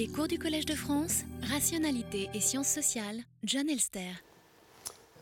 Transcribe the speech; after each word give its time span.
Les 0.00 0.08
cours 0.08 0.28
du 0.28 0.38
Collège 0.38 0.64
de 0.64 0.74
France, 0.74 1.24
Rationalité 1.52 2.30
et 2.32 2.40
Sciences 2.40 2.68
sociales, 2.68 3.18
John 3.44 3.68
Elster. 3.68 4.12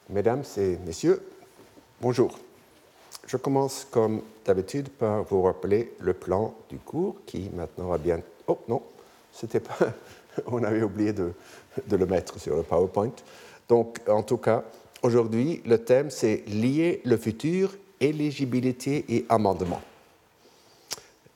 Mesdames 0.09 0.45
et 0.57 0.77
messieurs, 0.87 1.21
bonjour. 2.01 2.39
Je 3.27 3.37
commence 3.37 3.89
comme 3.91 4.23
d'habitude 4.45 4.89
par 4.89 5.25
vous 5.25 5.43
rappeler 5.43 5.95
le 5.99 6.13
plan 6.13 6.55
du 6.71 6.77
cours 6.77 7.17
qui 7.27 7.51
maintenant 7.57 7.89
va 7.89 7.99
bien. 7.99 8.21
Oh 8.47 8.61
non, 8.69 8.81
c'était 9.33 9.59
pas. 9.59 9.79
On 10.47 10.63
avait 10.63 10.85
oublié 10.85 11.13
de, 11.13 11.33
de, 11.89 11.97
le 11.97 12.07
mettre 12.07 12.39
sur 12.39 12.55
le 12.55 12.63
PowerPoint. 12.63 13.11
Donc, 13.69 13.99
en 14.09 14.23
tout 14.23 14.39
cas, 14.39 14.63
aujourd'hui, 15.03 15.61
le 15.67 15.79
thème 15.79 16.09
c'est 16.09 16.45
lier 16.47 17.03
le 17.05 17.17
futur, 17.17 17.75
éligibilité 17.99 19.05
et 19.09 19.27
amendement. 19.29 19.83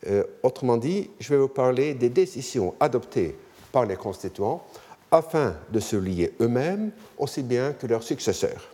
Euh, 0.08 0.24
autrement 0.42 0.76
dit, 0.76 1.10
je 1.20 1.28
vais 1.28 1.38
vous 1.38 1.48
parler 1.48 1.94
des 1.94 2.08
décisions 2.08 2.74
adoptées 2.80 3.36
par 3.70 3.86
les 3.86 3.96
constituants 3.96 4.64
afin 5.10 5.54
de 5.70 5.78
se 5.78 5.96
lier 5.96 6.32
eux-mêmes 6.40 6.90
aussi 7.18 7.42
bien 7.42 7.72
que 7.72 7.86
leurs 7.86 8.02
successeurs. 8.02 8.72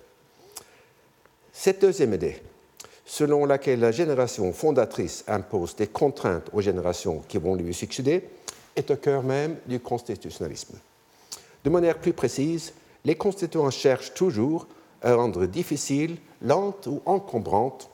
Cette 1.53 1.81
deuxième 1.81 2.15
idée, 2.15 2.41
selon 3.05 3.45
laquelle 3.45 3.81
la 3.81 3.91
génération 3.91 4.53
fondatrice 4.53 5.25
impose 5.27 5.75
des 5.77 5.89
contraintes 5.89 6.49
aux 6.53 6.61
générations 6.61 7.23
qui 7.29 7.39
vont 7.39 7.55
lui 7.55 7.75
succéder, 7.75 8.25
est 8.77 8.91
au 8.91 8.97
cœur 8.97 9.23
même 9.23 9.57
du 9.67 9.81
constitutionnalisme. 9.81 10.79
De 11.65 11.71
manière 11.71 11.99
plus 11.99 12.13
précise, 12.13 12.73
les 13.05 13.17
constituants 13.17 13.71
cherchent 13.71 14.15
toujours 14.15 14.67
à 15.03 15.15
rendre 15.15 15.47
difficile, 15.47 16.17
lente 16.43 16.87
ou 16.87 17.03
encombrante 17.05 17.91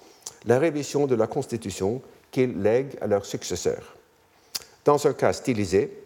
la 0.47 0.59
révision 0.59 1.07
de 1.07 1.15
la 1.15 1.27
Constitution 1.27 2.03
qu'ils 2.35 2.61
lèguent 2.61 2.99
à 3.01 3.07
leurs 3.07 3.25
successeurs. 3.25 3.95
Dans 4.85 5.07
un 5.07 5.13
cas 5.13 5.33
stylisé, 5.33 5.97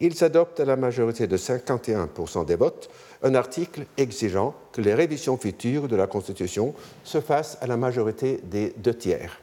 ils 0.00 0.22
adoptent 0.22 0.60
à 0.60 0.66
la 0.66 0.76
majorité 0.76 1.26
de 1.26 1.38
51% 1.38 2.44
des 2.44 2.56
votes 2.56 2.90
un 3.22 3.34
article 3.34 3.86
exigeant 3.96 4.54
que 4.70 4.82
les 4.82 4.92
révisions 4.92 5.38
futures 5.38 5.88
de 5.88 5.96
la 5.96 6.06
Constitution 6.06 6.74
se 7.04 7.22
fassent 7.22 7.56
à 7.62 7.66
la 7.66 7.78
majorité 7.78 8.38
des 8.44 8.74
deux 8.76 8.92
tiers. 8.92 9.40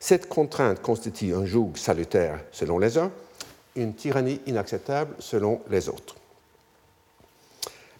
Cette 0.00 0.30
contrainte 0.30 0.80
constitue 0.80 1.34
un 1.34 1.44
joug 1.44 1.72
salutaire 1.76 2.40
selon 2.50 2.78
les 2.78 2.96
uns, 2.96 3.12
une 3.76 3.94
tyrannie 3.94 4.40
inacceptable 4.46 5.14
selon 5.18 5.60
les 5.68 5.90
autres. 5.90 6.16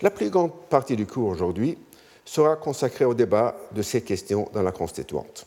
La 0.00 0.11
plus 0.11 0.30
grande 0.30 0.52
partie 0.70 0.96
du 0.96 1.06
cours 1.06 1.28
aujourd'hui 1.28 1.77
sera 2.24 2.56
consacrée 2.56 3.05
au 3.05 3.12
débat 3.12 3.55
de 3.72 3.83
ces 3.83 4.00
questions 4.00 4.48
dans 4.55 4.62
la 4.62 4.72
Constituante. 4.72 5.46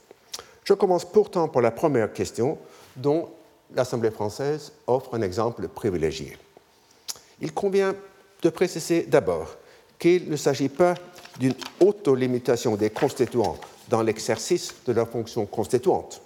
Je 0.68 0.74
commence 0.74 1.06
pourtant 1.06 1.48
par 1.48 1.62
la 1.62 1.72
première 1.72 2.12
question 2.12 2.58
dont 2.98 3.30
l'Assemblée 3.74 4.12
française 4.12 4.74
offre 4.86 5.16
un 5.16 5.22
exemple 5.22 5.66
privilégié. 5.70 6.38
Il 7.40 7.54
convient 7.54 7.96
de 8.42 8.50
préciser 8.50 9.04
d'abord 9.04 9.56
qu'il 9.98 10.30
ne 10.30 10.36
s'agit 10.36 10.68
pas 10.68 10.96
d'une 11.40 11.54
autolimitation 11.80 12.76
des 12.76 12.90
constituants 12.90 13.56
dans 13.88 14.02
l'exercice 14.02 14.76
de 14.86 14.92
leur 14.92 15.08
fonction 15.08 15.46
constituante. 15.46 16.22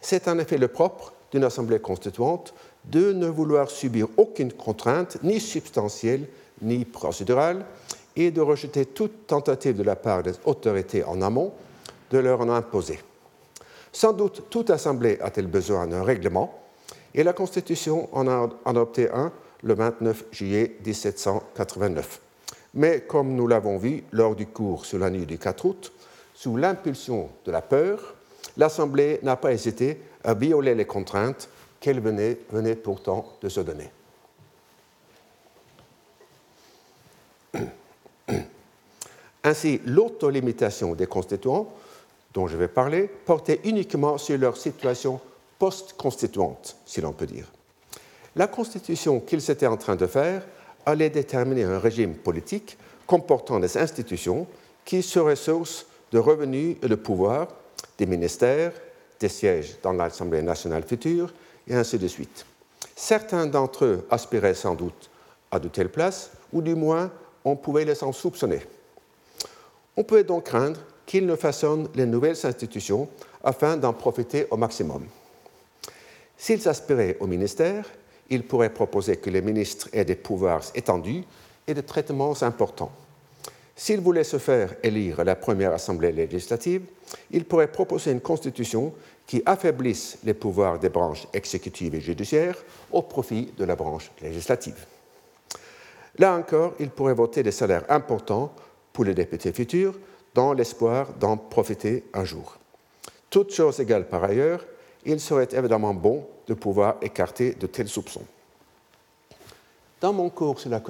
C'est 0.00 0.28
en 0.28 0.38
effet 0.38 0.56
le 0.56 0.68
propre 0.68 1.12
d'une 1.30 1.44
Assemblée 1.44 1.78
constituante 1.78 2.54
de 2.86 3.12
ne 3.12 3.26
vouloir 3.26 3.68
subir 3.68 4.08
aucune 4.16 4.54
contrainte, 4.54 5.18
ni 5.22 5.40
substantielle, 5.40 6.26
ni 6.62 6.86
procédurale, 6.86 7.66
et 8.16 8.30
de 8.30 8.40
rejeter 8.40 8.86
toute 8.86 9.26
tentative 9.26 9.76
de 9.76 9.82
la 9.82 9.94
part 9.94 10.22
des 10.22 10.32
autorités 10.46 11.04
en 11.04 11.20
amont 11.20 11.52
de 12.10 12.16
leur 12.16 12.40
en 12.40 12.48
imposer. 12.48 12.98
Sans 13.92 14.12
doute, 14.12 14.44
toute 14.50 14.70
assemblée 14.70 15.18
a-t-elle 15.20 15.46
besoin 15.46 15.86
d'un 15.86 16.02
règlement, 16.02 16.54
et 17.14 17.22
la 17.22 17.32
Constitution 17.32 18.08
en 18.12 18.28
a 18.28 18.48
adopté 18.64 19.10
un 19.10 19.32
le 19.62 19.74
29 19.74 20.26
juillet 20.30 20.76
1789. 20.84 22.20
Mais 22.74 23.00
comme 23.00 23.34
nous 23.34 23.46
l'avons 23.46 23.78
vu 23.78 24.04
lors 24.12 24.36
du 24.36 24.46
cours 24.46 24.84
sur 24.84 24.98
la 24.98 25.10
nuit 25.10 25.26
du 25.26 25.38
4 25.38 25.64
août, 25.64 25.92
sous 26.34 26.56
l'impulsion 26.56 27.30
de 27.44 27.50
la 27.50 27.62
peur, 27.62 28.14
l'Assemblée 28.56 29.18
n'a 29.22 29.36
pas 29.36 29.52
hésité 29.52 30.00
à 30.22 30.34
violer 30.34 30.74
les 30.74 30.84
contraintes 30.84 31.48
qu'elle 31.80 32.00
venait, 32.00 32.36
pourtant 32.76 33.36
de 33.40 33.48
se 33.48 33.60
donner. 33.60 33.90
Ainsi, 39.44 39.80
l'autolimitation 39.84 40.94
des 40.94 41.06
constituants 41.06 41.72
dont 42.38 42.46
je 42.46 42.56
vais 42.56 42.68
parler 42.68 43.10
portait 43.26 43.58
uniquement 43.64 44.16
sur 44.16 44.38
leur 44.38 44.56
situation 44.56 45.20
post-constituante, 45.58 46.76
si 46.86 47.00
l'on 47.00 47.12
peut 47.12 47.26
dire. 47.26 47.50
La 48.36 48.46
constitution 48.46 49.18
qu'ils 49.18 49.50
étaient 49.50 49.66
en 49.66 49.76
train 49.76 49.96
de 49.96 50.06
faire 50.06 50.42
allait 50.86 51.10
déterminer 51.10 51.64
un 51.64 51.80
régime 51.80 52.14
politique 52.14 52.78
comportant 53.08 53.58
des 53.58 53.76
institutions 53.76 54.46
qui 54.84 55.02
seraient 55.02 55.34
source 55.34 55.86
de 56.12 56.20
revenus 56.20 56.76
et 56.80 56.86
de 56.86 56.94
pouvoir, 56.94 57.48
des 57.98 58.06
ministères, 58.06 58.72
des 59.18 59.28
sièges 59.28 59.74
dans 59.82 59.92
l'Assemblée 59.92 60.40
nationale 60.40 60.84
future, 60.84 61.34
et 61.66 61.74
ainsi 61.74 61.98
de 61.98 62.06
suite. 62.06 62.46
Certains 62.94 63.46
d'entre 63.46 63.84
eux 63.84 64.06
aspiraient 64.12 64.54
sans 64.54 64.76
doute 64.76 65.10
à 65.50 65.58
de 65.58 65.66
telles 65.66 65.90
places, 65.90 66.30
ou 66.52 66.62
du 66.62 66.76
moins 66.76 67.10
on 67.44 67.56
pouvait 67.56 67.84
les 67.84 68.04
en 68.04 68.12
soupçonner. 68.12 68.60
On 69.96 70.04
pouvait 70.04 70.22
donc 70.22 70.44
craindre 70.44 70.78
qu'ils 71.08 71.24
ne 71.24 71.36
façonnent 71.36 71.88
les 71.94 72.04
nouvelles 72.04 72.44
institutions 72.44 73.08
afin 73.42 73.78
d'en 73.78 73.94
profiter 73.94 74.46
au 74.50 74.58
maximum. 74.58 75.06
S'ils 76.36 76.68
aspiraient 76.68 77.16
au 77.18 77.26
ministère, 77.26 77.86
ils 78.28 78.46
pourraient 78.46 78.72
proposer 78.72 79.16
que 79.16 79.30
les 79.30 79.40
ministres 79.40 79.88
aient 79.94 80.04
des 80.04 80.16
pouvoirs 80.16 80.62
étendus 80.74 81.24
et 81.66 81.72
des 81.72 81.82
traitements 81.82 82.34
importants. 82.42 82.92
S'ils 83.74 84.00
voulaient 84.00 84.22
se 84.22 84.36
faire 84.38 84.74
élire 84.82 85.20
à 85.20 85.24
la 85.24 85.34
première 85.34 85.72
assemblée 85.72 86.12
législative, 86.12 86.82
ils 87.30 87.46
pourraient 87.46 87.72
proposer 87.72 88.10
une 88.12 88.20
constitution 88.20 88.92
qui 89.26 89.42
affaiblisse 89.46 90.18
les 90.24 90.34
pouvoirs 90.34 90.78
des 90.78 90.90
branches 90.90 91.26
exécutives 91.32 91.94
et 91.94 92.02
judiciaires 92.02 92.58
au 92.92 93.00
profit 93.00 93.50
de 93.56 93.64
la 93.64 93.76
branche 93.76 94.10
législative. 94.20 94.84
Là 96.18 96.34
encore, 96.34 96.74
ils 96.78 96.90
pourraient 96.90 97.14
voter 97.14 97.42
des 97.42 97.52
salaires 97.52 97.84
importants 97.88 98.52
pour 98.92 99.04
les 99.04 99.14
députés 99.14 99.52
futurs 99.54 99.94
dans 100.34 100.52
l'espoir 100.52 101.12
d'en 101.14 101.36
profiter 101.36 102.04
un 102.14 102.24
jour. 102.24 102.56
Toutes 103.30 103.52
choses 103.52 103.80
égales 103.80 104.08
par 104.08 104.24
ailleurs, 104.24 104.64
il 105.04 105.20
serait 105.20 105.48
évidemment 105.52 105.94
bon 105.94 106.26
de 106.46 106.54
pouvoir 106.54 106.96
écarter 107.02 107.54
de 107.54 107.66
tels 107.66 107.88
soupçons. 107.88 108.24
Dans 110.00 110.12
mon 110.12 110.30
cours 110.30 110.60
sur 110.60 110.70
la 110.70 110.82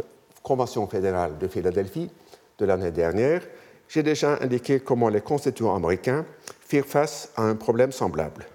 Convention 0.42 0.86
fédérale 0.86 1.38
de 1.38 1.48
Philadelphie 1.48 2.10
de 2.58 2.64
l'année 2.64 2.90
dernière, 2.90 3.42
j'ai 3.88 4.02
déjà 4.02 4.38
indiqué 4.40 4.80
comment 4.80 5.08
les 5.08 5.20
constituants 5.20 5.74
américains 5.74 6.24
firent 6.60 6.86
face 6.86 7.30
à 7.36 7.42
un 7.42 7.56
problème 7.56 7.92
semblable. 7.92 8.46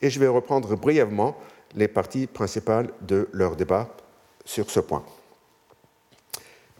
Et 0.00 0.10
je 0.10 0.20
vais 0.20 0.28
reprendre 0.28 0.76
brièvement 0.76 1.36
les 1.74 1.88
parties 1.88 2.26
principales 2.26 2.90
de 3.00 3.28
leur 3.32 3.56
débat 3.56 3.88
sur 4.44 4.70
ce 4.70 4.80
point. 4.80 5.04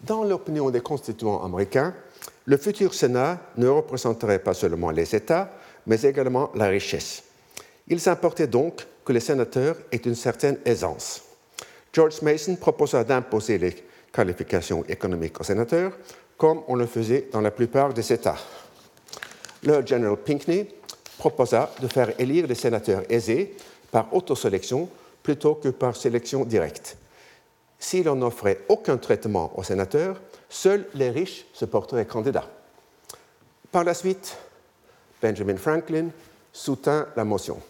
Dans 0.02 0.24
l'opinion 0.24 0.70
des 0.70 0.80
constituants 0.80 1.44
américains, 1.44 1.94
le 2.44 2.56
futur 2.56 2.94
Sénat 2.94 3.38
ne 3.56 3.68
représenterait 3.68 4.40
pas 4.40 4.54
seulement 4.54 4.90
les 4.90 5.14
États, 5.14 5.50
mais 5.86 6.02
également 6.02 6.50
la 6.54 6.68
richesse. 6.68 7.22
Il 7.88 8.00
s'importait 8.00 8.46
donc 8.46 8.86
que 9.04 9.12
les 9.12 9.20
sénateurs 9.20 9.76
aient 9.90 9.96
une 9.96 10.14
certaine 10.14 10.58
aisance. 10.64 11.22
George 11.92 12.22
Mason 12.22 12.56
proposa 12.56 13.04
d'imposer 13.04 13.58
les 13.58 13.74
qualifications 14.12 14.84
économiques 14.88 15.40
aux 15.40 15.44
sénateurs, 15.44 15.92
comme 16.36 16.62
on 16.68 16.74
le 16.74 16.86
faisait 16.86 17.28
dans 17.32 17.40
la 17.40 17.50
plupart 17.50 17.92
des 17.92 18.12
États. 18.12 18.38
Le 19.64 19.84
General 19.86 20.16
Pinckney 20.16 20.68
proposa 21.18 21.72
de 21.80 21.86
faire 21.86 22.12
élire 22.18 22.46
les 22.46 22.54
sénateurs 22.54 23.02
aisés 23.08 23.54
par 23.90 24.12
autosélection 24.14 24.88
plutôt 25.22 25.54
que 25.54 25.68
par 25.68 25.94
sélection 25.94 26.44
directe. 26.44 26.96
Si 27.82 28.04
l'on 28.04 28.14
n'offrait 28.14 28.60
aucun 28.68 28.96
traitement 28.96 29.52
aux 29.58 29.64
sénateurs, 29.64 30.20
seuls 30.48 30.86
les 30.94 31.10
riches 31.10 31.46
se 31.52 31.64
porteraient 31.64 32.06
candidats. 32.06 32.48
Par 33.72 33.82
la 33.82 33.92
suite, 33.92 34.36
Benjamin 35.20 35.56
Franklin 35.56 36.06
soutint 36.52 37.08
la 37.16 37.24
motion. 37.24 37.60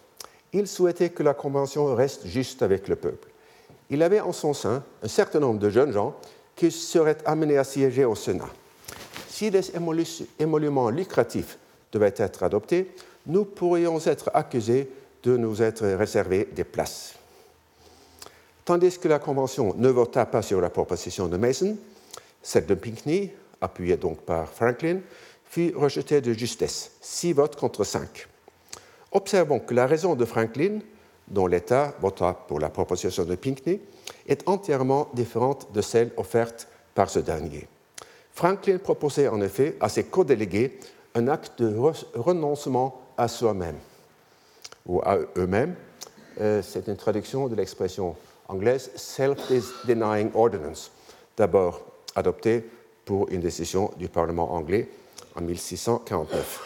Il 0.52 0.68
souhaitait 0.68 1.08
que 1.08 1.22
la 1.22 1.32
Convention 1.32 1.94
reste 1.94 2.26
juste 2.26 2.62
avec 2.62 2.88
le 2.88 2.96
peuple. 2.96 3.30
Il 3.88 4.02
avait 4.02 4.20
en 4.20 4.32
son 4.32 4.52
sein 4.52 4.84
un 5.02 5.08
certain 5.08 5.40
nombre 5.40 5.58
de 5.58 5.70
jeunes 5.70 5.92
gens 5.92 6.14
qui 6.56 6.70
seraient 6.70 7.16
amenés 7.24 7.56
à 7.56 7.64
siéger 7.64 8.04
au 8.04 8.14
Sénat. 8.14 8.50
Si 9.28 9.50
des 9.50 9.72
émoluments 10.38 10.90
lucratifs 10.90 11.56
devaient 11.90 12.14
être 12.18 12.42
adoptés, 12.42 12.94
nous 13.26 13.46
pourrions 13.46 13.98
être 14.04 14.30
accusés 14.34 14.90
de 15.22 15.38
nous 15.38 15.62
être 15.62 15.86
réservés 15.86 16.50
des 16.54 16.64
places. 16.64 17.14
Tandis 18.64 18.98
que 18.98 19.08
la 19.08 19.18
Convention 19.18 19.74
ne 19.76 19.88
vota 19.88 20.24
pas 20.26 20.42
sur 20.42 20.60
la 20.60 20.70
proposition 20.70 21.26
de 21.26 21.36
Mason, 21.36 21.76
celle 22.42 22.66
de 22.66 22.74
Pinckney, 22.74 23.34
appuyée 23.60 23.96
donc 23.96 24.20
par 24.20 24.48
Franklin, 24.48 25.00
fut 25.44 25.72
rejetée 25.74 26.20
de 26.20 26.32
justesse, 26.32 26.92
six 27.00 27.32
votes 27.32 27.56
contre 27.56 27.84
cinq. 27.84 28.28
Observons 29.10 29.58
que 29.58 29.74
la 29.74 29.86
raison 29.86 30.14
de 30.14 30.24
Franklin 30.24 30.78
dont 31.28 31.46
l'État 31.46 31.94
vota 32.00 32.34
pour 32.34 32.60
la 32.60 32.68
proposition 32.68 33.24
de 33.24 33.34
Pinckney 33.34 33.80
est 34.28 34.48
entièrement 34.48 35.08
différente 35.12 35.72
de 35.72 35.80
celle 35.80 36.10
offerte 36.16 36.68
par 36.94 37.10
ce 37.10 37.18
dernier. 37.18 37.66
Franklin 38.32 38.78
proposait 38.78 39.28
en 39.28 39.40
effet 39.40 39.76
à 39.80 39.88
ses 39.88 40.04
co-délégués 40.04 40.78
un 41.14 41.28
acte 41.28 41.62
de 41.62 41.76
renoncement 42.14 43.00
à 43.16 43.28
soi-même 43.28 43.76
ou 44.86 45.00
à 45.04 45.18
eux-mêmes. 45.36 45.74
Euh, 46.40 46.62
c'est 46.62 46.88
une 46.88 46.96
traduction 46.96 47.48
de 47.48 47.54
l'expression 47.54 48.16
anglaise 48.48 48.90
Self-Denying 48.94 50.30
Ordinance, 50.34 50.90
d'abord 51.36 51.82
adoptée 52.14 52.64
pour 53.04 53.28
une 53.30 53.40
décision 53.40 53.90
du 53.96 54.08
Parlement 54.08 54.52
anglais 54.52 54.88
en 55.34 55.40
1649. 55.40 56.60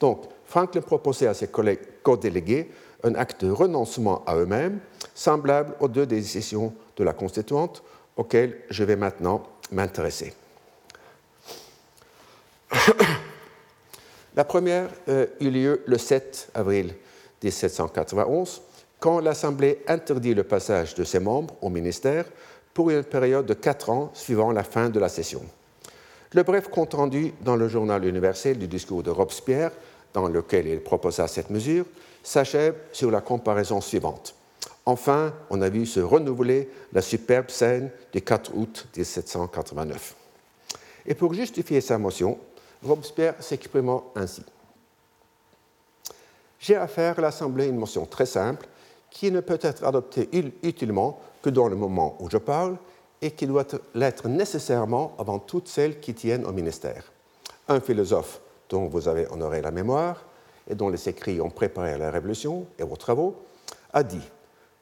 Donc, 0.00 0.24
Franklin 0.46 0.80
proposait 0.80 1.26
à 1.26 1.34
ses 1.34 1.48
collègues 1.48 1.80
co-délégués 2.02 2.70
un 3.02 3.14
acte 3.14 3.44
de 3.44 3.50
renoncement 3.50 4.24
à 4.26 4.36
eux-mêmes, 4.36 4.80
semblable 5.14 5.74
aux 5.80 5.88
deux 5.88 6.06
décisions 6.06 6.72
de 6.96 7.04
la 7.04 7.12
Constituante 7.12 7.82
auxquelles 8.16 8.62
je 8.70 8.84
vais 8.84 8.96
maintenant 8.96 9.42
m'intéresser. 9.72 10.32
la 14.34 14.44
première 14.44 14.88
euh, 15.08 15.26
eut 15.40 15.50
lieu 15.50 15.82
le 15.86 15.98
7 15.98 16.50
avril 16.54 16.94
1791, 17.42 18.62
quand 19.00 19.20
l'Assemblée 19.20 19.82
interdit 19.86 20.34
le 20.34 20.44
passage 20.44 20.94
de 20.94 21.04
ses 21.04 21.20
membres 21.20 21.54
au 21.60 21.68
ministère 21.68 22.24
pour 22.74 22.90
une 22.90 23.04
période 23.04 23.46
de 23.46 23.54
quatre 23.54 23.90
ans 23.90 24.10
suivant 24.14 24.52
la 24.52 24.64
fin 24.64 24.88
de 24.88 25.00
la 25.00 25.08
session. 25.08 25.42
Le 26.32 26.42
bref 26.42 26.68
compte-rendu 26.68 27.32
dans 27.40 27.56
le 27.56 27.68
journal 27.68 28.04
universel 28.04 28.58
du 28.58 28.68
discours 28.68 29.02
de 29.02 29.10
Robespierre, 29.10 29.70
dans 30.12 30.28
lequel 30.28 30.66
il 30.66 30.80
proposa 30.80 31.28
cette 31.28 31.50
mesure, 31.50 31.86
s'achève 32.22 32.74
sur 32.92 33.10
la 33.10 33.20
comparaison 33.20 33.80
suivante. 33.80 34.34
Enfin, 34.84 35.32
on 35.50 35.62
a 35.62 35.68
vu 35.68 35.86
se 35.86 36.00
renouveler 36.00 36.68
la 36.92 37.02
superbe 37.02 37.50
scène 37.50 37.90
du 38.12 38.22
4 38.22 38.52
août 38.54 38.86
1789. 38.96 40.14
Et 41.06 41.14
pour 41.14 41.34
justifier 41.34 41.80
sa 41.80 41.98
motion, 41.98 42.38
Robespierre 42.82 43.34
s'exprimant 43.40 44.12
ainsi. 44.14 44.42
J'ai 46.58 46.76
à 46.76 46.86
faire 46.86 47.18
à 47.18 47.22
l'Assemblée 47.22 47.66
une 47.66 47.76
motion 47.76 48.06
très 48.06 48.26
simple 48.26 48.66
qui 49.10 49.30
ne 49.30 49.40
peut 49.40 49.58
être 49.62 49.84
adoptée 49.84 50.28
utilement 50.62 51.20
que 51.42 51.50
dans 51.50 51.68
le 51.68 51.76
moment 51.76 52.16
où 52.20 52.28
je 52.30 52.38
parle 52.38 52.76
et 53.22 53.30
qui 53.30 53.46
doit 53.46 53.66
l'être 53.94 54.28
nécessairement 54.28 55.14
avant 55.18 55.38
toutes 55.38 55.68
celles 55.68 56.00
qui 56.00 56.14
tiennent 56.14 56.44
au 56.44 56.52
ministère. 56.52 57.12
Un 57.68 57.80
philosophe 57.80 58.40
dont 58.68 58.86
vous 58.86 59.08
avez 59.08 59.26
honoré 59.30 59.62
la 59.62 59.70
mémoire 59.70 60.24
et 60.68 60.74
dont 60.74 60.88
les 60.88 61.08
écrits 61.08 61.40
ont 61.40 61.50
préparé 61.50 61.96
la 61.96 62.10
Révolution 62.10 62.66
et 62.78 62.82
vos 62.82 62.96
travaux, 62.96 63.36
a 63.92 64.02
dit 64.02 64.22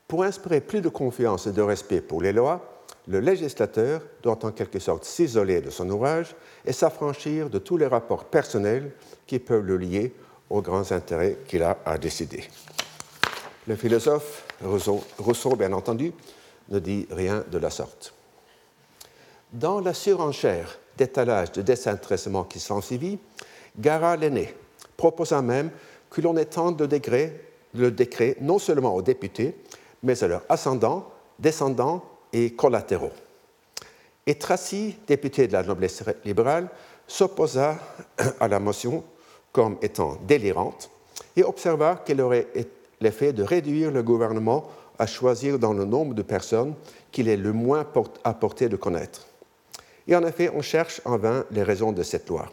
Pour 0.08 0.24
inspirer 0.24 0.60
plus 0.60 0.80
de 0.80 0.88
confiance 0.88 1.46
et 1.46 1.52
de 1.52 1.62
respect 1.62 2.00
pour 2.00 2.22
les 2.22 2.32
lois, 2.32 2.60
le 3.06 3.20
législateur 3.20 4.00
doit 4.22 4.44
en 4.44 4.50
quelque 4.50 4.78
sorte 4.78 5.04
s'isoler 5.04 5.60
de 5.60 5.70
son 5.70 5.88
ouvrage 5.90 6.34
et 6.64 6.72
s'affranchir 6.72 7.50
de 7.50 7.58
tous 7.58 7.76
les 7.76 7.86
rapports 7.86 8.24
personnels 8.24 8.92
qui 9.26 9.38
peuvent 9.38 9.64
le 9.64 9.76
lier 9.76 10.14
aux 10.48 10.62
grands 10.62 10.90
intérêts 10.90 11.38
qu'il 11.46 11.62
a 11.62 11.78
à 11.84 11.98
décider. 11.98 12.44
Le 13.66 13.76
philosophe 13.76 14.44
Rousseau, 14.62 15.56
bien 15.56 15.72
entendu, 15.72 16.12
ne 16.68 16.78
dit 16.78 17.06
rien 17.10 17.44
de 17.50 17.58
la 17.58 17.70
sorte. 17.70 18.12
Dans 19.52 19.80
la 19.80 19.94
surenchère 19.94 20.78
d'étalage 20.98 21.52
de 21.52 21.62
désintéressement 21.62 22.44
qui 22.44 22.60
s'ensuivit, 22.60 23.18
Gara 23.78 24.16
l'aîné 24.16 24.54
proposa 24.96 25.40
même 25.40 25.70
que 26.10 26.20
l'on 26.20 26.36
étende 26.36 26.80
le 26.80 26.88
décret, 26.88 27.40
le 27.74 27.90
décret 27.90 28.36
non 28.40 28.58
seulement 28.58 28.94
aux 28.94 29.02
députés, 29.02 29.56
mais 30.02 30.22
à 30.22 30.28
leurs 30.28 30.44
ascendants, 30.48 31.10
descendants 31.38 32.04
et 32.32 32.52
collatéraux. 32.52 33.12
Et 34.26 34.36
Tracy, 34.36 34.96
député 35.06 35.48
de 35.48 35.54
la 35.54 35.62
noblesse 35.62 36.04
libérale, 36.24 36.68
s'opposa 37.06 37.78
à 38.40 38.48
la 38.48 38.60
motion 38.60 39.04
comme 39.52 39.78
étant 39.80 40.18
délirante 40.26 40.90
et 41.36 41.42
observa 41.42 42.02
qu'elle 42.04 42.20
aurait 42.20 42.48
l'effet 43.00 43.32
de 43.32 43.42
réduire 43.42 43.90
le 43.90 44.02
gouvernement 44.02 44.70
à 44.98 45.06
choisir 45.06 45.58
dans 45.58 45.72
le 45.72 45.84
nombre 45.84 46.14
de 46.14 46.22
personnes 46.22 46.74
qu'il 47.10 47.28
est 47.28 47.36
le 47.36 47.52
moins 47.52 47.86
à 48.24 48.34
portée 48.34 48.68
de 48.68 48.76
connaître. 48.76 49.26
Et 50.06 50.14
en 50.14 50.24
effet, 50.26 50.50
on 50.54 50.62
cherche 50.62 51.00
en 51.04 51.16
vain 51.16 51.44
les 51.50 51.62
raisons 51.62 51.92
de 51.92 52.02
cette 52.02 52.28
loi. 52.28 52.50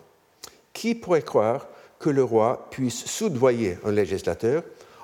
Qui 0.73 0.95
pourrait 0.95 1.21
croire 1.21 1.67
que 1.99 2.09
le 2.09 2.23
roi 2.23 2.67
puisse 2.71 3.05
soudoyer 3.05 3.77
un 3.83 3.91
législateur 3.91 4.63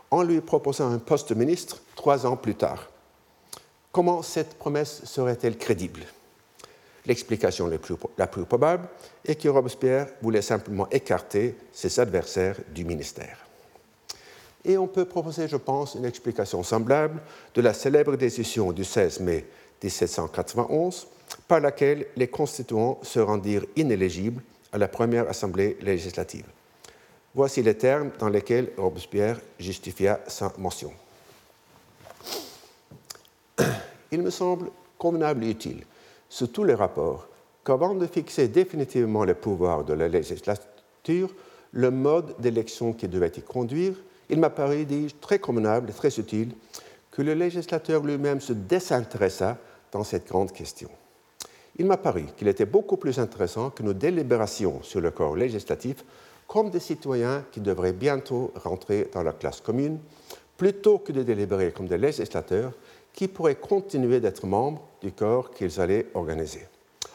en 0.09 0.23
lui 0.23 0.41
proposant 0.41 0.91
un 0.91 0.99
poste 0.99 1.29
de 1.29 1.39
ministre 1.39 1.81
trois 1.95 2.25
ans 2.25 2.37
plus 2.37 2.55
tard? 2.55 2.89
Comment 3.91 4.21
cette 4.21 4.55
promesse 4.55 5.03
serait-elle 5.05 5.57
crédible? 5.57 6.01
L'explication 7.05 7.69
la 8.17 8.27
plus 8.27 8.45
probable 8.45 8.87
est 9.23 9.35
que 9.35 9.47
Robespierre 9.47 10.07
voulait 10.21 10.41
simplement 10.41 10.89
écarter 10.89 11.55
ses 11.71 11.99
adversaires 11.99 12.57
du 12.73 12.83
ministère. 12.83 13.46
Et 14.67 14.77
on 14.77 14.85
peut 14.85 15.05
proposer, 15.05 15.47
je 15.47 15.55
pense, 15.55 15.95
une 15.95 16.03
explication 16.03 16.61
semblable 16.61 17.21
de 17.55 17.61
la 17.61 17.73
célèbre 17.73 18.17
décision 18.17 18.73
du 18.73 18.83
16 18.83 19.21
mai 19.21 19.45
1791 19.81 21.07
par 21.47 21.61
laquelle 21.61 22.05
les 22.17 22.27
constituants 22.27 22.99
se 23.01 23.19
rendirent 23.19 23.65
inéligibles 23.77 24.43
à 24.73 24.77
la 24.77 24.89
première 24.89 25.29
assemblée 25.29 25.77
législative. 25.81 26.45
Voici 27.33 27.63
les 27.63 27.77
termes 27.77 28.11
dans 28.19 28.27
lesquels 28.27 28.71
Robespierre 28.77 29.39
justifia 29.57 30.19
sa 30.27 30.51
motion. 30.57 30.91
Il 34.11 34.21
me 34.21 34.29
semble 34.29 34.69
convenable 34.97 35.45
et 35.45 35.51
utile 35.51 35.85
sous 36.27 36.47
tous 36.47 36.65
les 36.65 36.73
rapports 36.73 37.29
qu'avant 37.63 37.95
de 37.95 38.05
fixer 38.05 38.49
définitivement 38.49 39.23
les 39.23 39.33
pouvoirs 39.33 39.85
de 39.85 39.93
la 39.93 40.09
législature, 40.09 41.29
le 41.71 41.91
mode 41.91 42.35
d'élection 42.39 42.91
qui 42.91 43.07
devait 43.07 43.31
y 43.37 43.41
conduire, 43.41 43.93
il 44.29 44.39
m'a 44.39 44.49
paru, 44.49 44.85
dis-je, 44.85 45.15
très 45.15 45.39
convenable 45.39 45.89
et 45.89 45.93
très 45.93 46.17
utile 46.19 46.51
que 47.11 47.21
le 47.21 47.33
législateur 47.33 48.03
lui-même 48.03 48.41
se 48.41 48.53
désintéressât 48.53 49.57
dans 49.91 50.03
cette 50.03 50.27
grande 50.27 50.51
question. 50.51 50.89
Il 51.77 51.85
m'a 51.85 51.97
paru 51.97 52.25
qu'il 52.35 52.47
était 52.47 52.65
beaucoup 52.65 52.97
plus 52.97 53.19
intéressant 53.19 53.69
que 53.69 53.83
nos 53.83 53.93
délibérations 53.93 54.81
sur 54.83 55.01
le 55.01 55.11
corps 55.11 55.35
législatif 55.35 56.03
comme 56.47 56.69
des 56.69 56.79
citoyens 56.79 57.43
qui 57.51 57.59
devraient 57.59 57.93
bientôt 57.93 58.51
rentrer 58.55 59.09
dans 59.13 59.23
la 59.23 59.33
classe 59.33 59.61
commune, 59.61 59.99
plutôt 60.55 60.97
que 60.97 61.11
de 61.11 61.23
délibérer 61.23 61.71
comme 61.71 61.87
des 61.87 61.97
législateurs 61.97 62.71
qui 63.13 63.27
pourraient 63.27 63.55
continuer 63.55 64.19
d'être 64.19 64.45
membres 64.45 64.83
du 65.01 65.11
corps 65.11 65.51
qu'ils 65.51 65.79
allaient 65.79 66.07
organiser. 66.13 66.67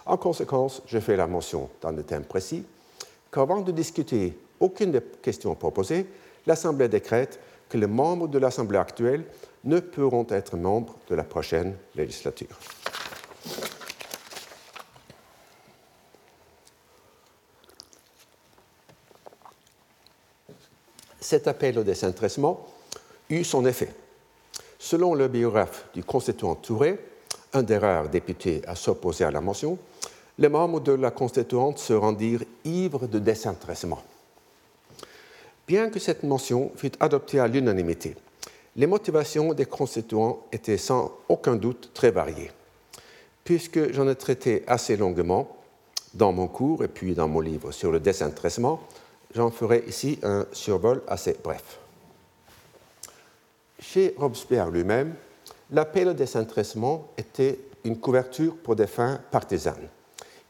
En 0.04 0.16
conséquence, 0.16 0.82
je 0.86 0.98
fais 0.98 1.16
la 1.16 1.26
mention 1.26 1.68
dans 1.80 1.92
des 1.92 2.02
thèmes 2.02 2.24
précis 2.24 2.64
qu'avant 3.30 3.60
de 3.60 3.72
discuter 3.72 4.36
aucune 4.60 4.92
des 4.92 5.00
questions 5.22 5.54
proposées, 5.54 6.06
l'Assemblée 6.46 6.88
décrète 6.88 7.40
que 7.68 7.78
les 7.78 7.86
membres 7.86 8.28
de 8.28 8.38
l'Assemblée 8.38 8.78
actuelle 8.78 9.24
ne 9.64 9.80
pourront 9.80 10.26
être 10.28 10.56
membres 10.56 10.96
de 11.08 11.14
la 11.14 11.24
prochaine 11.24 11.76
législature. 11.94 12.58
Cet 21.20 21.48
appel 21.48 21.78
au 21.78 21.82
désintéressement 21.82 22.66
eut 23.30 23.44
son 23.44 23.64
effet. 23.64 23.94
Selon 24.78 25.14
le 25.14 25.28
biographe 25.28 25.86
du 25.94 26.04
constituant 26.04 26.56
Touré, 26.56 26.98
un 27.54 27.62
des 27.62 27.78
rares 27.78 28.08
députés 28.08 28.60
à 28.66 28.74
s'opposer 28.74 29.24
à 29.24 29.30
la 29.30 29.40
mention, 29.40 29.78
les 30.38 30.48
membres 30.48 30.80
de 30.80 30.92
la 30.92 31.10
constituante 31.10 31.78
se 31.78 31.92
rendirent 31.92 32.44
ivres 32.64 33.06
de 33.06 33.18
désintéressement. 33.18 34.02
Bien 35.66 35.90
que 35.90 35.98
cette 35.98 36.24
mention 36.24 36.72
fût 36.76 36.92
adoptée 37.00 37.38
à 37.38 37.46
l'unanimité, 37.46 38.16
les 38.76 38.86
motivations 38.86 39.52
des 39.52 39.66
constituants 39.66 40.46
étaient 40.50 40.78
sans 40.78 41.12
aucun 41.28 41.56
doute 41.56 41.90
très 41.94 42.10
variées. 42.10 42.50
Puisque 43.44 43.92
j'en 43.92 44.08
ai 44.08 44.14
traité 44.14 44.64
assez 44.66 44.96
longuement 44.96 45.56
dans 46.14 46.32
mon 46.32 46.48
cours 46.48 46.84
et 46.84 46.88
puis 46.88 47.14
dans 47.14 47.28
mon 47.28 47.40
livre 47.40 47.70
sur 47.70 47.92
le 47.92 48.00
désintéressement, 48.00 48.80
j'en 49.34 49.50
ferai 49.50 49.84
ici 49.86 50.18
un 50.22 50.46
survol 50.52 51.02
assez 51.06 51.36
bref. 51.42 51.78
Chez 53.78 54.14
Robespierre 54.16 54.70
lui-même, 54.70 55.14
l'appel 55.70 56.08
au 56.08 56.12
désintéressement 56.12 57.08
était 57.18 57.58
une 57.84 57.98
couverture 57.98 58.56
pour 58.56 58.76
des 58.76 58.86
fins 58.86 59.20
partisanes. 59.30 59.88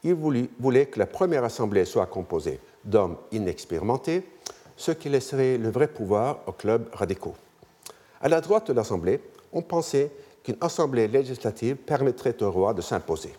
Il 0.03 0.13
voulait 0.13 0.85
que 0.85 0.99
la 0.99 1.07
première 1.07 1.43
assemblée 1.43 1.85
soit 1.85 2.05
composée 2.05 2.59
d'hommes 2.83 3.17
inexpérimentés, 3.31 4.23
ce 4.75 4.91
qui 4.91 5.09
laisserait 5.09 5.57
le 5.57 5.69
vrai 5.69 5.87
pouvoir 5.87 6.39
aux 6.47 6.51
clubs 6.51 6.87
radicaux. 6.93 7.35
À 8.21 8.29
la 8.29 8.41
droite 8.41 8.67
de 8.67 8.73
l'Assemblée, 8.73 9.21
on 9.51 9.61
pensait 9.61 10.11
qu'une 10.43 10.57
assemblée 10.61 11.07
législative 11.07 11.75
permettrait 11.77 12.41
au 12.41 12.51
roi 12.51 12.73
de 12.73 12.81
s'imposer. 12.81 13.33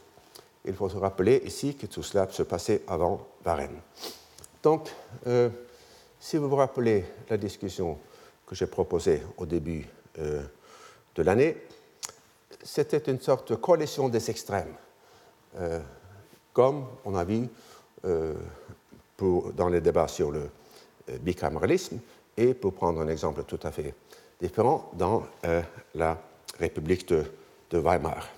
Il 0.64 0.74
faut 0.74 0.88
se 0.88 0.96
rappeler 0.96 1.42
ici 1.44 1.74
que 1.74 1.86
tout 1.86 2.02
cela 2.02 2.28
se 2.30 2.42
passait 2.42 2.82
avant 2.86 3.26
Varennes. 3.44 3.80
Donc, 4.62 4.88
euh, 5.26 5.50
si 6.18 6.38
vous 6.38 6.48
vous 6.48 6.56
rappelez 6.56 7.04
la 7.28 7.36
discussion 7.36 7.98
que 8.46 8.54
j'ai 8.54 8.66
proposé 8.66 9.22
au 9.36 9.44
début 9.44 9.86
de 10.16 11.22
l'année, 11.22 11.56
c'était 12.62 13.10
une 13.10 13.20
sorte 13.20 13.50
de 13.50 13.56
coalition 13.56 14.08
des 14.08 14.30
extrêmes, 14.30 14.74
comme 16.54 16.86
on 17.04 17.14
a 17.14 17.24
vu 17.24 17.48
dans 18.02 19.68
les 19.68 19.80
débats 19.82 20.08
sur 20.08 20.30
le 20.30 20.48
bicaméralisme, 21.20 21.98
et 22.36 22.54
pour 22.54 22.72
prendre 22.72 23.00
un 23.00 23.08
exemple 23.08 23.44
tout 23.44 23.60
à 23.62 23.70
fait 23.70 23.94
différent, 24.40 24.90
dans 24.94 25.24
la 25.94 26.18
République 26.58 27.08
de 27.08 27.78
Weimar. 27.78 28.28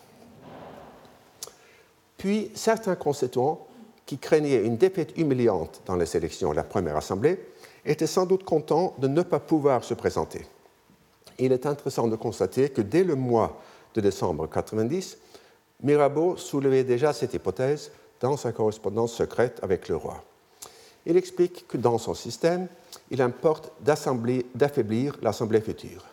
Puis 2.16 2.50
certains 2.54 2.96
constituants 2.96 3.66
qui 4.04 4.18
craignaient 4.18 4.64
une 4.64 4.76
défaite 4.76 5.16
humiliante 5.18 5.82
dans 5.86 5.96
les 5.96 6.16
élections 6.16 6.52
à 6.52 6.54
la 6.54 6.64
première 6.64 6.96
assemblée 6.96 7.38
étaient 7.84 8.06
sans 8.06 8.26
doute 8.26 8.44
contents 8.44 8.94
de 8.98 9.08
ne 9.08 9.22
pas 9.22 9.40
pouvoir 9.40 9.84
se 9.84 9.94
présenter. 9.94 10.46
Il 11.38 11.52
est 11.52 11.66
intéressant 11.66 12.08
de 12.08 12.16
constater 12.16 12.70
que 12.70 12.80
dès 12.80 13.04
le 13.04 13.14
mois 13.14 13.60
de 13.94 14.00
décembre 14.00 14.48
90, 14.48 15.18
Mirabeau 15.82 16.36
soulevait 16.36 16.84
déjà 16.84 17.12
cette 17.12 17.34
hypothèse 17.34 17.90
dans 18.20 18.36
sa 18.36 18.52
correspondance 18.52 19.12
secrète 19.12 19.60
avec 19.62 19.88
le 19.88 19.96
roi. 19.96 20.22
Il 21.06 21.16
explique 21.16 21.66
que 21.68 21.76
dans 21.76 21.98
son 21.98 22.14
système, 22.14 22.66
il 23.10 23.22
importe 23.22 23.72
d'affaiblir 23.80 25.16
l'Assemblée 25.22 25.60
future. 25.60 26.04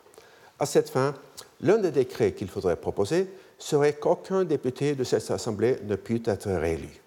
À 0.59 0.65
cette 0.67 0.89
fin, 0.89 1.15
l'un 1.61 1.79
des 1.79 1.91
décrets 1.91 2.33
qu'il 2.33 2.47
faudrait 2.47 2.75
proposer 2.75 3.27
serait 3.57 3.93
qu'aucun 3.93 4.43
député 4.43 4.93
de 4.93 5.03
cette 5.03 5.29
Assemblée 5.31 5.77
ne 5.83 5.95
pût 5.95 6.21
être 6.25 6.49
réélu. 6.49 7.01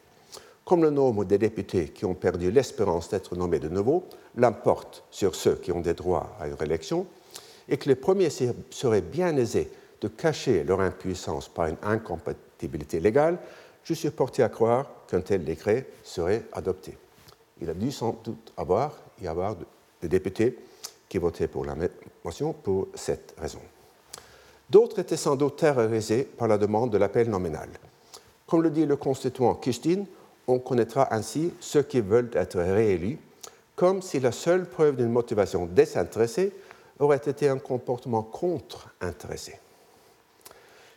Comme 0.65 0.83
le 0.83 0.91
nombre 0.91 1.25
des 1.25 1.39
députés 1.39 1.91
qui 1.91 2.05
ont 2.05 2.15
perdu 2.15 2.51
l'espérance 2.51 3.09
d'être 3.09 3.37
nommés 3.37 3.61
de 3.61 3.69
nouveau 3.69 4.05
l'emporte 4.37 5.05
sur 5.13 5.37
ceux 5.37 5.55
qui 5.55 5.71
ont 5.71 5.81
des 5.81 5.95
droits 5.95 6.37
à 6.41 6.49
une 6.49 6.55
réélection, 6.55 7.07
et 7.69 7.77
que 7.77 7.89
les 7.89 7.95
premiers 7.95 8.31
seraient 8.71 9.01
bien 9.01 9.37
aisés 9.37 9.71
de 10.01 10.09
cacher 10.09 10.65
leur 10.65 10.81
impuissance 10.81 11.49
par 11.49 11.67
une 11.67 11.77
incompatibilité 11.83 13.01
légale, 13.01 13.39
je 13.85 13.95
suis 13.95 14.11
porté 14.11 14.43
à 14.43 14.49
croire 14.49 14.87
qu'un 15.09 15.21
tel 15.21 15.45
décret 15.45 15.87
serait 16.03 16.45
adopté. 16.53 16.99
Il 17.61 17.71
a 17.71 17.75
dû 17.75 17.91
sans 17.91 18.19
doute 18.23 18.53
avoir, 18.57 18.97
y 19.21 19.27
avoir 19.27 19.57
des 20.01 20.09
députés 20.09 20.59
qui 21.09 21.19
votaient 21.19 21.49
pour 21.49 21.65
la 21.65 21.75
motion 22.25 22.53
pour 22.53 22.89
cette 22.95 23.35
raison. 23.39 23.61
D'autres 24.69 24.99
étaient 24.99 25.17
sans 25.17 25.37
doute 25.37 25.57
terrorisés 25.57 26.25
par 26.25 26.49
la 26.49 26.59
demande 26.59 26.91
de 26.91 26.99
l'appel 26.99 27.31
nominal. 27.31 27.69
Comme 28.47 28.63
le 28.63 28.71
dit 28.71 28.85
le 28.85 28.97
constituant 28.97 29.55
Kustine, 29.55 30.07
on 30.49 30.59
connaîtra 30.59 31.13
ainsi 31.15 31.53
ceux 31.61 31.83
qui 31.83 32.01
veulent 32.01 32.31
être 32.35 32.59
réélus, 32.61 33.19
comme 33.75 34.03
si 34.03 34.21
la 34.21 34.33
seule 34.33 34.69
preuve 34.69 34.97
d'une 34.97 35.11
motivation 35.11 35.67
désintéressée 35.67 36.53
aurait 36.99 37.17
été 37.17 37.49
un 37.49 37.59
comportement 37.59 38.23
contre-intéressé. 38.23 39.59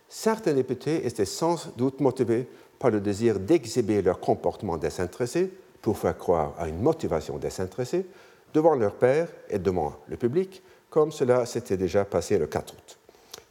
Certains 0.07 0.53
députés 0.53 1.05
étaient 1.05 1.25
sans 1.25 1.71
doute 1.77 1.99
motivés 1.99 2.47
par 2.79 2.89
le 2.89 3.01
désir 3.01 3.39
d'exhiber 3.39 4.01
leur 4.01 4.19
comportement 4.19 4.77
désintéressé 4.77 5.51
pour 5.81 5.97
faire 5.97 6.17
croire 6.17 6.53
à 6.57 6.67
une 6.67 6.81
motivation 6.81 7.37
désintéressée 7.37 8.05
devant 8.53 8.75
leur 8.75 8.95
père 8.95 9.27
et 9.49 9.59
devant 9.59 9.95
le 10.07 10.17
public, 10.17 10.61
comme 10.89 11.11
cela 11.11 11.45
s'était 11.45 11.77
déjà 11.77 12.05
passé 12.05 12.37
le 12.37 12.47
4 12.47 12.73
août. 12.73 12.97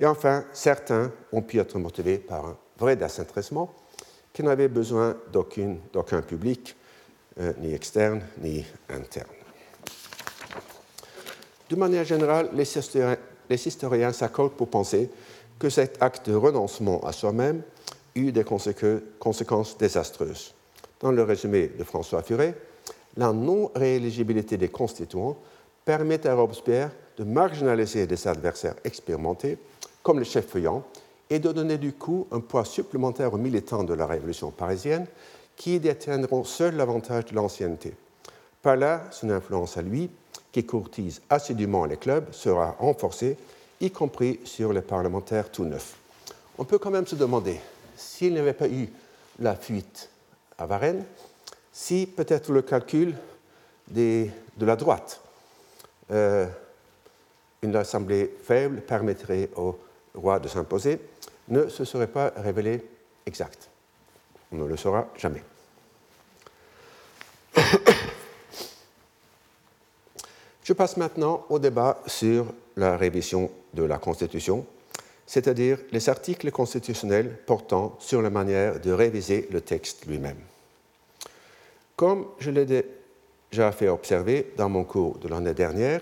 Et 0.00 0.06
enfin, 0.06 0.44
certains 0.52 1.10
ont 1.32 1.42
pu 1.42 1.58
être 1.58 1.78
motivés 1.78 2.18
par 2.18 2.46
un 2.46 2.56
vrai 2.78 2.96
désintéressement 2.96 3.72
qui 4.32 4.42
n'avait 4.42 4.68
besoin 4.68 5.16
d'aucun 5.32 6.22
public, 6.22 6.76
euh, 7.40 7.52
ni 7.60 7.74
externe 7.74 8.22
ni 8.40 8.64
interne. 8.88 9.28
De 11.68 11.76
manière 11.76 12.04
générale, 12.04 12.50
les 12.54 13.66
historiens, 13.66 14.12
s'accordent 14.12 14.52
pour 14.52 14.68
penser 14.68 15.10
que 15.58 15.68
cet 15.68 16.02
acte 16.02 16.30
de 16.30 16.34
renoncement 16.34 17.00
à 17.04 17.12
soi-même 17.12 17.62
eut 18.14 18.32
des 18.32 18.44
conséquences 18.44 19.76
désastreuses. 19.76 20.54
Dans 21.00 21.12
le 21.12 21.22
résumé 21.22 21.68
de 21.68 21.84
François 21.84 22.22
Furet, 22.22 22.54
la 23.16 23.32
non-rééligibilité 23.32 24.56
des 24.56 24.68
constituants 24.68 25.36
permet 25.84 26.26
à 26.26 26.34
Robespierre 26.34 26.90
de 27.16 27.24
marginaliser 27.24 28.06
des 28.06 28.28
adversaires 28.28 28.76
expérimentés 28.84 29.58
comme 30.02 30.18
le 30.18 30.24
chef 30.24 30.46
Feuillant, 30.46 30.84
et 31.30 31.38
de 31.38 31.52
donner 31.52 31.76
du 31.76 31.92
coup 31.92 32.26
un 32.30 32.40
poids 32.40 32.64
supplémentaire 32.64 33.34
aux 33.34 33.38
militants 33.38 33.84
de 33.84 33.92
la 33.92 34.06
Révolution 34.06 34.50
parisienne 34.50 35.06
qui 35.56 35.78
détiendront 35.78 36.44
seuls 36.44 36.76
l'avantage 36.76 37.26
de 37.26 37.34
l'ancienneté. 37.34 37.94
Par 38.62 38.76
là, 38.76 39.04
son 39.10 39.30
influence 39.30 39.76
à 39.76 39.82
lui, 39.82 40.08
qui 40.52 40.64
courtise 40.64 41.20
assidûment 41.28 41.84
les 41.84 41.96
clubs, 41.96 42.32
sera 42.32 42.76
renforcée, 42.78 43.36
y 43.80 43.90
compris 43.90 44.40
sur 44.44 44.72
les 44.72 44.80
parlementaires 44.80 45.50
tout 45.50 45.64
neufs. 45.64 45.96
On 46.56 46.64
peut 46.64 46.78
quand 46.78 46.90
même 46.90 47.06
se 47.06 47.14
demander, 47.14 47.60
s'il 47.96 48.32
n'y 48.32 48.38
avait 48.38 48.52
pas 48.52 48.68
eu 48.68 48.88
la 49.38 49.54
fuite 49.54 50.08
à 50.58 50.66
Varennes, 50.66 51.04
si 51.72 52.06
peut-être 52.06 52.52
le 52.52 52.62
calcul 52.62 53.14
de 53.88 54.30
la 54.60 54.76
droite, 54.76 55.20
euh, 56.10 56.46
une 57.62 57.76
assemblée 57.76 58.36
faible 58.42 58.80
permettrait 58.80 59.48
aux 59.56 59.78
roi 60.14 60.38
de 60.38 60.48
s'imposer, 60.48 61.00
ne 61.48 61.68
se 61.68 61.84
serait 61.84 62.08
pas 62.08 62.32
révélé 62.36 62.84
exact. 63.26 63.68
On 64.52 64.56
ne 64.56 64.66
le 64.66 64.76
saura 64.76 65.08
jamais. 65.16 65.42
Je 70.64 70.72
passe 70.74 70.96
maintenant 70.98 71.46
au 71.48 71.58
débat 71.58 72.02
sur 72.06 72.52
la 72.76 72.96
révision 72.96 73.50
de 73.72 73.84
la 73.84 73.98
Constitution, 73.98 74.66
c'est-à-dire 75.28 75.78
les 75.92 76.08
articles 76.08 76.50
constitutionnels 76.50 77.36
portant 77.44 77.96
sur 78.00 78.22
la 78.22 78.30
manière 78.30 78.80
de 78.80 78.90
réviser 78.90 79.46
le 79.52 79.60
texte 79.60 80.06
lui-même. 80.06 80.38
Comme 81.96 82.28
je 82.38 82.50
l'ai 82.50 82.64
déjà 82.64 83.70
fait 83.72 83.88
observer 83.88 84.54
dans 84.56 84.70
mon 84.70 84.84
cours 84.84 85.18
de 85.18 85.28
l'année 85.28 85.52
dernière, 85.52 86.00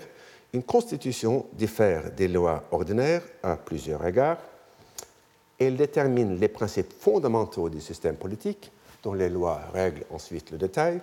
une 0.52 0.62
constitution 0.62 1.46
diffère 1.54 2.12
des 2.12 2.28
lois 2.28 2.62
ordinaires 2.70 3.24
à 3.42 3.56
plusieurs 3.56 4.06
égards. 4.06 4.38
Elle 5.58 5.76
détermine 5.76 6.38
les 6.38 6.48
principes 6.48 6.92
fondamentaux 6.92 7.68
du 7.68 7.80
système 7.80 8.14
politique, 8.14 8.70
dont 9.02 9.14
les 9.14 9.28
lois 9.28 9.60
règlent 9.72 10.04
ensuite 10.10 10.52
le 10.52 10.58
détail. 10.58 11.00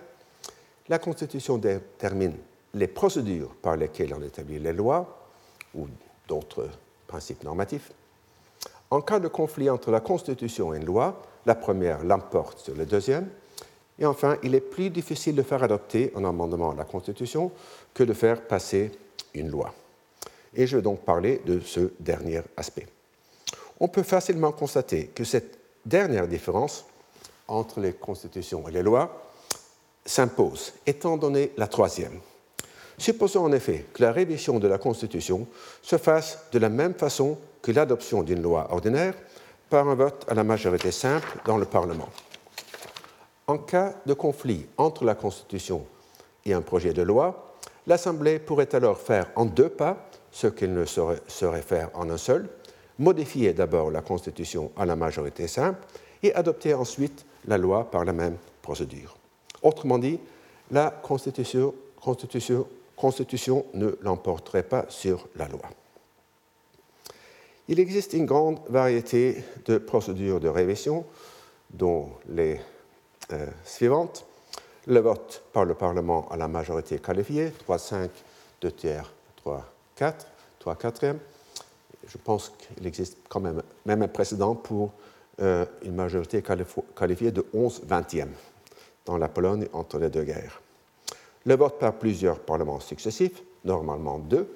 La 0.88 0.98
constitution 0.98 1.58
détermine 1.58 2.36
les 2.72 2.88
procédures 2.88 3.54
par 3.60 3.76
lesquelles 3.76 4.14
on 4.14 4.22
établit 4.22 4.60
les 4.60 4.72
lois 4.72 5.28
ou 5.74 5.88
d'autres 6.26 6.70
principes 7.06 7.44
normatifs. 7.44 7.92
En 8.94 9.00
cas 9.00 9.18
de 9.18 9.26
conflit 9.26 9.68
entre 9.68 9.90
la 9.90 9.98
Constitution 9.98 10.72
et 10.72 10.76
une 10.76 10.84
loi, 10.84 11.20
la 11.46 11.56
première 11.56 12.04
l'emporte 12.04 12.60
sur 12.60 12.76
la 12.76 12.84
deuxième. 12.84 13.28
Et 13.98 14.06
enfin, 14.06 14.36
il 14.44 14.54
est 14.54 14.60
plus 14.60 14.88
difficile 14.88 15.34
de 15.34 15.42
faire 15.42 15.64
adopter 15.64 16.12
un 16.14 16.24
amendement 16.24 16.70
à 16.70 16.76
la 16.76 16.84
Constitution 16.84 17.50
que 17.92 18.04
de 18.04 18.12
faire 18.12 18.42
passer 18.42 18.92
une 19.34 19.50
loi. 19.50 19.74
Et 20.54 20.68
je 20.68 20.76
vais 20.76 20.82
donc 20.82 21.00
parler 21.00 21.42
de 21.44 21.58
ce 21.58 21.90
dernier 21.98 22.42
aspect. 22.56 22.86
On 23.80 23.88
peut 23.88 24.04
facilement 24.04 24.52
constater 24.52 25.08
que 25.08 25.24
cette 25.24 25.58
dernière 25.84 26.28
différence 26.28 26.84
entre 27.48 27.80
les 27.80 27.94
constitutions 27.94 28.68
et 28.68 28.70
les 28.70 28.84
lois 28.84 29.28
s'impose, 30.06 30.72
étant 30.86 31.16
donné 31.16 31.50
la 31.56 31.66
troisième. 31.66 32.20
Supposons 32.98 33.44
en 33.44 33.52
effet 33.52 33.86
que 33.92 34.02
la 34.02 34.12
révision 34.12 34.58
de 34.58 34.68
la 34.68 34.78
Constitution 34.78 35.46
se 35.82 35.98
fasse 35.98 36.46
de 36.52 36.58
la 36.58 36.68
même 36.68 36.94
façon 36.94 37.38
que 37.62 37.72
l'adoption 37.72 38.22
d'une 38.22 38.42
loi 38.42 38.68
ordinaire 38.70 39.14
par 39.68 39.88
un 39.88 39.94
vote 39.94 40.24
à 40.28 40.34
la 40.34 40.44
majorité 40.44 40.92
simple 40.92 41.38
dans 41.44 41.56
le 41.56 41.64
Parlement. 41.64 42.08
En 43.46 43.58
cas 43.58 43.94
de 44.06 44.14
conflit 44.14 44.66
entre 44.78 45.04
la 45.04 45.14
Constitution 45.14 45.84
et 46.44 46.54
un 46.54 46.62
projet 46.62 46.92
de 46.92 47.02
loi, 47.02 47.54
l'Assemblée 47.86 48.38
pourrait 48.38 48.74
alors 48.74 48.98
faire 48.98 49.30
en 49.36 49.44
deux 49.44 49.68
pas 49.68 50.08
ce 50.30 50.46
qu'elle 50.46 50.72
ne 50.72 50.84
saurait, 50.84 51.62
faire 51.62 51.90
en 51.94 52.10
un 52.10 52.16
seul, 52.16 52.48
modifier 52.98 53.52
d'abord 53.52 53.90
la 53.90 54.02
Constitution 54.02 54.70
à 54.76 54.86
la 54.86 54.96
majorité 54.96 55.48
simple 55.48 55.80
et 56.22 56.34
adopter 56.34 56.74
ensuite 56.74 57.26
la 57.46 57.58
loi 57.58 57.90
par 57.90 58.04
la 58.04 58.12
même 58.12 58.36
procédure. 58.62 59.16
Autrement 59.62 59.98
dit, 59.98 60.18
la 60.70 60.90
Constitution, 60.90 61.74
Constitution 62.00 62.66
ne 63.74 63.96
l'emporterait 64.02 64.62
pas 64.62 64.86
sur 64.88 65.28
la 65.36 65.48
loi. 65.48 65.62
Il 67.68 67.80
existe 67.80 68.12
une 68.12 68.26
grande 68.26 68.60
variété 68.68 69.42
de 69.64 69.78
procédures 69.78 70.40
de 70.40 70.48
révision, 70.48 71.04
dont 71.70 72.10
les 72.28 72.60
euh, 73.32 73.46
suivantes 73.64 74.26
le 74.86 75.00
vote 75.00 75.42
par 75.52 75.64
le 75.64 75.74
Parlement 75.74 76.28
à 76.30 76.36
la 76.36 76.46
majorité 76.46 76.98
qualifiée, 76.98 77.52
3 77.60 77.78
5, 77.78 78.10
2 78.60 78.72
tiers, 78.72 79.12
3 79.36 79.64
4, 79.96 80.26
3 80.58 80.76
quatrièmes. 80.76 81.20
Je 82.06 82.18
pense 82.18 82.52
qu'il 82.58 82.86
existe 82.86 83.16
quand 83.28 83.40
même, 83.40 83.62
même 83.86 84.02
un 84.02 84.08
précédent 84.08 84.54
pour 84.54 84.92
euh, 85.40 85.64
une 85.82 85.94
majorité 85.94 86.42
qualifiée 86.42 87.32
de 87.32 87.46
11 87.54 87.82
vingtièmes 87.84 88.34
dans 89.06 89.16
la 89.16 89.28
Pologne 89.28 89.66
entre 89.72 89.98
les 89.98 90.10
deux 90.10 90.24
guerres. 90.24 90.60
Le 91.46 91.56
vote 91.56 91.78
par 91.78 91.94
plusieurs 91.94 92.38
parlements 92.40 92.80
successifs, 92.80 93.42
normalement 93.64 94.18
deux. 94.18 94.48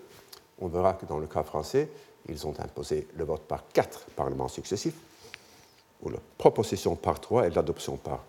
On 0.60 0.68
verra 0.68 0.94
que 0.94 1.06
dans 1.06 1.18
le 1.18 1.26
cas 1.26 1.42
français, 1.42 1.88
ils 2.28 2.46
ont 2.46 2.54
imposé 2.58 3.06
le 3.16 3.24
vote 3.24 3.42
par 3.42 3.64
quatre 3.72 4.06
parlements 4.16 4.48
successifs, 4.48 4.96
ou 6.02 6.10
la 6.10 6.18
proposition 6.36 6.96
par 6.96 7.20
trois 7.20 7.46
et 7.46 7.50
l'adoption 7.50 7.96
par 7.96 8.24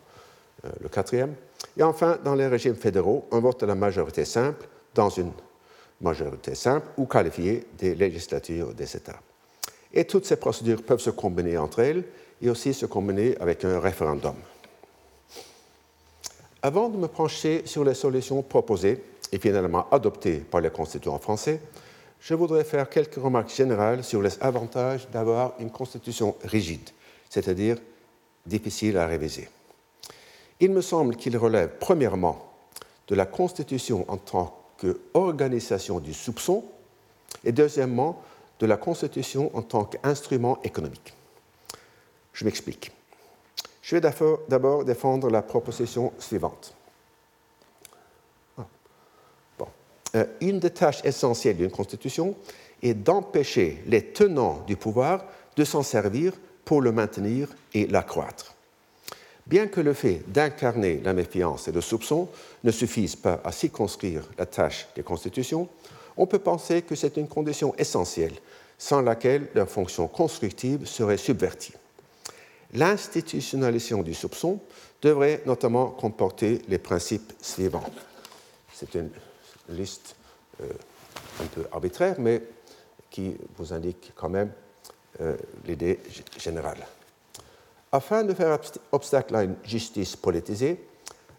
euh, 0.65 0.69
le 0.81 0.89
quatrième. 0.89 1.35
Et 1.77 1.83
enfin, 1.83 2.17
dans 2.23 2.35
les 2.35 2.47
régimes 2.47 2.75
fédéraux, 2.75 3.27
un 3.31 3.39
vote 3.39 3.63
à 3.63 3.65
la 3.65 3.75
majorité 3.75 4.25
simple 4.25 4.67
dans 4.93 5.09
une 5.09 5.31
majorité 6.01 6.55
simple 6.55 6.87
ou 6.97 7.05
qualifiée 7.05 7.65
des 7.77 7.95
législatures 7.95 8.73
des 8.73 8.95
États. 8.95 9.19
Et 9.93 10.05
toutes 10.05 10.25
ces 10.25 10.35
procédures 10.35 10.83
peuvent 10.83 10.99
se 10.99 11.09
combiner 11.09 11.57
entre 11.57 11.79
elles 11.79 12.03
et 12.41 12.49
aussi 12.49 12.73
se 12.73 12.85
combiner 12.85 13.37
avec 13.39 13.65
un 13.65 13.79
référendum. 13.79 14.35
Avant 16.61 16.89
de 16.89 16.97
me 16.97 17.07
pencher 17.07 17.61
sur 17.65 17.85
les 17.85 17.93
solutions 17.93 18.41
proposées 18.41 19.01
et 19.31 19.39
finalement 19.39 19.89
adoptées 19.91 20.39
par 20.39 20.59
les 20.59 20.69
constituants 20.69 21.19
français, 21.19 21.61
je 22.19 22.33
voudrais 22.33 22.65
faire 22.65 22.89
quelques 22.89 23.15
remarques 23.15 23.53
générales 23.53 24.03
sur 24.03 24.21
les 24.21 24.37
avantages 24.41 25.07
d'avoir 25.09 25.53
une 25.59 25.71
constitution 25.71 26.35
rigide, 26.43 26.89
c'est-à-dire 27.29 27.77
difficile 28.45 28.97
à 28.97 29.07
réviser. 29.07 29.47
Il 30.59 30.71
me 30.71 30.81
semble 30.81 31.15
qu'il 31.15 31.37
relève 31.37 31.77
premièrement 31.79 32.45
de 33.07 33.15
la 33.15 33.25
constitution 33.25 34.03
en 34.09 34.17
tant 34.17 34.53
qu'organisation 34.77 36.01
du 36.01 36.13
soupçon 36.13 36.65
et 37.45 37.53
deuxièmement 37.53 38.21
de 38.59 38.65
la 38.65 38.75
constitution 38.75 39.49
en 39.55 39.61
tant 39.61 39.85
qu'instrument 39.85 40.59
économique. 40.63 41.13
Je 42.33 42.43
m'explique. 42.43 42.91
Je 43.89 43.95
vais 43.95 44.11
d'abord 44.47 44.85
défendre 44.85 45.31
la 45.31 45.41
proposition 45.41 46.13
suivante. 46.19 46.75
Ah. 48.55 48.67
Euh, 50.13 50.25
une 50.41 50.59
des 50.59 50.69
tâches 50.69 51.03
essentielles 51.03 51.57
d'une 51.57 51.71
constitution 51.71 52.35
est 52.83 52.93
d'empêcher 52.93 53.81
les 53.87 54.03
tenants 54.03 54.63
du 54.67 54.75
pouvoir 54.75 55.25
de 55.55 55.63
s'en 55.63 55.81
servir 55.81 56.33
pour 56.65 56.83
le 56.83 56.91
maintenir 56.91 57.47
et 57.73 57.87
l'accroître. 57.87 58.53
Bien 59.47 59.65
que 59.65 59.81
le 59.81 59.93
fait 59.93 60.21
d'incarner 60.27 61.01
la 61.03 61.13
méfiance 61.13 61.67
et 61.67 61.71
le 61.71 61.81
soupçon 61.81 62.29
ne 62.63 62.69
suffise 62.69 63.15
pas 63.15 63.41
à 63.43 63.51
circonscrire 63.51 64.21
la 64.37 64.45
tâche 64.45 64.87
des 64.95 65.01
constitutions, 65.01 65.67
on 66.15 66.27
peut 66.27 66.37
penser 66.37 66.83
que 66.83 66.93
c'est 66.93 67.17
une 67.17 67.27
condition 67.27 67.73
essentielle 67.79 68.35
sans 68.77 69.01
laquelle 69.01 69.47
leur 69.55 69.67
fonction 69.67 70.07
constructive 70.07 70.85
serait 70.85 71.17
subvertie. 71.17 71.73
L'institutionnalisation 72.73 74.03
du 74.03 74.13
soupçon 74.13 74.59
devrait 75.01 75.41
notamment 75.45 75.87
comporter 75.87 76.61
les 76.67 76.77
principes 76.77 77.33
suivants. 77.41 77.89
C'est 78.73 78.93
une 78.95 79.09
liste 79.69 80.15
euh, 80.61 80.67
un 81.41 81.45
peu 81.45 81.65
arbitraire, 81.71 82.15
mais 82.19 82.43
qui 83.09 83.35
vous 83.57 83.73
indique 83.73 84.11
quand 84.15 84.29
même 84.29 84.51
euh, 85.21 85.35
l'idée 85.65 85.99
générale. 86.37 86.85
Afin 87.91 88.23
de 88.23 88.33
faire 88.33 88.59
obstacle 88.91 89.35
à 89.35 89.43
une 89.43 89.55
justice 89.63 90.15
politisée, 90.15 90.79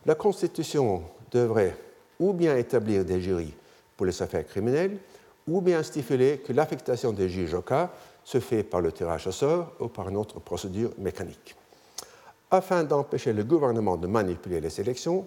la 0.05 0.17
Constitution 0.17 1.05
devrait 1.31 1.77
ou 2.19 2.33
bien 2.33 2.57
établir 2.57 3.05
des 3.05 3.21
jurys 3.21 3.55
pour 3.97 4.07
les 4.07 4.23
affaires 4.23 4.47
criminelles, 4.47 4.99
ou 5.47 5.61
bien 5.61 5.83
stipuler 5.83 6.39
que 6.39 6.53
l'affectation 6.53 7.13
des 7.13 7.29
juges 7.29 7.55
au 7.55 7.63
cas 7.63 7.91
se 8.25 8.41
fait 8.41 8.63
par 8.63 8.81
le 8.81 8.93
tirage 8.93 9.27
au 9.27 9.33
sort 9.33 9.73
ou 9.81 9.89
par 9.89 10.09
une 10.09 10.17
autre 10.17 10.41
procédure 10.41 10.91
mécanique. 10.99 11.57
Afin 12.51 12.85
d'empêcher 12.85 13.33
le 13.33 13.45
gouvernement 13.45 13.97
de 13.97 14.07
manipuler 14.07 14.61
les 14.61 14.81
élections, 14.81 15.27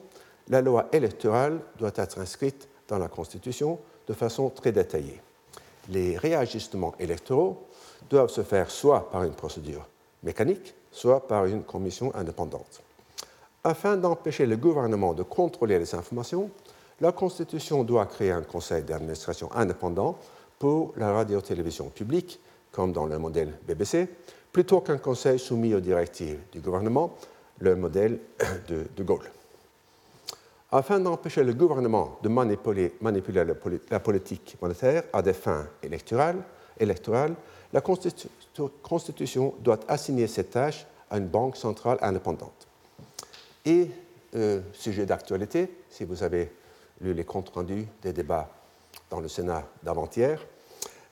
la 0.49 0.61
loi 0.61 0.89
électorale 0.91 1.59
doit 1.77 1.93
être 1.95 2.19
inscrite 2.19 2.67
dans 2.87 2.97
la 2.97 3.07
Constitution 3.07 3.79
de 4.07 4.13
façon 4.13 4.49
très 4.49 4.71
détaillée. 4.71 5.21
Les 5.89 6.17
réajustements 6.17 6.93
électoraux 6.99 7.67
doivent 8.09 8.29
se 8.29 8.43
faire 8.43 8.69
soit 8.69 9.09
par 9.09 9.23
une 9.23 9.33
procédure 9.33 9.87
mécanique, 10.21 10.73
soit 10.91 11.27
par 11.27 11.45
une 11.45 11.63
commission 11.63 12.13
indépendante. 12.15 12.81
Afin 13.63 13.95
d'empêcher 13.95 14.45
le 14.45 14.57
gouvernement 14.57 15.13
de 15.13 15.23
contrôler 15.23 15.79
les 15.79 15.95
informations, 15.95 16.49
la 16.99 17.11
Constitution 17.11 17.83
doit 17.83 18.05
créer 18.05 18.31
un 18.31 18.43
conseil 18.43 18.83
d'administration 18.83 19.49
indépendant 19.53 20.17
pour 20.59 20.93
la 20.97 21.13
radio-télévision 21.13 21.89
publique, 21.89 22.39
comme 22.73 22.91
dans 22.91 23.05
le 23.05 23.17
modèle 23.17 23.53
BBC, 23.65 24.09
plutôt 24.51 24.81
qu'un 24.81 24.97
conseil 24.97 25.39
soumis 25.39 25.73
aux 25.73 25.79
directives 25.79 26.39
du 26.51 26.59
gouvernement, 26.59 27.15
le 27.59 27.77
modèle 27.77 28.19
de 28.67 28.85
De 28.97 29.03
Gaulle. 29.03 29.31
Afin 30.71 30.99
d'empêcher 30.99 31.43
le 31.43 31.53
gouvernement 31.53 32.17
de 32.23 32.29
manipuler, 32.29 32.91
la, 33.91 33.99
politique 33.99 34.57
monétaire 34.59 35.03
à 35.13 35.21
des 35.21 35.33
fins 35.33 35.67
électorales, 35.83 36.43
la 37.71 37.81
Constitution 37.81 39.53
doit 39.59 39.79
assigner 39.87 40.25
cette 40.25 40.49
tâche 40.49 40.87
à 41.11 41.19
une 41.19 41.27
banque 41.27 41.57
centrale 41.57 41.99
indépendante. 42.01 42.67
Et, 43.65 43.87
euh, 44.35 44.61
sujet 44.73 45.05
d'actualité, 45.05 45.69
si 45.91 46.05
vous 46.05 46.23
avez 46.23 46.51
lu 47.01 47.13
les 47.13 47.23
comptes 47.23 47.49
rendus 47.49 47.85
des 48.01 48.11
débats 48.11 48.49
dans 49.11 49.19
le 49.19 49.27
Sénat 49.27 49.67
d'avant-hier, 49.83 50.43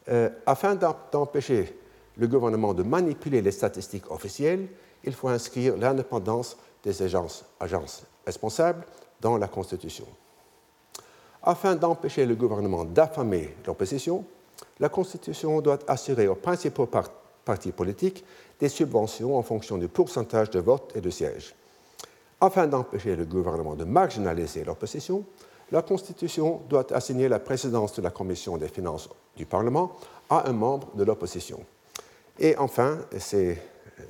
euh, 0.09 0.29
afin 0.45 0.75
d'empêcher 0.75 1.77
le 2.17 2.27
gouvernement 2.27 2.73
de 2.73 2.83
manipuler 2.83 3.41
les 3.41 3.51
statistiques 3.51 4.09
officielles, 4.11 4.67
il 5.03 5.13
faut 5.13 5.29
inscrire 5.29 5.77
l'indépendance 5.77 6.57
des 6.83 7.01
agences, 7.01 7.45
responsables 8.25 8.85
dans 9.19 9.37
la 9.37 9.47
Constitution. 9.47 10.05
Afin 11.43 11.75
d'empêcher 11.75 12.25
le 12.25 12.35
gouvernement 12.35 12.85
d'affamer 12.85 13.55
l'opposition, 13.65 14.25
la 14.79 14.89
Constitution 14.89 15.61
doit 15.61 15.79
assurer 15.87 16.27
aux 16.27 16.35
principaux 16.35 16.87
partis 17.45 17.71
politiques 17.71 18.23
des 18.59 18.69
subventions 18.69 19.37
en 19.37 19.41
fonction 19.41 19.77
du 19.77 19.87
pourcentage 19.87 20.51
de 20.51 20.59
votes 20.59 20.91
et 20.95 21.01
de 21.01 21.09
sièges. 21.09 21.55
Afin 22.39 22.67
d'empêcher 22.67 23.15
le 23.15 23.25
gouvernement 23.25 23.75
de 23.75 23.83
marginaliser 23.83 24.63
l'opposition, 24.63 25.25
la 25.71 25.81
Constitution 25.81 26.61
doit 26.69 26.93
assigner 26.93 27.29
la 27.29 27.39
présidence 27.39 27.93
de 27.93 28.01
la 28.01 28.11
Commission 28.11 28.57
des 28.57 28.67
finances 28.67 29.09
du 29.37 29.45
Parlement 29.45 29.95
à 30.29 30.49
un 30.49 30.53
membre 30.53 30.89
de 30.95 31.03
l'opposition. 31.03 31.63
Et 32.39 32.57
enfin, 32.57 32.99
c'est 33.17 33.61
euh, 33.99 34.03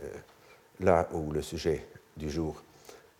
là 0.79 1.07
où 1.13 1.31
le 1.31 1.41
sujet 1.41 1.87
du 2.17 2.29
jour 2.29 2.55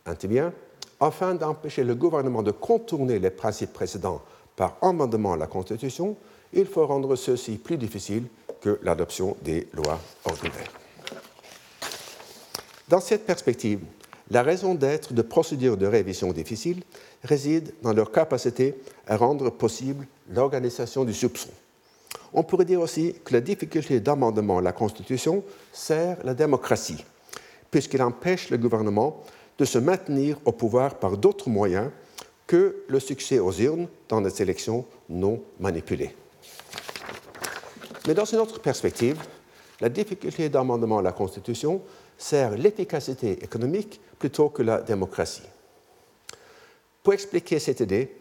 intervient, 0.06 0.54
afin 0.99 1.36
d'empêcher 1.36 1.84
le 1.84 1.95
gouvernement 1.95 2.43
de 2.43 2.51
contourner 2.51 3.19
les 3.19 3.32
principes 3.32 3.73
précédents 3.73 4.21
par 4.56 4.77
amendement 4.82 5.34
à 5.34 5.38
la 5.38 5.47
Constitution, 5.47 6.15
il 6.54 6.65
faut 6.65 6.86
rendre 6.86 7.15
ceci 7.15 7.58
plus 7.58 7.77
difficile 7.77 8.25
que 8.60 8.80
l'adoption 8.84 9.36
des 9.41 9.67
lois 9.73 9.99
ordinaires. 10.25 10.71
Dans 12.88 12.99
cette 12.99 13.25
perspective, 13.25 13.80
la 14.31 14.43
raison 14.43 14.75
d'être 14.75 15.13
de 15.13 15.21
procédures 15.21 15.75
de 15.75 15.85
révision 15.85 16.31
difficiles 16.31 16.83
réside 17.23 17.73
dans 17.81 17.91
leur 17.91 18.11
capacité 18.11 18.75
à 19.05 19.17
rendre 19.17 19.49
possible 19.49 20.07
l'organisation 20.29 21.03
du 21.03 21.13
soupçon. 21.13 21.49
On 22.33 22.43
pourrait 22.43 22.63
dire 22.63 22.79
aussi 22.79 23.13
que 23.25 23.33
la 23.33 23.41
difficulté 23.41 23.99
d'amendement 23.99 24.59
à 24.59 24.61
la 24.61 24.71
Constitution 24.71 25.43
sert 25.73 26.17
la 26.23 26.33
démocratie, 26.33 27.03
puisqu'elle 27.69 28.01
empêche 28.01 28.49
le 28.49 28.57
gouvernement 28.57 29.21
de 29.57 29.65
se 29.65 29.77
maintenir 29.77 30.37
au 30.45 30.53
pouvoir 30.53 30.95
par 30.95 31.17
d'autres 31.17 31.49
moyens 31.49 31.91
que 32.47 32.83
le 32.87 32.99
succès 33.01 33.39
aux 33.39 33.51
urnes 33.51 33.87
dans 34.07 34.21
des 34.21 34.41
élections 34.41 34.85
non 35.09 35.41
manipulées. 35.59 36.15
Mais 38.07 38.13
dans 38.13 38.25
une 38.25 38.39
autre 38.39 38.61
perspective, 38.61 39.21
la 39.81 39.89
difficulté 39.89 40.47
d'amendement 40.47 40.99
à 40.99 41.01
la 41.01 41.11
Constitution 41.11 41.81
sert 42.17 42.51
l'efficacité 42.51 43.43
économique 43.43 43.99
plutôt 44.21 44.49
que 44.49 44.62
la 44.62 44.81
démocratie. 44.81 45.49
Pour 47.01 47.13
expliquer 47.13 47.57
cette 47.57 47.79
idée, 47.79 48.15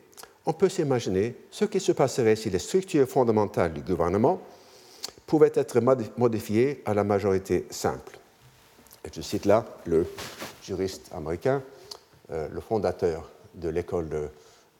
on 0.46 0.54
peut 0.54 0.70
s'imaginer 0.70 1.36
ce 1.50 1.66
qui 1.66 1.78
se 1.78 1.92
passerait 1.92 2.36
si 2.36 2.48
les 2.48 2.58
structures 2.58 3.06
fondamentales 3.06 3.74
du 3.74 3.82
gouvernement 3.82 4.40
pouvaient 5.26 5.52
être 5.54 5.78
modifiées 6.16 6.82
à 6.86 6.94
la 6.94 7.04
majorité 7.04 7.66
simple. 7.68 8.18
Je 9.12 9.20
cite 9.20 9.44
là 9.44 9.66
le 9.84 10.06
juriste 10.62 11.10
américain, 11.12 11.62
euh, 12.30 12.48
le 12.50 12.60
fondateur 12.62 13.30
de 13.54 13.68
l'école 13.68 14.08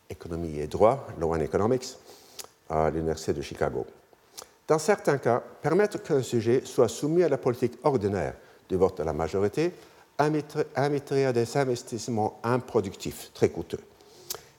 d'économie 0.08 0.58
et 0.58 0.68
droit, 0.68 1.06
Law 1.18 1.36
Economics, 1.36 1.98
à 2.70 2.88
l'Université 2.88 3.34
de 3.34 3.42
Chicago. 3.42 3.84
Dans 4.66 4.78
certains 4.78 5.18
cas, 5.18 5.42
permettre 5.60 6.02
qu'un 6.02 6.22
sujet 6.22 6.62
soit 6.64 6.88
soumis 6.88 7.24
à 7.24 7.28
la 7.28 7.36
politique 7.36 7.78
ordinaire 7.84 8.36
du 8.70 8.76
vote 8.76 9.00
à 9.00 9.04
la 9.04 9.12
majorité 9.12 9.70
à 10.20 11.32
des 11.32 11.56
investissements 11.56 12.38
improductifs, 12.42 13.30
très 13.32 13.48
coûteux. 13.48 13.80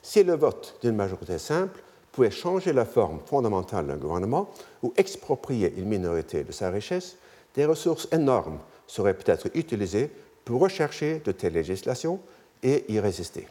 Si 0.01 0.23
le 0.23 0.35
vote 0.35 0.77
d'une 0.81 0.95
majorité 0.95 1.37
simple 1.37 1.81
pouvait 2.11 2.31
changer 2.31 2.73
la 2.73 2.85
forme 2.85 3.19
fondamentale 3.25 3.85
d'un 3.87 3.97
gouvernement 3.97 4.49
ou 4.81 4.91
exproprier 4.97 5.73
une 5.77 5.85
minorité 5.85 6.43
de 6.43 6.51
sa 6.51 6.71
richesse, 6.71 7.15
des 7.53 7.65
ressources 7.65 8.07
énormes 8.11 8.57
seraient 8.87 9.13
peut-être 9.13 9.49
utilisées 9.53 10.09
pour 10.43 10.61
rechercher 10.61 11.21
de 11.23 11.31
telles 11.31 11.53
législations 11.53 12.19
et 12.63 12.91
y 12.91 12.99
résister. 12.99 13.47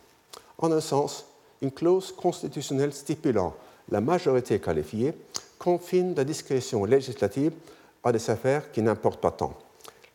En 0.59 0.73
un 0.73 0.81
sens, 0.81 1.27
une 1.63 1.71
clause 1.71 2.13
constitutionnelle 2.13 2.93
stipulant 2.93 3.55
la 3.91 4.01
majorité 4.01 4.59
qualifiée 4.59 5.15
confine 5.59 6.15
la 6.15 6.25
discrétion 6.25 6.85
législative 6.85 7.53
à 8.03 8.13
des 8.13 8.31
affaires 8.31 8.73
qui 8.73 8.83
n'importent 8.83 9.21
pas 9.21 9.31
tant. 9.31 9.57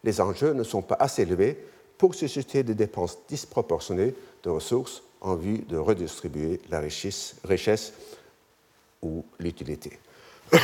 Les 0.03 0.19
enjeux 0.19 0.53
ne 0.53 0.63
sont 0.63 0.81
pas 0.81 0.97
assez 0.99 1.21
élevés 1.21 1.57
pour 1.97 2.15
susciter 2.15 2.63
des 2.63 2.75
dépenses 2.75 3.17
disproportionnées 3.27 4.13
de 4.43 4.49
ressources 4.49 5.03
en 5.21 5.35
vue 5.35 5.59
de 5.59 5.77
redistribuer 5.77 6.59
la 6.69 6.79
richesse, 6.79 7.93
ou 9.01 9.25
l'utilité. 9.39 9.99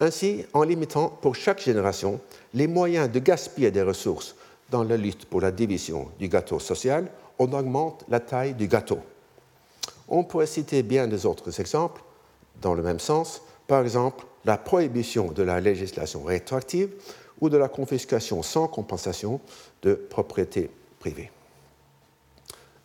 Ainsi, 0.00 0.44
en 0.52 0.62
limitant 0.62 1.08
pour 1.08 1.36
chaque 1.36 1.62
génération 1.62 2.20
les 2.54 2.66
moyens 2.66 3.10
de 3.10 3.18
gaspiller 3.18 3.70
des 3.70 3.82
ressources 3.82 4.34
dans 4.70 4.82
la 4.82 4.96
lutte 4.96 5.26
pour 5.26 5.40
la 5.40 5.52
division 5.52 6.08
du 6.18 6.28
gâteau 6.28 6.58
social, 6.58 7.10
on 7.38 7.52
augmente 7.52 8.04
la 8.08 8.20
taille 8.20 8.54
du 8.54 8.66
gâteau. 8.66 8.98
On 10.08 10.24
pourrait 10.24 10.46
citer 10.46 10.82
bien 10.82 11.06
des 11.06 11.24
autres 11.24 11.60
exemples 11.60 12.02
dans 12.60 12.74
le 12.74 12.82
même 12.82 13.00
sens, 13.00 13.42
par 13.66 13.82
exemple 13.82 14.24
la 14.44 14.58
prohibition 14.58 15.30
de 15.30 15.42
la 15.42 15.60
législation 15.60 16.24
rétroactive 16.24 16.90
ou 17.42 17.50
de 17.50 17.58
la 17.58 17.68
confiscation 17.68 18.40
sans 18.42 18.68
compensation 18.68 19.40
de 19.82 19.94
propriété 19.94 20.70
privée. 21.00 21.30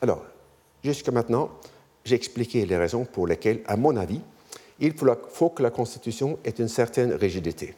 Alors, 0.01 0.25
jusqu'à 0.83 1.11
maintenant, 1.11 1.51
j'ai 2.03 2.15
expliqué 2.15 2.65
les 2.65 2.75
raisons 2.75 3.05
pour 3.05 3.27
lesquelles, 3.27 3.61
à 3.67 3.77
mon 3.77 3.95
avis, 3.95 4.19
il 4.79 4.93
faut 5.29 5.49
que 5.51 5.61
la 5.61 5.69
Constitution 5.69 6.39
ait 6.43 6.49
une 6.49 6.67
certaine 6.67 7.13
rigidité. 7.13 7.75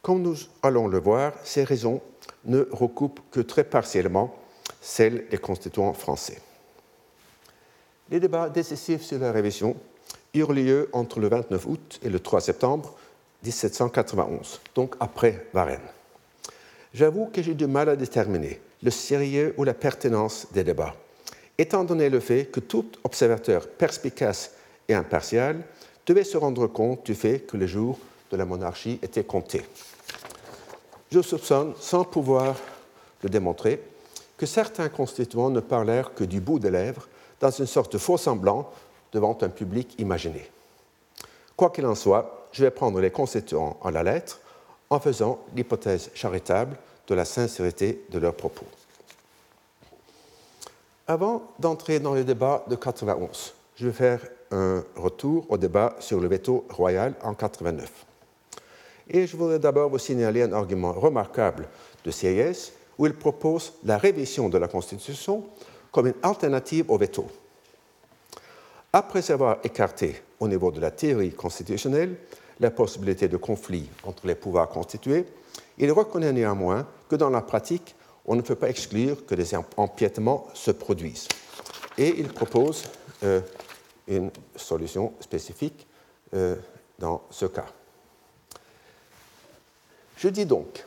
Comme 0.00 0.22
nous 0.22 0.36
allons 0.62 0.88
le 0.88 0.98
voir, 0.98 1.34
ces 1.44 1.62
raisons 1.62 2.00
ne 2.46 2.66
recoupent 2.70 3.20
que 3.30 3.40
très 3.40 3.64
partiellement 3.64 4.34
celles 4.80 5.28
des 5.28 5.38
constituants 5.38 5.92
français. 5.92 6.40
Les 8.10 8.18
débats 8.18 8.48
décisifs 8.48 9.02
sur 9.02 9.18
la 9.18 9.30
révision 9.30 9.76
eurent 10.32 10.54
lieu 10.54 10.88
entre 10.92 11.20
le 11.20 11.28
29 11.28 11.66
août 11.66 12.00
et 12.02 12.08
le 12.08 12.18
3 12.18 12.40
septembre 12.40 12.94
1791, 13.44 14.60
donc 14.74 14.94
après 15.00 15.46
Varennes. 15.52 15.80
J'avoue 16.94 17.26
que 17.26 17.42
j'ai 17.42 17.54
du 17.54 17.66
mal 17.66 17.88
à 17.88 17.96
déterminer 17.96 18.60
le 18.82 18.90
sérieux 18.90 19.54
ou 19.56 19.64
la 19.64 19.74
pertinence 19.74 20.46
des 20.52 20.64
débats, 20.64 20.94
étant 21.58 21.84
donné 21.84 22.10
le 22.10 22.20
fait 22.20 22.46
que 22.46 22.60
tout 22.60 22.86
observateur 23.04 23.68
perspicace 23.68 24.52
et 24.88 24.94
impartial 24.94 25.62
devait 26.06 26.24
se 26.24 26.36
rendre 26.36 26.66
compte 26.66 27.06
du 27.06 27.14
fait 27.14 27.40
que 27.40 27.56
le 27.56 27.66
jour 27.66 27.98
de 28.30 28.36
la 28.36 28.44
monarchie 28.44 28.98
était 29.02 29.24
compté. 29.24 29.64
Je 31.10 31.20
soupçonne, 31.20 31.74
sans 31.78 32.04
pouvoir 32.04 32.56
le 33.22 33.28
démontrer, 33.28 33.80
que 34.36 34.46
certains 34.46 34.88
constituants 34.88 35.50
ne 35.50 35.60
parlèrent 35.60 36.14
que 36.14 36.24
du 36.24 36.40
bout 36.40 36.58
des 36.58 36.70
lèvres, 36.70 37.06
dans 37.40 37.50
une 37.50 37.66
sorte 37.66 37.92
de 37.92 37.98
faux 37.98 38.18
semblant 38.18 38.70
devant 39.12 39.36
un 39.42 39.48
public 39.48 39.94
imaginé. 39.98 40.50
Quoi 41.56 41.70
qu'il 41.70 41.86
en 41.86 41.94
soit, 41.94 42.41
je 42.52 42.64
vais 42.64 42.70
prendre 42.70 43.00
les 43.00 43.10
constituants 43.10 43.78
à 43.82 43.90
la 43.90 44.02
lettre 44.02 44.40
en 44.90 45.00
faisant 45.00 45.40
l'hypothèse 45.56 46.10
charitable 46.14 46.76
de 47.08 47.14
la 47.14 47.24
sincérité 47.24 48.04
de 48.10 48.18
leurs 48.18 48.34
propos. 48.34 48.66
Avant 51.06 51.42
d'entrer 51.58 51.98
dans 51.98 52.14
le 52.14 52.24
débat 52.24 52.64
de 52.68 52.76
91, 52.76 53.54
je 53.76 53.86
vais 53.86 53.92
faire 53.92 54.20
un 54.50 54.84
retour 54.96 55.46
au 55.48 55.56
débat 55.56 55.96
sur 55.98 56.20
le 56.20 56.28
veto 56.28 56.66
royal 56.70 57.14
en 57.22 57.34
89. 57.34 57.90
Et 59.08 59.26
je 59.26 59.36
voudrais 59.36 59.58
d'abord 59.58 59.90
vous 59.90 59.98
signaler 59.98 60.42
un 60.42 60.52
argument 60.52 60.92
remarquable 60.92 61.68
de 62.04 62.10
CIS 62.10 62.72
où 62.98 63.06
il 63.06 63.14
propose 63.14 63.72
la 63.84 63.98
révision 63.98 64.48
de 64.48 64.58
la 64.58 64.68
Constitution 64.68 65.44
comme 65.90 66.06
une 66.06 66.14
alternative 66.22 66.90
au 66.90 66.98
veto. 66.98 67.26
Après 68.92 69.30
avoir 69.30 69.58
écarté 69.64 70.22
au 70.38 70.48
niveau 70.48 70.70
de 70.70 70.80
la 70.80 70.90
théorie 70.90 71.32
constitutionnelle 71.32 72.16
la 72.62 72.70
possibilité 72.70 73.28
de 73.28 73.36
conflit 73.36 73.88
entre 74.04 74.26
les 74.26 74.36
pouvoirs 74.36 74.68
constitués, 74.68 75.26
il 75.78 75.90
reconnaît 75.90 76.32
néanmoins 76.32 76.86
que 77.08 77.16
dans 77.16 77.28
la 77.28 77.42
pratique, 77.42 77.94
on 78.24 78.36
ne 78.36 78.40
peut 78.40 78.54
pas 78.54 78.70
exclure 78.70 79.26
que 79.26 79.34
des 79.34 79.54
empiètements 79.76 80.46
se 80.54 80.70
produisent. 80.70 81.26
Et 81.98 82.20
il 82.20 82.28
propose 82.28 82.84
euh, 83.24 83.40
une 84.06 84.30
solution 84.54 85.12
spécifique 85.18 85.86
euh, 86.34 86.54
dans 86.98 87.22
ce 87.30 87.46
cas. 87.46 87.66
Je 90.16 90.28
dis 90.28 90.46
donc 90.46 90.84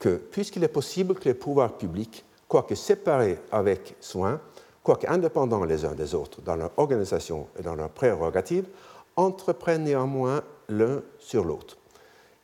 que 0.00 0.16
puisqu'il 0.16 0.64
est 0.64 0.68
possible 0.68 1.14
que 1.14 1.24
les 1.26 1.34
pouvoirs 1.34 1.74
publics, 1.74 2.24
quoique 2.48 2.74
séparés 2.74 3.38
avec 3.52 3.94
soin, 4.00 4.40
quoique 4.82 5.06
indépendants 5.06 5.64
les 5.64 5.84
uns 5.84 5.94
des 5.94 6.12
autres 6.12 6.42
dans 6.42 6.56
leur 6.56 6.72
organisation 6.76 7.46
et 7.56 7.62
dans 7.62 7.76
leurs 7.76 7.90
prérogatives, 7.90 8.66
entreprennent 9.14 9.84
néanmoins 9.84 10.42
l'un 10.72 11.02
sur 11.18 11.44
l'autre. 11.44 11.76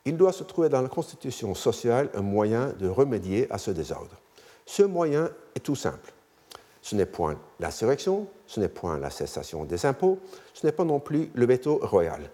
Il 0.04 0.16
doit 0.16 0.32
se 0.32 0.44
trouver 0.44 0.68
dans 0.68 0.82
la 0.82 0.88
constitution 0.88 1.54
sociale 1.54 2.08
un 2.14 2.22
moyen 2.22 2.72
de 2.78 2.88
remédier 2.88 3.46
à 3.50 3.58
ce 3.58 3.70
désordre. 3.70 4.16
Ce 4.64 4.82
moyen 4.82 5.30
est 5.54 5.60
tout 5.60 5.76
simple. 5.76 6.12
Ce 6.82 6.94
n'est 6.94 7.06
point 7.06 7.38
l'insurrection, 7.60 8.26
ce 8.46 8.60
n'est 8.60 8.68
point 8.68 8.98
la 8.98 9.10
cessation 9.10 9.64
des 9.64 9.84
impôts, 9.84 10.18
ce 10.54 10.66
n'est 10.66 10.72
pas 10.72 10.84
non 10.84 11.00
plus 11.00 11.30
le 11.34 11.46
veto 11.46 11.78
royal. 11.82 12.30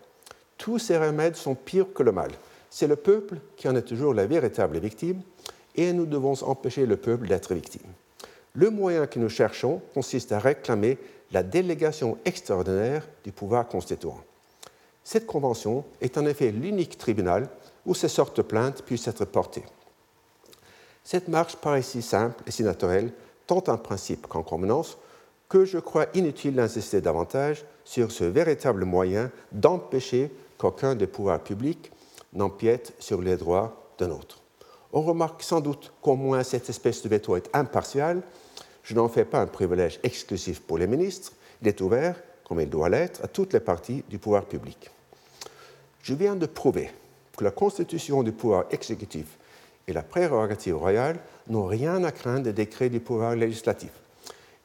Tous 0.59 0.79
ces 0.79 0.97
remèdes 0.97 1.37
sont 1.37 1.55
pires 1.55 1.93
que 1.93 2.03
le 2.03 2.13
mal. 2.13 2.31
C'est 2.71 2.87
le 2.87 2.97
peuple 2.97 3.39
qui 3.57 3.69
en 3.69 3.77
est 3.77 3.83
toujours 3.83 4.15
la 4.15 4.27
véritable 4.27 4.79
victime 4.79 5.23
et 5.75 5.93
nous 5.93 6.07
devons 6.07 6.41
empêcher 6.45 6.87
le 6.87 6.97
peuple 6.97 7.27
d'être 7.27 7.55
victime. 7.55 7.91
Le 8.55 8.71
moyen 8.71 9.07
que 9.07 9.19
nous 9.19 9.29
cherchons 9.29 9.83
consiste 9.95 10.31
à 10.31 10.39
réclamer 10.39 10.99
la 11.33 11.43
délégation 11.43 12.19
extraordinaire 12.25 13.09
du 13.25 13.33
pouvoir 13.33 13.67
constituant. 13.67 14.21
Cette 15.05 15.27
convention 15.27 15.85
est 16.01 16.17
en 16.17 16.27
effet 16.27 16.51
l'unique 16.51 16.97
tribunal 16.97 17.49
où 17.85 17.95
ces 17.95 18.09
sortes 18.09 18.39
de 18.39 18.43
plaintes 18.43 18.83
puissent 18.83 19.07
être 19.07 19.27
portées. 19.27 19.65
Cette 21.05 21.29
marche 21.29 21.57
paraît 21.57 21.83
si 21.83 22.01
simple 22.01 22.43
et 22.47 22.51
si 22.51 22.63
naturelle 22.63 23.13
tant 23.47 23.63
en 23.69 23.77
principe 23.77 24.27
qu'en 24.27 24.43
convenance, 24.43 24.97
que 25.51 25.67
je 25.67 25.79
crois 25.79 26.07
inutile 26.15 26.55
d'insister 26.55 27.03
davantage 27.03 27.65
sur 27.85 28.11
ce 28.11 28.25
véritable 28.25 28.87
moyen 28.87 29.31
d'empêcher 29.53 30.33
qu'aucun 30.57 30.95
des 30.95 31.07
pouvoirs 31.07 31.45
publics 31.45 31.93
n'empiète 32.33 32.95
sur 32.99 33.21
les 33.21 33.37
droits 33.37 33.93
d'un 33.99 34.11
autre. 34.11 34.41
On 34.93 35.03
remarque 35.03 35.43
sans 35.43 35.61
doute 35.61 35.93
qu'au 36.01 36.17
moins 36.17 36.43
cette 36.43 36.71
espèce 36.71 37.03
de 37.03 37.09
veto 37.09 37.37
est 37.37 37.51
impartial. 37.53 38.23
Je 38.83 38.95
n'en 38.95 39.09
fais 39.09 39.25
pas 39.25 39.41
un 39.41 39.47
privilège 39.47 40.01
exclusif 40.03 40.63
pour 40.63 40.79
les 40.79 40.87
ministres. 40.87 41.33
Il 41.61 41.69
est 41.69 41.81
ouvert, 41.81 42.17
comme 42.45 42.61
il 42.61 42.69
doit 42.69 42.89
l'être, 42.89 43.25
à 43.25 43.29
toutes 43.29 43.53
les 43.53 43.61
parties 43.61 44.05
du 44.09 44.19
pouvoir 44.19 44.45
public. 44.45 44.91
Je 46.03 46.15
viens 46.15 46.37
de 46.37 46.47
prouver 46.47 46.91
que 47.37 47.45
la 47.45 47.51
constitution 47.51 48.23
du 48.23 48.33
pouvoir 48.33 48.67
exécutif 48.71 49.39
et 49.89 49.93
la 49.93 50.03
prérogative 50.03 50.77
royale 50.77 51.19
n'ont 51.49 51.67
rien 51.67 52.05
à 52.05 52.13
craindre 52.13 52.45
des 52.45 52.53
décrets 52.53 52.89
du 52.89 53.01
pouvoir 53.01 53.37
législatif, 53.37 53.91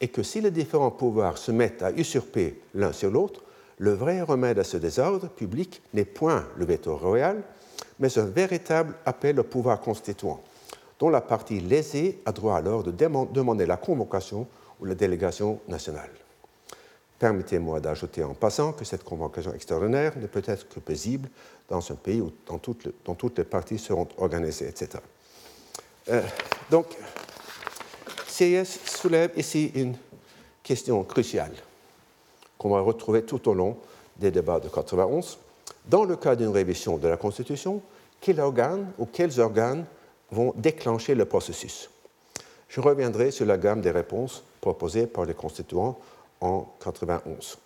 et 0.01 0.07
que 0.07 0.23
si 0.23 0.41
les 0.41 0.51
différents 0.51 0.91
pouvoirs 0.91 1.37
se 1.37 1.51
mettent 1.51 1.83
à 1.83 1.91
usurper 1.91 2.61
l'un 2.73 2.93
sur 2.93 3.11
l'autre, 3.11 3.41
le 3.77 3.93
vrai 3.93 4.21
remède 4.21 4.59
à 4.59 4.63
ce 4.63 4.77
désordre 4.77 5.29
public 5.29 5.81
n'est 5.93 6.05
point 6.05 6.45
le 6.57 6.65
veto 6.65 6.95
royal, 6.95 7.41
mais 7.99 8.17
un 8.17 8.25
véritable 8.25 8.95
appel 9.05 9.39
au 9.39 9.43
pouvoir 9.43 9.79
constituant, 9.79 10.41
dont 10.99 11.09
la 11.09 11.21
partie 11.21 11.59
lésée 11.59 12.19
a 12.25 12.31
droit 12.31 12.57
alors 12.57 12.83
de 12.83 12.91
demander 12.91 13.65
la 13.65 13.77
convocation 13.77 14.47
ou 14.79 14.85
la 14.85 14.95
délégation 14.95 15.59
nationale. 15.67 16.11
Permettez-moi 17.19 17.81
d'ajouter 17.81 18.23
en 18.23 18.33
passant 18.33 18.71
que 18.71 18.85
cette 18.85 19.03
convocation 19.03 19.53
extraordinaire 19.53 20.17
ne 20.17 20.25
peut 20.25 20.41
être 20.45 20.69
que 20.69 20.79
paisible 20.79 21.29
dans 21.67 21.79
un 21.91 21.95
pays 21.95 22.21
où, 22.21 22.31
dont, 22.47 22.57
toutes, 22.57 23.37
les, 23.37 23.43
parties 23.43 23.77
seront 23.77 24.07
organisées, 24.17 24.69
etc. 24.69 25.03
Euh, 26.07 26.21
donc, 26.71 26.85
CIS 28.25 28.79
soulève 28.85 29.31
ici 29.35 29.69
une 29.75 29.95
question 30.63 31.03
cruciale 31.03 31.51
qu'on 32.57 32.69
va 32.69 32.79
retrouver 32.79 33.23
tout 33.23 33.49
au 33.49 33.53
long 33.53 33.77
des 34.15 34.31
débats 34.31 34.61
de 34.61 34.69
91. 34.69 35.37
Dans 35.87 36.05
le 36.05 36.15
cas 36.15 36.37
d'une 36.37 36.49
révision 36.49 36.97
de 36.97 37.07
la 37.07 37.17
Constitution, 37.17 37.81
quel 38.21 38.39
organe 38.39 38.91
ou 38.97 39.05
quels 39.05 39.39
organes 39.41 39.85
vont 40.31 40.53
déclencher 40.55 41.15
le 41.15 41.25
processus? 41.25 41.89
Je 42.69 42.79
reviendrai 42.79 43.31
sur 43.31 43.45
la 43.45 43.57
gamme 43.57 43.81
des 43.81 43.91
réponses 43.91 44.43
proposées 44.61 45.07
par 45.07 45.25
les 45.25 45.33
constituants 45.33 45.97
en 46.41 46.67
91. 46.79 47.57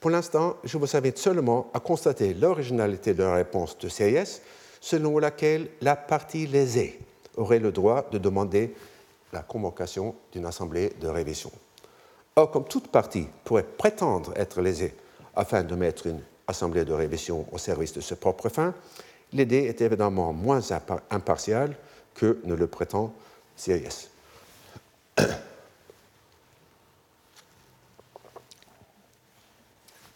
Pour 0.00 0.10
l'instant, 0.10 0.56
je 0.64 0.78
vous 0.78 0.96
invite 0.96 1.18
seulement 1.18 1.70
à 1.74 1.80
constater 1.80 2.34
l'originalité 2.34 3.14
de 3.14 3.22
la 3.22 3.34
réponse 3.34 3.78
de 3.78 3.88
CIS, 3.88 4.40
selon 4.80 5.18
laquelle 5.18 5.68
la 5.80 5.94
partie 5.94 6.46
lésée 6.46 6.98
aurait 7.36 7.60
le 7.60 7.70
droit 7.70 8.08
de 8.10 8.18
demander 8.18 8.74
la 9.32 9.40
convocation 9.40 10.14
d'une 10.32 10.44
assemblée 10.44 10.92
de 11.00 11.08
révision. 11.08 11.52
Or, 12.34 12.50
comme 12.50 12.64
toute 12.64 12.88
partie 12.88 13.28
pourrait 13.44 13.62
prétendre 13.62 14.32
être 14.36 14.60
lésée 14.60 14.94
afin 15.36 15.62
de 15.62 15.74
mettre 15.74 16.06
une 16.06 16.20
assemblée 16.46 16.84
de 16.84 16.92
révision 16.92 17.46
au 17.52 17.58
service 17.58 17.92
de 17.92 18.00
ses 18.00 18.16
propres 18.16 18.48
fins, 18.48 18.74
l'idée 19.32 19.64
est 19.64 19.80
évidemment 19.80 20.32
moins 20.32 20.60
impartiale 21.10 21.76
que 22.14 22.40
ne 22.44 22.54
le 22.54 22.66
prétend 22.66 23.14
CIS. 23.56 24.08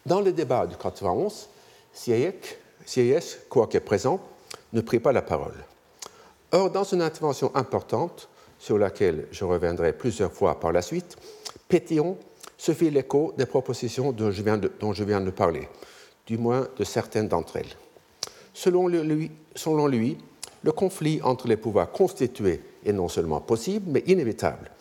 Dans 0.07 0.21
le 0.21 0.31
débat 0.31 0.65
du 0.65 0.77
91, 0.77 1.49
CIS, 1.93 3.37
quoique 3.49 3.77
présent, 3.79 4.21
ne 4.71 4.79
prit 4.79 5.01
pas 5.01 5.11
la 5.11 5.21
parole. 5.21 5.65
Or, 6.53 6.71
dans 6.71 6.85
une 6.85 7.01
intervention 7.01 7.53
importante, 7.53 8.29
sur 8.57 8.77
laquelle 8.77 9.27
je 9.31 9.43
reviendrai 9.43 9.91
plusieurs 9.91 10.31
fois 10.31 10.61
par 10.61 10.71
la 10.71 10.81
suite, 10.81 11.17
Pétillon 11.67 12.17
se 12.57 12.71
fit 12.71 12.89
l'écho 12.89 13.33
des 13.37 13.45
propositions 13.45 14.13
dont 14.13 14.31
je, 14.31 14.41
viens 14.41 14.57
de, 14.57 14.69
de 14.69 15.29
parler, 15.31 15.67
du 16.25 16.37
moins 16.37 16.69
de 16.77 16.85
certaines 16.85 17.27
d'entre 17.27 17.57
elles. 17.57 17.75
Selon 18.53 18.87
lui, 18.87 20.17
le 20.63 20.71
conflit 20.71 21.19
entre 21.21 21.49
les 21.49 21.57
pouvoirs 21.57 21.91
constitués 21.91 22.61
est 22.85 22.93
non 22.93 23.09
seulement 23.09 23.41
possible, 23.41 23.91
mais 23.91 24.03
inévitable. 24.07 24.71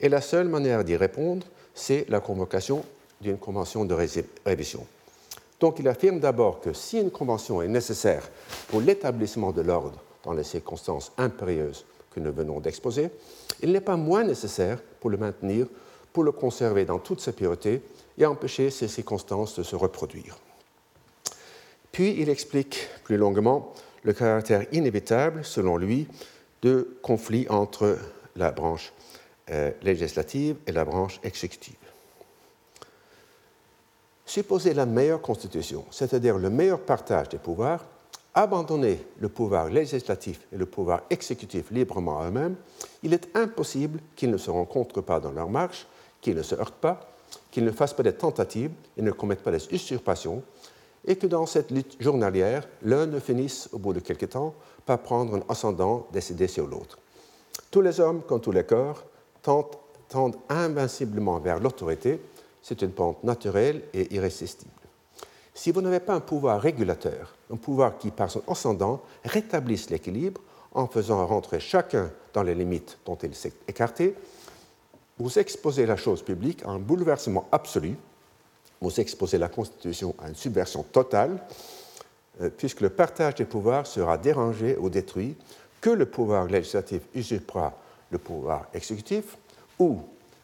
Et 0.00 0.08
la 0.08 0.20
seule 0.20 0.48
manière 0.48 0.82
d'y 0.82 0.96
répondre, 0.96 1.46
c'est 1.72 2.04
la 2.08 2.18
convocation 2.18 2.84
d'une 3.22 3.38
convention 3.38 3.84
de 3.84 3.96
révision. 4.44 4.86
Donc 5.60 5.78
il 5.78 5.86
affirme 5.88 6.18
d'abord 6.18 6.60
que 6.60 6.72
si 6.72 6.98
une 6.98 7.10
convention 7.10 7.62
est 7.62 7.68
nécessaire 7.68 8.28
pour 8.68 8.80
l'établissement 8.80 9.52
de 9.52 9.62
l'ordre 9.62 10.02
dans 10.24 10.32
les 10.32 10.44
circonstances 10.44 11.12
impérieuses 11.16 11.84
que 12.10 12.20
nous 12.20 12.32
venons 12.32 12.60
d'exposer, 12.60 13.10
il 13.62 13.72
n'est 13.72 13.80
pas 13.80 13.96
moins 13.96 14.24
nécessaire 14.24 14.82
pour 15.00 15.08
le 15.08 15.16
maintenir, 15.16 15.66
pour 16.12 16.24
le 16.24 16.32
conserver 16.32 16.84
dans 16.84 16.98
toute 16.98 17.20
sa 17.20 17.32
pureté 17.32 17.80
et 18.18 18.26
empêcher 18.26 18.70
ces 18.70 18.88
circonstances 18.88 19.56
de 19.56 19.62
se 19.62 19.76
reproduire. 19.76 20.36
Puis 21.92 22.16
il 22.18 22.28
explique 22.28 22.88
plus 23.04 23.16
longuement 23.16 23.72
le 24.02 24.12
caractère 24.12 24.66
inévitable, 24.72 25.44
selon 25.44 25.76
lui, 25.76 26.08
de 26.62 26.96
conflits 27.02 27.46
entre 27.48 27.98
la 28.36 28.50
branche 28.50 28.92
euh, 29.50 29.70
législative 29.82 30.56
et 30.66 30.72
la 30.72 30.84
branche 30.84 31.20
exécutive. 31.22 31.76
Supposer 34.32 34.72
la 34.72 34.86
meilleure 34.86 35.20
constitution, 35.20 35.84
c'est-à-dire 35.90 36.38
le 36.38 36.48
meilleur 36.48 36.80
partage 36.80 37.28
des 37.28 37.36
pouvoirs, 37.36 37.84
abandonner 38.32 38.98
le 39.18 39.28
pouvoir 39.28 39.68
législatif 39.68 40.40
et 40.50 40.56
le 40.56 40.64
pouvoir 40.64 41.02
exécutif 41.10 41.70
librement 41.70 42.18
à 42.18 42.28
eux-mêmes, 42.28 42.56
il 43.02 43.12
est 43.12 43.28
impossible 43.36 44.00
qu'ils 44.16 44.30
ne 44.30 44.38
se 44.38 44.50
rencontrent 44.50 45.02
pas 45.02 45.20
dans 45.20 45.32
leur 45.32 45.50
marche, 45.50 45.86
qu'ils 46.22 46.34
ne 46.34 46.40
se 46.40 46.54
heurtent 46.54 46.80
pas, 46.80 47.10
qu'ils 47.50 47.66
ne 47.66 47.72
fassent 47.72 47.92
pas 47.92 48.04
des 48.04 48.14
tentatives 48.14 48.70
et 48.96 49.02
ne 49.02 49.10
commettent 49.10 49.42
pas 49.42 49.50
des 49.50 49.68
usurpations, 49.70 50.42
et 51.06 51.16
que 51.16 51.26
dans 51.26 51.44
cette 51.44 51.70
lutte 51.70 52.00
journalière, 52.00 52.66
l'un 52.80 53.04
ne 53.04 53.20
finisse, 53.20 53.68
au 53.70 53.78
bout 53.78 53.92
de 53.92 54.00
quelque 54.00 54.24
temps, 54.24 54.54
par 54.86 55.00
prendre 55.00 55.34
un 55.34 55.42
ascendant 55.50 56.06
décidé 56.10 56.48
sur 56.48 56.66
l'autre. 56.66 56.96
Tous 57.70 57.82
les 57.82 58.00
hommes, 58.00 58.22
comme 58.22 58.40
tous 58.40 58.50
les 58.50 58.64
corps, 58.64 59.04
tendent 59.42 60.36
invinciblement 60.48 61.38
vers 61.38 61.60
l'autorité, 61.60 62.18
c'est 62.62 62.82
une 62.82 62.92
pente 62.92 63.22
naturelle 63.24 63.82
et 63.92 64.14
irrésistible. 64.14 64.70
Si 65.54 65.70
vous 65.70 65.82
n'avez 65.82 66.00
pas 66.00 66.14
un 66.14 66.20
pouvoir 66.20 66.60
régulateur, 66.60 67.34
un 67.52 67.56
pouvoir 67.56 67.98
qui, 67.98 68.10
par 68.10 68.30
son 68.30 68.42
ascendant, 68.48 69.02
rétablisse 69.24 69.90
l'équilibre 69.90 70.40
en 70.72 70.86
faisant 70.86 71.26
rentrer 71.26 71.60
chacun 71.60 72.10
dans 72.32 72.42
les 72.42 72.54
limites 72.54 72.98
dont 73.04 73.16
il 73.16 73.34
s'est 73.34 73.52
écarté, 73.68 74.14
vous 75.18 75.38
exposez 75.38 75.84
la 75.84 75.96
chose 75.96 76.22
publique 76.22 76.64
à 76.64 76.70
un 76.70 76.78
bouleversement 76.78 77.46
absolu, 77.52 77.96
vous 78.80 78.98
exposez 78.98 79.38
la 79.38 79.48
Constitution 79.48 80.14
à 80.18 80.28
une 80.28 80.34
subversion 80.34 80.82
totale, 80.82 81.38
euh, 82.40 82.48
puisque 82.48 82.80
le 82.80 82.88
partage 82.88 83.34
des 83.34 83.44
pouvoirs 83.44 83.86
sera 83.86 84.16
dérangé 84.16 84.76
ou 84.78 84.88
détruit, 84.88 85.36
que 85.80 85.90
le 85.90 86.06
pouvoir 86.06 86.46
législatif 86.46 87.02
usurpera 87.14 87.74
le 88.10 88.18
pouvoir 88.18 88.66
exécutif, 88.72 89.36
ou, 89.78 90.00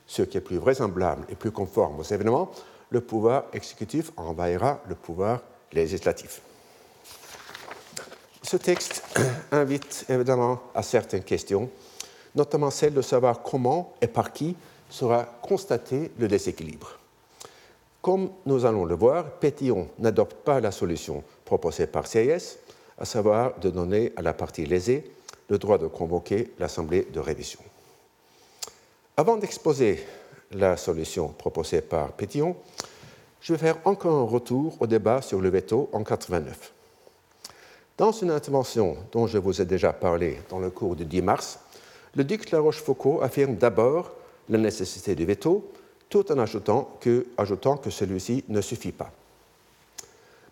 ce 0.09 0.23
qui 0.23 0.39
est 0.39 0.41
plus 0.41 0.57
vraisemblable 0.57 1.25
et 1.29 1.37
plus 1.37 1.53
conforme 1.53 2.01
aux 2.01 2.03
événements, 2.03 2.51
le 2.91 3.01
pouvoir 3.01 3.45
exécutif 3.53 4.11
envahira 4.17 4.81
le 4.89 4.97
pouvoir 4.97 5.43
législatif. 5.73 6.41
Ce 8.43 8.57
texte 8.57 9.03
invite 9.53 10.07
évidemment 10.09 10.61
à 10.75 10.83
certaines 10.83 11.23
questions, 11.23 11.69
notamment 12.35 12.71
celle 12.71 12.95
de 12.95 13.03
savoir 13.03 13.43
comment 13.43 13.93
et 14.01 14.07
par 14.07 14.33
qui 14.33 14.57
sera 14.89 15.25
constaté 15.43 16.11
le 16.19 16.27
déséquilibre. 16.27 16.99
Comme 18.01 18.31
nous 18.47 18.65
allons 18.65 18.87
le 18.87 18.95
voir, 18.95 19.25
Pétillon 19.33 19.89
n'adopte 19.99 20.37
pas 20.37 20.61
la 20.61 20.71
solution 20.71 21.23
proposée 21.45 21.87
par 21.87 22.07
CIS, 22.07 22.57
à 22.97 23.05
savoir 23.05 23.59
de 23.59 23.69
donner 23.69 24.13
à 24.17 24.23
la 24.23 24.33
partie 24.33 24.65
lésée 24.65 25.11
le 25.49 25.59
droit 25.59 25.77
de 25.77 25.87
convoquer 25.87 26.53
l'Assemblée 26.59 27.07
de 27.13 27.21
révision. 27.21 27.61
Avant 29.19 29.37
d'exposer 29.37 29.99
la 30.53 30.77
solution 30.77 31.27
proposée 31.27 31.81
par 31.81 32.13
Pétillon, 32.13 32.55
je 33.41 33.53
vais 33.53 33.59
faire 33.59 33.79
encore 33.85 34.15
un 34.15 34.23
retour 34.23 34.77
au 34.79 34.87
débat 34.87 35.23
sur 35.23 35.41
le 35.41 35.49
veto 35.49 35.91
en 35.93 36.05
89. 36.05 36.73
Dans 37.97 38.13
une 38.13 38.31
intervention 38.31 38.97
dont 39.11 39.27
je 39.27 39.39
vous 39.39 39.61
ai 39.61 39.65
déjà 39.65 39.93
parlé 39.93 40.39
dans 40.51 40.61
le 40.61 40.71
cours 40.71 40.95
du 40.95 41.05
10 41.05 41.23
mars, 41.23 41.59
le 42.15 42.23
duc 42.23 42.49
de 42.49 42.55
la 42.55 42.63
Rochefoucauld 42.63 43.25
affirme 43.25 43.57
d'abord 43.57 44.13
la 44.49 44.59
nécessité 44.59 45.17
du 45.17 45.25
veto, 45.25 45.69
tout 46.09 46.31
en 46.31 46.39
ajoutant 46.39 46.97
que, 47.01 47.27
ajoutant 47.37 47.77
que 47.77 47.91
celui-ci 47.91 48.45
ne 48.47 48.61
suffit 48.61 48.93
pas. 48.93 49.11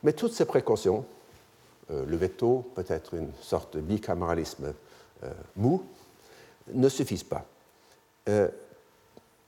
Mais 0.02 0.12
toutes 0.12 0.32
ces 0.32 0.44
précautions, 0.44 1.04
euh, 1.92 2.04
le 2.04 2.16
veto 2.16 2.68
peut 2.74 2.84
être 2.88 3.14
une 3.14 3.30
sorte 3.40 3.76
de 3.76 3.80
bicaméralisme 3.80 4.74
euh, 5.22 5.30
mou, 5.54 5.84
ne 6.74 6.88
suffisent 6.88 7.22
pas. 7.22 7.46
Euh, 8.28 8.48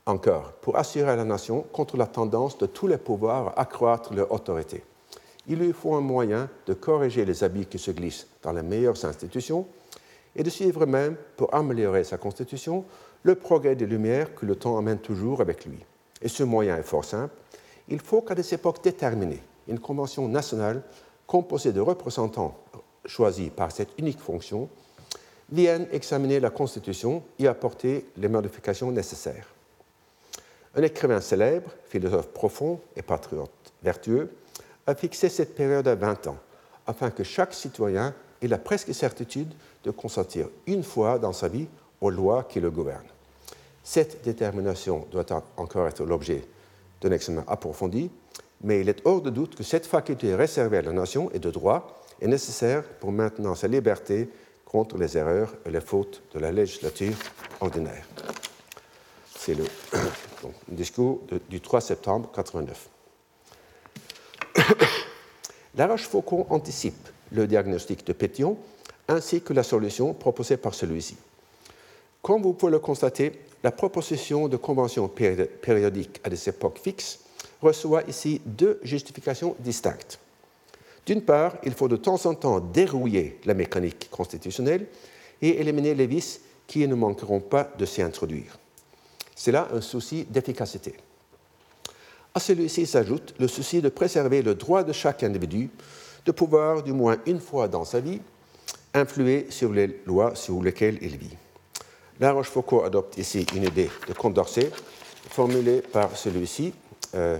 encore 0.06 0.52
pour 0.62 0.76
assurer 0.76 1.14
la 1.16 1.24
nation 1.24 1.66
contre 1.72 1.96
la 1.96 2.06
tendance 2.06 2.56
de 2.58 2.66
tous 2.66 2.86
les 2.86 2.96
pouvoirs 2.96 3.48
à 3.48 3.60
accroître 3.60 4.14
leur 4.14 4.32
autorité. 4.32 4.82
Il 5.46 5.58
lui 5.58 5.72
faut 5.72 5.94
un 5.94 6.00
moyen 6.00 6.48
de 6.66 6.74
corriger 6.74 7.24
les 7.24 7.44
habits 7.44 7.66
qui 7.66 7.78
se 7.78 7.90
glissent 7.90 8.26
dans 8.42 8.52
les 8.52 8.62
meilleures 8.62 9.04
institutions 9.04 9.66
et 10.36 10.42
de 10.42 10.50
suivre 10.50 10.86
même, 10.86 11.16
pour 11.36 11.54
améliorer 11.54 12.04
sa 12.04 12.16
constitution, 12.16 12.84
le 13.22 13.34
progrès 13.34 13.74
des 13.74 13.86
Lumières 13.86 14.34
que 14.34 14.46
le 14.46 14.56
temps 14.56 14.78
amène 14.78 14.98
toujours 14.98 15.40
avec 15.40 15.64
lui. 15.66 15.84
Et 16.22 16.28
ce 16.28 16.42
moyen 16.42 16.76
est 16.76 16.82
fort 16.82 17.04
simple. 17.04 17.34
Il 17.88 18.00
faut 18.00 18.22
qu'à 18.22 18.34
des 18.34 18.54
époques 18.54 18.82
déterminées, 18.82 19.42
une 19.66 19.80
convention 19.80 20.28
nationale 20.28 20.82
composée 21.26 21.72
de 21.72 21.80
représentants 21.80 22.56
choisis 23.04 23.50
par 23.50 23.72
cette 23.72 23.98
unique 23.98 24.20
fonction 24.20 24.68
vienne 25.50 25.86
examiner 25.92 26.40
la 26.40 26.50
Constitution 26.50 27.22
et 27.38 27.46
apporter 27.46 28.06
les 28.16 28.28
modifications 28.28 28.90
nécessaires. 28.90 29.48
Un 30.74 30.82
écrivain 30.82 31.20
célèbre, 31.20 31.70
philosophe 31.86 32.28
profond 32.28 32.80
et 32.94 33.02
patriote 33.02 33.50
vertueux, 33.82 34.30
a 34.86 34.94
fixé 34.94 35.28
cette 35.28 35.54
période 35.54 35.88
à 35.88 35.94
20 35.94 36.28
ans, 36.28 36.38
afin 36.86 37.10
que 37.10 37.24
chaque 37.24 37.54
citoyen 37.54 38.14
ait 38.42 38.48
la 38.48 38.58
presque 38.58 38.94
certitude 38.94 39.52
de 39.84 39.90
consentir 39.90 40.48
une 40.66 40.82
fois 40.82 41.18
dans 41.18 41.32
sa 41.32 41.48
vie 41.48 41.66
aux 42.00 42.10
lois 42.10 42.44
qui 42.44 42.60
le 42.60 42.70
gouvernent. 42.70 43.02
Cette 43.82 44.22
détermination 44.22 45.06
doit 45.10 45.26
encore 45.56 45.88
être 45.88 46.04
l'objet 46.04 46.44
d'un 47.00 47.12
examen 47.12 47.44
approfondi, 47.46 48.10
mais 48.62 48.80
il 48.80 48.88
est 48.88 49.00
hors 49.04 49.22
de 49.22 49.30
doute 49.30 49.54
que 49.54 49.62
cette 49.62 49.86
faculté 49.86 50.34
réservée 50.34 50.78
à 50.78 50.82
la 50.82 50.92
nation 50.92 51.30
et 51.32 51.38
de 51.38 51.50
droit 51.50 52.02
est 52.20 52.26
nécessaire 52.26 52.82
pour 52.82 53.12
maintenir 53.12 53.56
sa 53.56 53.68
liberté 53.68 54.28
contre 54.68 54.98
les 54.98 55.16
erreurs 55.16 55.54
et 55.64 55.70
les 55.70 55.80
fautes 55.80 56.22
de 56.34 56.38
la 56.38 56.52
législature 56.52 57.14
ordinaire. 57.60 58.06
C'est 59.34 59.54
le 59.54 59.64
discours 60.68 61.22
du 61.48 61.60
3 61.60 61.80
septembre 61.80 62.30
89. 62.34 62.88
La 65.74 65.86
Rochefoucauld 65.86 66.46
anticipe 66.50 67.08
le 67.32 67.46
diagnostic 67.46 68.06
de 68.06 68.12
Pétion 68.12 68.58
ainsi 69.08 69.40
que 69.40 69.54
la 69.54 69.62
solution 69.62 70.12
proposée 70.12 70.58
par 70.58 70.74
celui-ci. 70.74 71.16
Comme 72.20 72.42
vous 72.42 72.52
pouvez 72.52 72.72
le 72.72 72.78
constater, 72.78 73.32
la 73.62 73.70
proposition 73.70 74.48
de 74.48 74.56
convention 74.56 75.08
périodique 75.08 76.20
à 76.24 76.28
des 76.28 76.48
époques 76.48 76.78
fixes 76.78 77.20
reçoit 77.62 78.02
ici 78.04 78.40
deux 78.44 78.78
justifications 78.82 79.56
distinctes. 79.60 80.18
D'une 81.08 81.22
part, 81.22 81.56
il 81.62 81.72
faut 81.72 81.88
de 81.88 81.96
temps 81.96 82.26
en 82.26 82.34
temps 82.34 82.60
dérouiller 82.60 83.40
la 83.46 83.54
mécanique 83.54 84.10
constitutionnelle 84.10 84.88
et 85.40 85.58
éliminer 85.58 85.94
les 85.94 86.06
vices 86.06 86.42
qui 86.66 86.86
ne 86.86 86.94
manqueront 86.94 87.40
pas 87.40 87.72
de 87.78 87.86
s'y 87.86 88.02
introduire. 88.02 88.58
C'est 89.34 89.50
là 89.50 89.68
un 89.72 89.80
souci 89.80 90.26
d'efficacité. 90.28 90.94
À 92.34 92.40
celui-ci 92.40 92.84
s'ajoute 92.84 93.34
le 93.38 93.48
souci 93.48 93.80
de 93.80 93.88
préserver 93.88 94.42
le 94.42 94.54
droit 94.54 94.82
de 94.84 94.92
chaque 94.92 95.22
individu 95.22 95.70
de 96.26 96.30
pouvoir, 96.30 96.82
du 96.82 96.92
moins 96.92 97.16
une 97.24 97.40
fois 97.40 97.68
dans 97.68 97.86
sa 97.86 98.00
vie, 98.00 98.20
influer 98.92 99.46
sur 99.48 99.72
les 99.72 100.02
lois 100.04 100.34
sur 100.34 100.62
lesquelles 100.62 100.98
il 101.00 101.16
vit. 101.16 101.38
La 102.20 102.32
Rochefoucauld 102.32 102.84
adopte 102.84 103.16
ici 103.16 103.46
une 103.54 103.62
idée 103.64 103.88
de 104.06 104.12
Condorcet, 104.12 104.70
formulée 105.30 105.80
par 105.80 106.14
celui-ci 106.14 106.74
euh, 107.14 107.38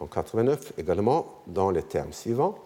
en 0.00 0.06
89 0.06 0.72
également 0.78 1.42
dans 1.46 1.70
les 1.70 1.84
termes 1.84 2.12
suivants. 2.12 2.58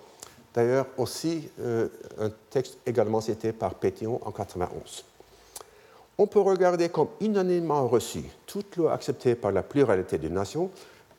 D'ailleurs, 0.54 0.87
aussi 0.96 1.48
euh, 1.61 1.88
un 2.18 2.30
texte 2.50 2.78
également 2.87 3.20
cité 3.20 3.52
par 3.52 3.74
Pétion 3.74 4.20
en 4.26 4.32
91 4.32 5.04
on 6.18 6.26
peut 6.26 6.40
regarder 6.40 6.88
comme 6.88 7.08
unanimement 7.20 7.87
reçu 7.87 8.24
toute 8.44 8.76
loi 8.76 8.92
acceptée 8.92 9.37
par 9.37 9.52
la 9.52 9.62
pluralité 9.62 10.18
des 10.18 10.28
nations 10.28 10.70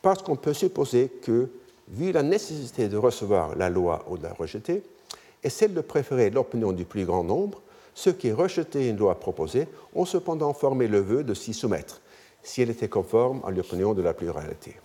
parce 0.02 0.22
qu'on 0.22 0.36
peut 0.36 0.54
supposer 0.54 1.08
que 1.08 1.50
vu 1.88 2.12
la 2.12 2.22
nécessité 2.22 2.90
de 2.90 2.98
recevoir 2.98 3.56
la 3.56 3.70
loi 3.70 4.06
ou 4.10 4.18
de 4.18 4.24
la 4.24 4.34
rejeter, 4.34 4.84
et 5.42 5.50
celle 5.50 5.74
de 5.74 5.82
préférer 5.82 6.30
l'opinion 6.30 6.74
du 6.74 6.86
plus 6.86 7.06
grand 7.06 7.24
nombre, 7.24 7.62
ceux 7.96 8.12
qui 8.12 8.32
rejetaient 8.32 8.90
une 8.90 8.98
loi 8.98 9.20
proposée 9.20 9.68
ont 9.96 10.06
cependant 10.06 10.54
formé 10.54 10.88
le 10.88 11.00
vœu 11.00 11.24
de 11.24 11.34
s'y 11.34 11.54
soumettre, 11.54 12.02
si 12.44 12.62
elle 12.62 12.70
était 12.70 12.90
conforme 12.90 13.42
à 13.46 13.52
l'opinion 13.52 13.94
de 13.94 14.02
la 14.02 14.14
pluralité. 14.14 14.76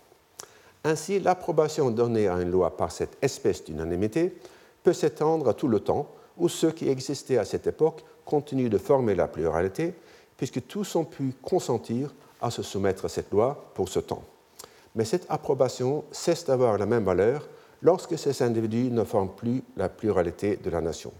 Ainsi, 0.85 1.19
l'approbation 1.19 1.91
donnée 1.91 2.29
à 2.29 2.41
une 2.41 2.51
loi 2.51 2.77
par 2.77 2.93
cette 2.93 3.17
espèce 3.23 3.65
d'unanimité 3.65 4.37
peut 4.83 4.93
s'étendre 4.93 5.49
à 5.49 5.55
tout 5.55 5.69
le 5.69 5.81
temps 5.81 6.09
où 6.37 6.49
ceux 6.49 6.73
qui 6.73 6.89
existaient 6.89 7.39
à 7.39 7.45
cette 7.45 7.67
époque 7.67 8.05
continuent 8.25 8.69
de 8.69 8.79
former 8.79 9.15
la 9.15 9.27
pluralité, 9.27 9.95
puisque 10.37 10.67
tous 10.67 10.95
ont 10.97 11.05
pu 11.05 11.33
consentir 11.43 12.13
à 12.41 12.51
se 12.51 12.63
soumettre 12.63 13.07
à 13.07 13.09
cette 13.09 13.31
loi 13.31 13.71
pour 13.75 13.89
ce 13.89 14.01
temps. 14.01 14.23
Mais 14.95 15.05
cette 15.05 15.27
approbation 15.31 16.05
cesse 16.13 16.45
d'avoir 16.45 16.77
la 16.77 16.87
même 16.87 17.05
valeur 17.05 17.49
lorsque 17.83 18.19
ces 18.19 18.43
individus 18.43 18.91
ne 18.91 19.05
forment 19.05 19.35
plus 19.35 19.63
la 19.77 19.89
pluralité 19.89 20.57
de 20.57 20.71
la 20.71 20.81
nation. 20.81 21.13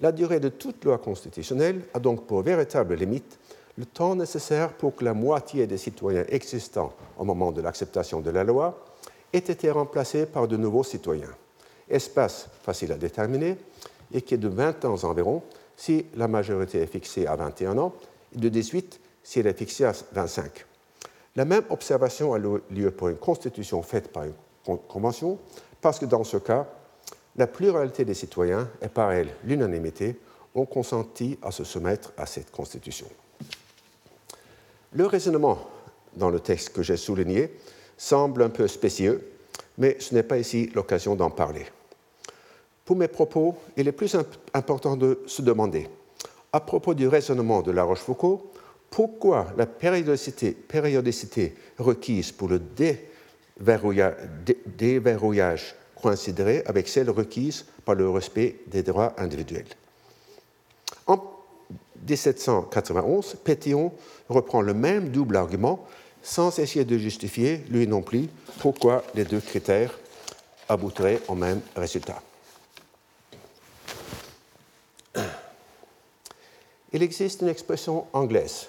La 0.00 0.12
durée 0.12 0.40
de 0.40 0.48
toute 0.48 0.84
loi 0.84 0.98
constitutionnelle 0.98 1.82
a 1.92 1.98
donc 1.98 2.26
pour 2.26 2.42
véritable 2.42 2.94
limite 2.94 3.38
le 3.78 3.86
temps 3.86 4.16
nécessaire 4.16 4.72
pour 4.72 4.96
que 4.96 5.04
la 5.04 5.14
moitié 5.14 5.68
des 5.68 5.78
citoyens 5.78 6.24
existants 6.28 6.92
au 7.16 7.24
moment 7.24 7.52
de 7.52 7.62
l'acceptation 7.62 8.20
de 8.20 8.30
la 8.30 8.42
loi 8.42 8.84
ait 9.32 9.38
été 9.38 9.70
remplacée 9.70 10.26
par 10.26 10.48
de 10.48 10.56
nouveaux 10.56 10.82
citoyens. 10.82 11.30
Espace 11.88 12.48
facile 12.64 12.90
à 12.90 12.96
déterminer 12.96 13.56
et 14.12 14.20
qui 14.20 14.34
est 14.34 14.38
de 14.38 14.48
20 14.48 14.84
ans 14.84 15.04
environ 15.04 15.44
si 15.76 16.06
la 16.16 16.26
majorité 16.26 16.80
est 16.80 16.86
fixée 16.86 17.28
à 17.28 17.36
21 17.36 17.78
ans 17.78 17.92
et 18.34 18.38
de 18.38 18.48
18 18.48 19.00
si 19.22 19.38
elle 19.38 19.46
est 19.46 19.56
fixée 19.56 19.84
à 19.84 19.92
25. 20.12 20.66
La 21.36 21.44
même 21.44 21.64
observation 21.70 22.34
a 22.34 22.38
lieu 22.38 22.90
pour 22.90 23.08
une 23.08 23.16
constitution 23.16 23.80
faite 23.82 24.08
par 24.08 24.24
une 24.24 24.78
convention, 24.88 25.38
parce 25.80 26.00
que 26.00 26.06
dans 26.06 26.24
ce 26.24 26.38
cas, 26.38 26.66
la 27.36 27.46
pluralité 27.46 28.04
des 28.04 28.14
citoyens 28.14 28.68
et 28.82 28.88
par 28.88 29.12
elle 29.12 29.28
l'unanimité 29.44 30.18
ont 30.56 30.66
consenti 30.66 31.38
à 31.42 31.52
se 31.52 31.62
soumettre 31.62 32.12
à 32.16 32.26
cette 32.26 32.50
constitution. 32.50 33.06
Le 34.92 35.06
raisonnement 35.06 35.58
dans 36.16 36.30
le 36.30 36.40
texte 36.40 36.72
que 36.72 36.82
j'ai 36.82 36.96
souligné 36.96 37.52
semble 37.96 38.42
un 38.42 38.48
peu 38.48 38.66
spécieux, 38.66 39.32
mais 39.76 39.96
ce 40.00 40.14
n'est 40.14 40.22
pas 40.22 40.38
ici 40.38 40.70
l'occasion 40.74 41.14
d'en 41.14 41.30
parler. 41.30 41.66
Pour 42.84 42.96
mes 42.96 43.08
propos, 43.08 43.54
il 43.76 43.86
est 43.86 43.92
plus 43.92 44.16
important 44.54 44.96
de 44.96 45.20
se 45.26 45.42
demander, 45.42 45.88
à 46.52 46.60
propos 46.60 46.94
du 46.94 47.06
raisonnement 47.06 47.60
de 47.60 47.70
La 47.70 47.82
Rochefoucauld, 47.82 48.40
pourquoi 48.88 49.48
la 49.58 49.66
périodicité, 49.66 50.52
périodicité 50.52 51.54
requise 51.78 52.32
pour 52.32 52.48
le 52.48 52.58
déverrouillage 54.66 55.74
coïnciderait 56.00 56.64
avec 56.66 56.88
celle 56.88 57.10
requise 57.10 57.66
par 57.84 57.94
le 57.94 58.08
respect 58.08 58.60
des 58.68 58.82
droits 58.82 59.12
individuels. 59.18 59.66
En 62.00 62.10
1791, 62.10 63.36
Pétion 63.44 63.92
reprend 64.28 64.62
le 64.62 64.74
même 64.74 65.10
double 65.10 65.36
argument 65.36 65.86
sans 66.22 66.58
essayer 66.58 66.84
de 66.84 66.98
justifier, 66.98 67.64
lui 67.70 67.86
non 67.86 68.02
plus, 68.02 68.28
pourquoi 68.60 69.04
les 69.14 69.24
deux 69.24 69.40
critères 69.40 69.98
aboutiraient 70.68 71.20
au 71.28 71.34
même 71.34 71.60
résultat. 71.76 72.20
Il 76.92 77.02
existe 77.02 77.42
une 77.42 77.48
expression 77.48 78.06
anglaise 78.12 78.68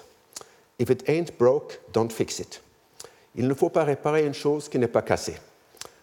If 0.78 0.90
it 0.90 1.04
ain't 1.08 1.36
broke, 1.38 1.78
don't 1.92 2.10
fix 2.10 2.38
it. 2.38 2.62
Il 3.34 3.46
ne 3.46 3.54
faut 3.54 3.68
pas 3.68 3.84
réparer 3.84 4.26
une 4.26 4.34
chose 4.34 4.68
qui 4.68 4.78
n'est 4.78 4.88
pas 4.88 5.02
cassée. 5.02 5.36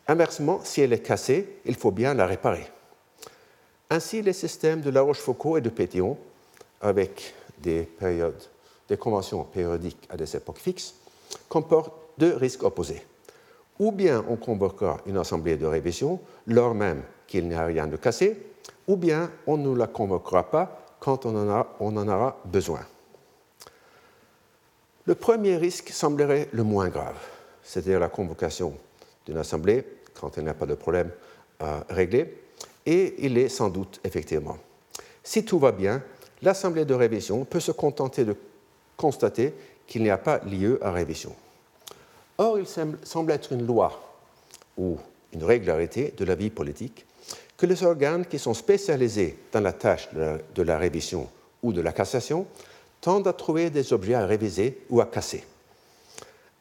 Inversement, 0.07 0.61
si 0.63 0.81
elle 0.81 0.93
est 0.93 1.05
cassée, 1.05 1.57
il 1.65 1.75
faut 1.75 1.91
bien 1.91 2.13
la 2.13 2.25
réparer. 2.25 2.67
Ainsi, 3.89 4.21
les 4.21 4.33
systèmes 4.33 4.81
de 4.81 4.89
La 4.89 5.01
Rochefoucauld 5.01 5.57
et 5.57 5.61
de 5.61 5.69
Pétion, 5.69 6.17
avec 6.81 7.33
des, 7.59 7.87
conventions 8.99 9.43
périodiques 9.43 10.07
à 10.09 10.17
des 10.17 10.35
époques 10.35 10.59
fixes, 10.59 10.95
comportent 11.49 11.93
deux 12.17 12.35
risques 12.35 12.63
opposés. 12.63 13.03
Ou 13.79 13.91
bien 13.91 14.23
on 14.27 14.35
convoquera 14.35 14.99
une 15.05 15.17
assemblée 15.17 15.57
de 15.57 15.65
révision 15.65 16.19
lors 16.47 16.73
même 16.73 17.03
qu'il 17.27 17.47
n'y 17.47 17.55
a 17.55 17.65
rien 17.65 17.87
de 17.87 17.97
cassé, 17.97 18.37
ou 18.87 18.95
bien 18.95 19.31
on 19.45 19.57
ne 19.57 19.75
la 19.75 19.87
convoquera 19.87 20.49
pas 20.49 20.85
quand 20.99 21.25
on 21.25 21.49
en, 21.49 21.67
on 21.79 21.97
en 21.97 22.07
aura 22.07 22.37
besoin. 22.45 22.81
Le 25.05 25.15
premier 25.15 25.57
risque 25.57 25.89
semblerait 25.89 26.49
le 26.51 26.63
moins 26.63 26.89
grave, 26.89 27.17
c'est-à-dire 27.63 27.99
la 27.99 28.09
convocation 28.09 28.73
d'une 29.25 29.37
assemblée 29.37 29.85
quand 30.19 30.37
il 30.37 30.43
n'y 30.43 30.49
a 30.49 30.53
pas 30.53 30.65
de 30.65 30.75
problème 30.75 31.11
à 31.59 31.85
régler, 31.89 32.41
et 32.85 33.15
il 33.25 33.37
est 33.37 33.49
sans 33.49 33.69
doute 33.69 33.99
effectivement. 34.03 34.57
Si 35.23 35.45
tout 35.45 35.59
va 35.59 35.71
bien, 35.71 36.01
l'assemblée 36.41 36.85
de 36.85 36.93
révision 36.93 37.45
peut 37.45 37.59
se 37.59 37.71
contenter 37.71 38.25
de 38.25 38.35
constater 38.95 39.53
qu'il 39.85 40.03
n'y 40.03 40.09
a 40.09 40.17
pas 40.17 40.39
lieu 40.39 40.79
à 40.83 40.91
révision. 40.91 41.35
Or, 42.37 42.59
il 42.59 42.67
semble 42.67 43.31
être 43.31 43.53
une 43.53 43.65
loi 43.65 43.99
ou 44.77 44.97
une 45.33 45.43
régularité 45.43 46.13
de 46.15 46.25
la 46.25 46.35
vie 46.35 46.49
politique 46.49 47.05
que 47.57 47.65
les 47.65 47.83
organes 47.83 48.25
qui 48.25 48.37
sont 48.37 48.53
spécialisés 48.53 49.37
dans 49.51 49.61
la 49.61 49.73
tâche 49.73 50.09
de 50.13 50.61
la 50.61 50.77
révision 50.77 51.27
ou 51.63 51.73
de 51.73 51.81
la 51.81 51.91
cassation 51.91 52.45
tendent 53.01 53.27
à 53.27 53.33
trouver 53.33 53.69
des 53.69 53.91
objets 53.93 54.13
à 54.13 54.25
réviser 54.25 54.81
ou 54.89 55.01
à 55.01 55.05
casser. 55.05 55.43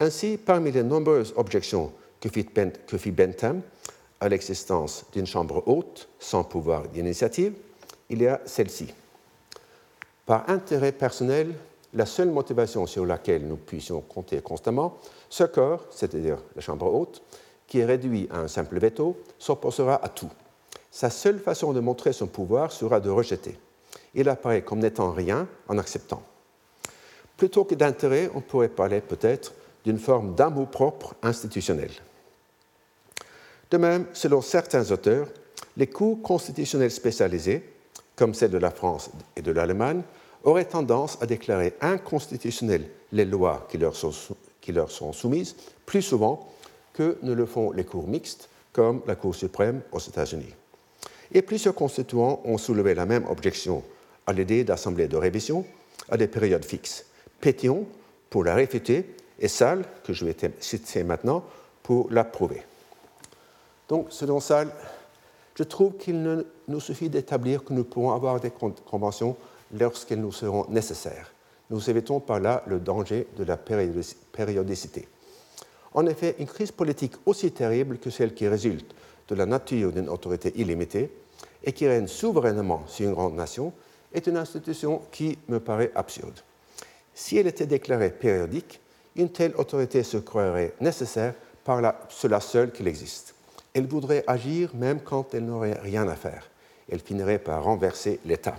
Ainsi, 0.01 0.39
parmi 0.39 0.73
les 0.73 0.83
nombreuses 0.83 1.35
objections 1.37 1.93
que 2.21 2.29
fit, 2.29 3.11
Bentham 3.11 3.61
à 4.21 4.29
l'existence 4.29 5.05
d'une 5.13 5.27
chambre 5.27 5.63
haute 5.67 6.09
sans 6.19 6.43
pouvoir 6.43 6.89
d'initiative, 6.89 7.53
il 8.09 8.23
y 8.23 8.27
a 8.27 8.41
celle-ci. 8.47 8.89
Par 10.27 10.51
intérêt 10.51 10.93
personnel, 10.93 11.55
la 11.95 12.05
seule 12.05 12.31
motivation 12.31 12.87
sur 12.87 13.07
laquelle 13.07 13.47
nous 13.47 13.57
puissions 13.57 14.01
compter 14.01 14.41
constamment, 14.43 14.99
ce 15.31 15.45
corps, 15.45 15.87
c'est-à-dire 15.91 16.39
la 16.55 16.61
chambre 16.61 16.93
haute, 16.93 17.23
qui 17.67 17.79
est 17.79 17.85
réduit 17.85 18.29
à 18.31 18.41
un 18.41 18.49
simple 18.49 18.79
veto, 18.79 19.17
s'opposera 19.39 20.05
à 20.05 20.09
tout. 20.09 20.31
Sa 20.91 21.11
seule 21.11 21.39
façon 21.39 21.73
de 21.73 21.81
montrer 21.81 22.13
son 22.13 22.27
pouvoir 22.27 22.73
sera 22.73 23.01
de 23.01 23.09
rejeter 23.09 23.59
il 24.17 24.29
apparaît 24.29 24.63
comme 24.63 24.81
n'étant 24.81 25.13
rien 25.13 25.47
en 25.69 25.79
acceptant. 25.79 26.23
Plutôt 27.37 27.65
que 27.65 27.75
d'intérêt, 27.75 28.31
on 28.35 28.41
pourrait 28.41 28.71
parler 28.71 29.01
peut-être 29.01 29.53
d'une 29.85 29.99
forme 29.99 30.35
d'amour-propre 30.35 31.15
institutionnel. 31.23 31.91
De 33.71 33.77
même, 33.77 34.07
selon 34.15 34.41
certains 34.41 34.91
auteurs, 34.91 35.29
les 35.77 35.87
cours 35.87 36.23
constitutionnels 36.23 36.91
spécialisés, 36.91 37.71
comme 38.17 38.33
celles 38.33 38.51
de 38.51 38.59
la 38.59 38.71
France 38.71 39.11
et 39.37 39.43
de 39.43 39.53
l'Allemagne, 39.53 40.03
auraient 40.47 40.65
tendance 40.65 41.19
à 41.21 41.27
déclarer 41.27 41.75
inconstitutionnelles 41.81 42.89
les 43.13 43.25
lois 43.25 43.67
qui 43.69 43.77
leur, 43.77 43.95
sont, 43.95 44.13
qui 44.61 44.73
leur 44.73 44.91
sont 44.91 45.13
soumises 45.13 45.57
plus 45.85 46.03
souvent 46.03 46.49
que 46.95 47.19
ne 47.23 47.33
le 47.33 47.45
font 47.45 47.73
les 47.73 47.85
cours 47.85 48.09
mixtes, 48.09 48.49
comme 48.73 49.03
la 49.07 49.17
Cour 49.17 49.35
suprême 49.35 49.83
aux 49.93 49.99
États-Unis. 49.99 50.55
Et 51.33 51.43
plusieurs 51.43 51.75
constituants 51.75 52.41
ont 52.45 52.59
soulevé 52.59 52.95
la 52.95 53.07
même 53.07 53.27
objection 53.27 53.83
à 54.27 54.33
l'idée 54.33 54.65
d'assemblée 54.65 55.09
de 55.09 55.17
révision 55.17 55.67
à 56.09 56.17
des 56.17 56.29
périodes 56.29 56.65
fixes. 56.65 57.07
Pétion 57.41 57.87
pour 58.31 58.45
la 58.45 58.55
réfuter 58.55 59.15
et 59.39 59.49
Salle, 59.49 59.85
que 60.05 60.13
je 60.13 60.25
vais 60.25 60.37
citer 60.61 61.05
maintenant, 61.05 61.45
pour 61.83 62.09
l'approuver. 62.11 62.63
Donc, 63.89 64.07
selon 64.11 64.41
Salle, 64.41 64.71
je 65.55 65.63
trouve 65.63 65.97
qu'il 65.97 66.45
nous 66.69 66.81
suffit 66.81 67.09
d'établir 67.09 67.65
que 67.65 67.73
nous 67.73 67.85
pourrons 67.85 68.13
avoir 68.13 68.41
des 68.41 68.51
conventions 68.51 69.37
lorsqu'elles 69.73 70.21
nous 70.21 70.33
seront 70.33 70.67
nécessaires. 70.69 71.33
Nous 71.71 71.91
évitons 71.91 72.21
par 72.21 72.41
là 72.41 72.63
le 72.67 72.79
danger 72.79 73.27
de 73.37 73.45
la 73.45 73.57
périodicité. 73.57 75.09
En 75.95 76.07
effet, 76.07 76.37
une 76.39 76.47
crise 76.47 76.73
politique 76.73 77.15
aussi 77.25 77.51
terrible 77.51 77.99
que 77.99 78.11
celle 78.11 78.35
qui 78.35 78.47
résulte 78.47 78.95
de 79.29 79.35
la 79.35 79.47
nature 79.47 79.93
d'une 79.93 80.09
autorité 80.09 80.53
illimitée 80.57 81.11
et 81.65 81.73
qui 81.73 81.89
règne 81.89 82.07
souverainement 82.07 82.85
sur 82.87 83.09
une 83.09 83.15
grande 83.15 83.35
nation 83.35 83.73
est 84.13 84.27
une 84.27 84.37
institution 84.37 85.03
qui 85.11 85.39
me 85.49 85.59
paraît 85.59 85.91
absurde. 85.95 86.39
Si 87.15 87.39
elle 87.39 87.47
était 87.47 87.67
déclarée 87.67 88.11
périodique, 88.11 88.81
une 89.17 89.31
telle 89.31 89.55
autorité 89.57 90.03
se 90.03 90.19
croirait 90.19 90.75
nécessaire 90.81 91.35
par 91.65 91.81
la, 91.81 91.99
cela 92.11 92.41
seul 92.41 92.71
qu'il 92.71 92.87
existe. 92.87 93.35
Elle 93.75 93.87
voudrait 93.87 94.25
agir 94.27 94.71
même 94.75 95.01
quand 95.01 95.35
elle 95.35 95.47
n'aurait 95.47 95.79
rien 95.81 96.07
à 96.09 96.15
faire. 96.15 96.49
Elle 96.91 97.01
finirait 97.01 97.39
par 97.39 97.65
renverser 97.65 98.21
l'État. 98.25 98.59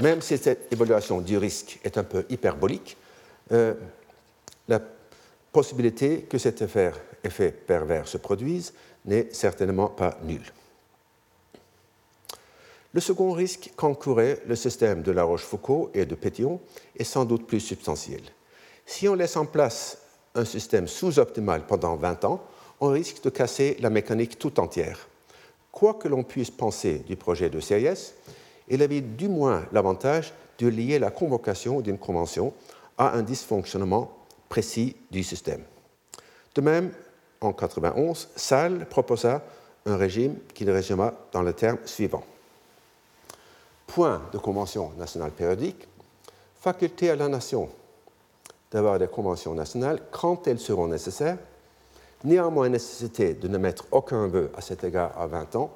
Même 0.00 0.22
si 0.22 0.36
cette 0.38 0.72
évaluation 0.72 1.20
du 1.20 1.38
risque 1.38 1.78
est 1.84 1.98
un 1.98 2.04
peu 2.04 2.24
hyperbolique, 2.28 2.96
euh, 3.52 3.74
la 4.68 4.80
possibilité 5.52 6.22
que 6.22 6.38
cet 6.38 6.62
effet, 6.62 7.52
pervers 7.66 8.08
se 8.08 8.18
produise 8.18 8.72
n'est 9.04 9.28
certainement 9.32 9.88
pas 9.88 10.18
nulle. 10.24 10.52
Le 12.92 13.00
second 13.00 13.32
risque 13.32 13.72
qu'encourait 13.76 14.40
le 14.46 14.56
système 14.56 15.02
de 15.02 15.10
La 15.10 15.24
Rochefoucauld 15.24 15.90
et 15.94 16.06
de 16.06 16.14
Pétillon 16.14 16.60
est 16.96 17.04
sans 17.04 17.24
doute 17.24 17.46
plus 17.46 17.60
substantiel. 17.60 18.20
Si 18.86 19.08
on 19.08 19.14
laisse 19.14 19.36
en 19.36 19.46
place 19.46 19.98
un 20.34 20.44
système 20.44 20.86
sous-optimal 20.86 21.66
pendant 21.66 21.96
20 21.96 22.24
ans, 22.24 22.44
on 22.80 22.88
risque 22.88 23.22
de 23.22 23.30
casser 23.30 23.76
la 23.80 23.90
mécanique 23.90 24.38
tout 24.38 24.60
entière. 24.60 25.08
Quoi 25.72 25.94
que 25.94 26.08
l'on 26.08 26.22
puisse 26.22 26.50
penser 26.50 26.98
du 27.00 27.16
projet 27.16 27.50
de 27.50 27.60
CIS, 27.60 28.14
il 28.68 28.82
avait 28.82 29.00
du 29.00 29.28
moins 29.28 29.64
l'avantage 29.72 30.32
de 30.58 30.68
lier 30.68 30.98
la 30.98 31.10
convocation 31.10 31.80
d'une 31.80 31.98
convention 31.98 32.52
à 32.96 33.12
un 33.12 33.22
dysfonctionnement 33.22 34.10
précis 34.48 34.96
du 35.10 35.22
système. 35.22 35.62
De 36.54 36.60
même, 36.60 36.92
en 37.40 37.48
1991, 37.48 38.28
Salle 38.36 38.86
proposa 38.88 39.42
un 39.86 39.96
régime 39.96 40.36
qu'il 40.54 40.70
résuma 40.70 41.14
dans 41.32 41.42
le 41.42 41.52
terme 41.52 41.78
suivant. 41.84 42.24
Point 43.86 44.22
de 44.32 44.38
convention 44.38 44.92
nationale 44.96 45.32
périodique, 45.32 45.86
faculté 46.60 47.10
à 47.10 47.16
la 47.16 47.28
nation 47.28 47.68
d'avoir 48.70 48.98
des 48.98 49.08
conventions 49.08 49.54
nationales 49.54 50.00
quand 50.10 50.48
elles 50.48 50.58
seront 50.58 50.88
nécessaires, 50.88 51.38
néanmoins 52.24 52.68
nécessité 52.68 53.34
de 53.34 53.46
ne 53.48 53.58
mettre 53.58 53.84
aucun 53.90 54.26
vœu 54.26 54.50
à 54.56 54.60
cet 54.60 54.82
égard 54.84 55.12
à 55.18 55.26
20 55.26 55.56
ans, 55.56 55.70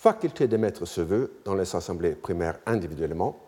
faculté 0.00 0.48
d'émettre 0.48 0.86
ce 0.86 1.02
vœu 1.02 1.30
dans 1.44 1.54
les 1.54 1.76
assemblées 1.76 2.12
primaires 2.12 2.58
individuellement, 2.64 3.38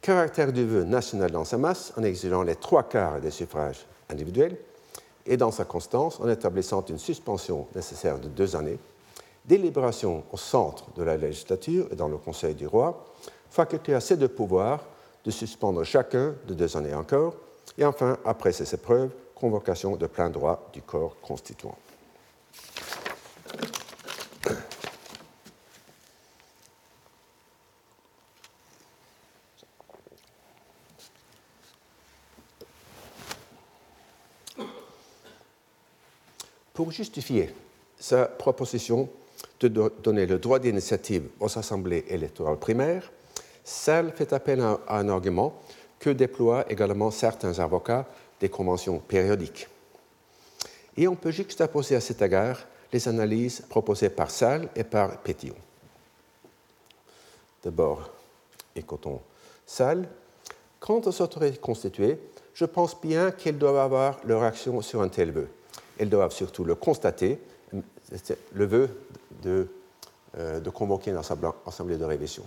caractère 0.00 0.50
du 0.50 0.64
vœu 0.64 0.84
national 0.84 1.30
dans 1.30 1.44
sa 1.44 1.58
masse 1.58 1.92
en 1.98 2.04
exigeant 2.04 2.42
les 2.42 2.56
trois 2.56 2.84
quarts 2.84 3.20
des 3.20 3.30
suffrages 3.30 3.84
individuels, 4.08 4.56
et 5.26 5.36
dans 5.36 5.50
sa 5.50 5.66
constance 5.66 6.20
en 6.20 6.28
établissant 6.30 6.82
une 6.86 6.96
suspension 6.96 7.66
nécessaire 7.74 8.18
de 8.18 8.28
deux 8.28 8.56
années, 8.56 8.78
délibération 9.44 10.24
au 10.32 10.38
centre 10.38 10.86
de 10.96 11.02
la 11.02 11.18
législature 11.18 11.86
et 11.92 11.96
dans 11.96 12.08
le 12.08 12.16
Conseil 12.16 12.54
du 12.54 12.66
roi, 12.66 13.04
faculté 13.50 13.92
à 13.92 14.00
ces 14.00 14.16
deux 14.16 14.28
pouvoirs 14.28 14.80
de 15.22 15.30
suspendre 15.30 15.84
chacun 15.84 16.34
de 16.46 16.54
deux 16.54 16.78
années 16.78 16.94
encore, 16.94 17.34
et 17.76 17.84
enfin, 17.84 18.16
après 18.24 18.52
ces 18.52 18.74
épreuves, 18.74 19.10
convocation 19.34 19.96
de 19.96 20.06
plein 20.06 20.30
droit 20.30 20.70
du 20.72 20.80
corps 20.80 21.14
constituant. 21.20 21.76
Pour 36.88 36.94
justifier 36.94 37.50
sa 38.00 38.24
proposition 38.24 39.10
de 39.60 39.68
donner 39.68 40.24
le 40.24 40.38
droit 40.38 40.58
d'initiative 40.58 41.28
aux 41.38 41.58
assemblées 41.58 42.06
électorales 42.08 42.56
primaires, 42.56 43.12
Salle 43.62 44.10
fait 44.16 44.32
appel 44.32 44.62
à 44.62 44.78
un 44.88 45.10
argument 45.10 45.52
que 45.98 46.08
déploient 46.08 46.64
également 46.72 47.10
certains 47.10 47.58
avocats 47.58 48.06
des 48.40 48.48
conventions 48.48 49.00
périodiques. 49.00 49.68
Et 50.96 51.06
on 51.06 51.14
peut 51.14 51.30
juxtaposer 51.30 51.94
à 51.94 52.00
cet 52.00 52.22
égard 52.22 52.58
les 52.90 53.06
analyses 53.06 53.60
proposées 53.68 54.08
par 54.08 54.30
Salle 54.30 54.70
et 54.74 54.84
par 54.84 55.18
Pétillon. 55.18 55.56
D'abord, 57.62 58.08
écoutons 58.74 59.20
Salle. 59.66 60.08
Quant 60.80 61.02
aux 61.04 61.20
autorités 61.20 61.58
constituées, 61.58 62.18
je 62.54 62.64
pense 62.64 62.98
bien 62.98 63.30
qu'elles 63.30 63.58
doivent 63.58 63.76
avoir 63.76 64.20
leur 64.24 64.42
action 64.42 64.80
sur 64.80 65.02
un 65.02 65.10
tel 65.10 65.32
vœu 65.32 65.48
elles 65.98 66.08
doivent 66.08 66.32
surtout 66.32 66.64
le 66.64 66.74
constater, 66.74 67.38
le 68.52 68.64
vœu 68.64 68.88
de, 69.42 69.68
euh, 70.38 70.60
convoquer 70.72 71.10
une 71.10 71.20
assemblée 71.66 71.96
de 71.96 72.04
révision. 72.04 72.44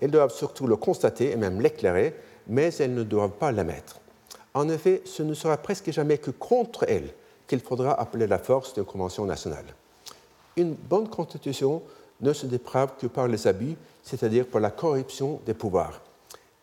Elles 0.00 0.10
doivent 0.10 0.32
surtout 0.32 0.66
le 0.66 0.76
constater 0.76 1.32
et 1.32 1.36
même 1.36 1.60
l'éclairer, 1.60 2.14
mais 2.46 2.72
elles 2.74 2.94
ne 2.94 3.02
doivent 3.02 3.32
pas 3.32 3.52
l'émettre. 3.52 4.00
En 4.54 4.68
effet, 4.68 5.02
ce 5.04 5.22
ne 5.22 5.34
sera 5.34 5.56
presque 5.56 5.90
jamais 5.90 6.18
que 6.18 6.30
contre 6.30 6.84
elles 6.88 7.12
qu'il 7.46 7.60
faudra 7.60 7.98
appeler 8.00 8.26
la 8.26 8.38
force 8.38 8.74
d'une 8.74 8.84
convention 8.84 9.24
nationale. 9.24 9.64
Une 10.56 10.74
bonne 10.74 11.08
constitution 11.08 11.82
ne 12.20 12.32
se 12.32 12.46
déprave 12.46 12.92
que 12.98 13.06
par 13.06 13.28
les 13.28 13.46
abus, 13.46 13.76
c'est-à-dire 14.02 14.46
par 14.46 14.60
la 14.60 14.70
corruption 14.70 15.40
des 15.46 15.54
pouvoirs. 15.54 16.00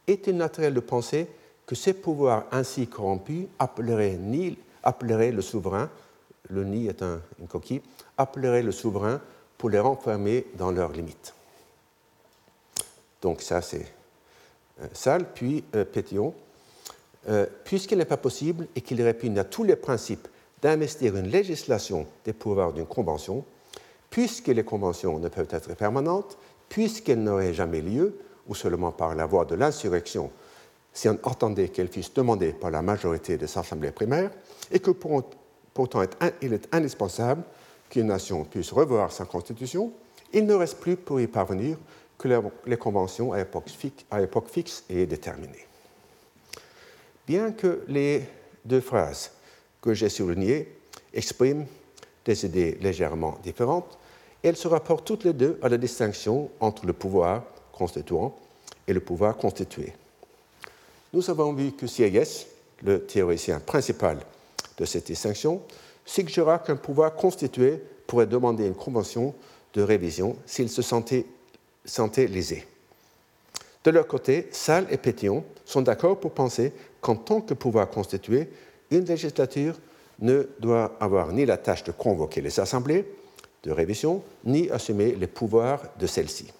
Est-il 0.07 0.35
naturel 0.35 0.73
de 0.73 0.79
penser 0.79 1.27
que 1.65 1.75
ces 1.75 1.93
pouvoirs 1.93 2.45
ainsi 2.51 2.87
corrompus 2.87 3.47
appelleraient, 3.57 4.17
ni, 4.19 4.57
appelleraient 4.83 5.31
le 5.31 5.41
souverain 5.41 5.89
le 6.49 6.63
nid 6.63 6.87
est 6.87 7.01
une 7.01 7.47
coquille, 7.47 7.81
appellerait 8.17 8.63
le 8.63 8.71
souverain 8.71 9.21
pour 9.57 9.69
les 9.69 9.79
renfermer 9.79 10.45
dans 10.57 10.71
leurs 10.71 10.91
limites. 10.91 11.33
Donc 13.21 13.41
ça, 13.41 13.61
c'est 13.61 13.85
euh, 14.81 14.87
Salle, 14.93 15.25
puis 15.33 15.63
euh. 15.75 15.85
Euh, 17.27 17.47
puisqu'il 17.63 17.97
n'est 17.97 18.05
pas 18.05 18.17
possible 18.17 18.67
et 18.75 18.81
qu'il 18.81 19.01
répugne 19.01 19.39
à 19.39 19.43
tous 19.43 19.63
les 19.63 19.75
principes 19.75 20.27
d'investir 20.61 21.15
une 21.15 21.27
législation 21.27 22.05
des 22.23 22.33
pouvoirs 22.33 22.73
d'une 22.73 22.85
convention, 22.85 23.43
puisque 24.09 24.47
les 24.47 24.63
conventions 24.63 25.17
ne 25.19 25.29
peuvent 25.29 25.47
être 25.49 25.75
permanentes, 25.75 26.37
puisqu'elles 26.69 27.23
n'auraient 27.23 27.53
jamais 27.53 27.81
lieu, 27.81 28.19
ou 28.47 28.53
seulement 28.53 28.91
par 28.91 29.15
la 29.15 29.25
voie 29.25 29.45
de 29.45 29.55
l'insurrection, 29.55 30.31
si 30.93 31.09
on 31.09 31.17
entendait 31.23 31.69
qu'elles 31.69 31.89
fussent 31.89 32.13
demandées 32.13 32.53
par 32.53 32.71
la 32.71 32.81
majorité 32.81 33.37
des 33.37 33.57
assemblées 33.57 33.91
primaires, 33.91 34.31
et 34.71 34.79
que 34.79 34.91
pour, 34.91 35.23
Pourtant, 35.75 36.03
il 36.41 36.53
est 36.53 36.73
indispensable 36.73 37.43
qu'une 37.89 38.07
nation 38.07 38.45
puisse 38.45 38.71
revoir 38.71 39.11
sa 39.11 39.25
constitution. 39.25 39.91
Il 40.31 40.45
ne 40.45 40.53
reste 40.53 40.79
plus 40.79 40.95
pour 40.95 41.19
y 41.19 41.27
parvenir 41.27 41.77
que 42.17 42.29
les 42.65 42.77
conventions 42.77 43.33
à 43.33 43.41
époque 43.41 43.69
fixe, 44.47 44.85
et 44.89 45.05
déterminée. 45.05 45.67
Bien 47.27 47.51
que 47.51 47.83
les 47.89 48.23
deux 48.63 48.79
phrases 48.79 49.31
que 49.81 49.93
j'ai 49.93 50.07
soulignées 50.07 50.77
expriment 51.13 51.65
des 52.23 52.45
idées 52.45 52.77
légèrement 52.79 53.37
différentes, 53.43 53.97
elles 54.41 54.55
se 54.55 54.69
rapportent 54.69 55.05
toutes 55.05 55.25
les 55.25 55.33
deux 55.33 55.59
à 55.61 55.67
la 55.67 55.77
distinction 55.77 56.49
entre 56.61 56.85
le 56.85 56.93
pouvoir 56.93 57.43
constituant 57.73 58.33
et 58.87 58.93
le 58.93 59.01
pouvoir 59.01 59.35
constitué. 59.35 59.91
Nous 61.11 61.29
avons 61.29 61.51
vu 61.51 61.73
que 61.73 61.85
Sieyès, 61.85 62.47
le 62.81 63.05
théoricien 63.05 63.59
principal 63.59 64.19
de 64.77 64.85
cette 64.85 65.07
distinction 65.07 65.61
suggéra 66.05 66.59
qu'un 66.59 66.75
pouvoir 66.75 67.15
constitué 67.15 67.81
pourrait 68.07 68.27
demander 68.27 68.67
une 68.67 68.75
convention 68.75 69.33
de 69.73 69.81
révision 69.81 70.35
s'il 70.45 70.69
se 70.69 70.81
sentait, 70.81 71.25
lésé. 72.27 72.65
De 73.83 73.91
leur 73.91 74.07
côté, 74.07 74.47
Salle 74.51 74.87
et 74.89 74.97
Pétillon 74.97 75.43
sont 75.63 75.81
d'accord 75.81 76.19
pour 76.19 76.31
penser 76.31 76.73
qu'en 77.01 77.15
tant 77.15 77.41
que 77.41 77.53
pouvoir 77.53 77.89
constitué, 77.89 78.49
une 78.91 79.05
législature 79.05 79.75
ne 80.19 80.47
doit 80.59 80.95
avoir 80.99 81.31
ni 81.31 81.45
la 81.45 81.57
tâche 81.57 81.83
de 81.83 81.91
convoquer 81.91 82.41
les 82.41 82.59
assemblées 82.59 83.05
de 83.63 83.71
révision, 83.71 84.23
ni 84.43 84.69
assumer 84.69 85.15
les 85.15 85.27
pouvoirs 85.27 85.81
de 85.99 86.07
celles-ci. 86.07 86.51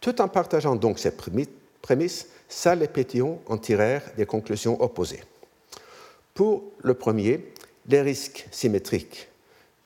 Tout 0.00 0.20
en 0.20 0.28
partageant 0.28 0.76
donc 0.76 0.98
ces 0.98 1.12
prémices, 1.12 2.28
Salle 2.48 2.82
et 2.82 2.88
Pétillon 2.88 3.40
en 3.46 3.58
tirèrent 3.58 4.10
des 4.16 4.26
conclusions 4.26 4.80
opposées. 4.82 5.22
Pour 6.34 6.64
le 6.78 6.94
premier, 6.94 7.52
les 7.86 8.02
risques 8.02 8.46
symétriques 8.50 9.28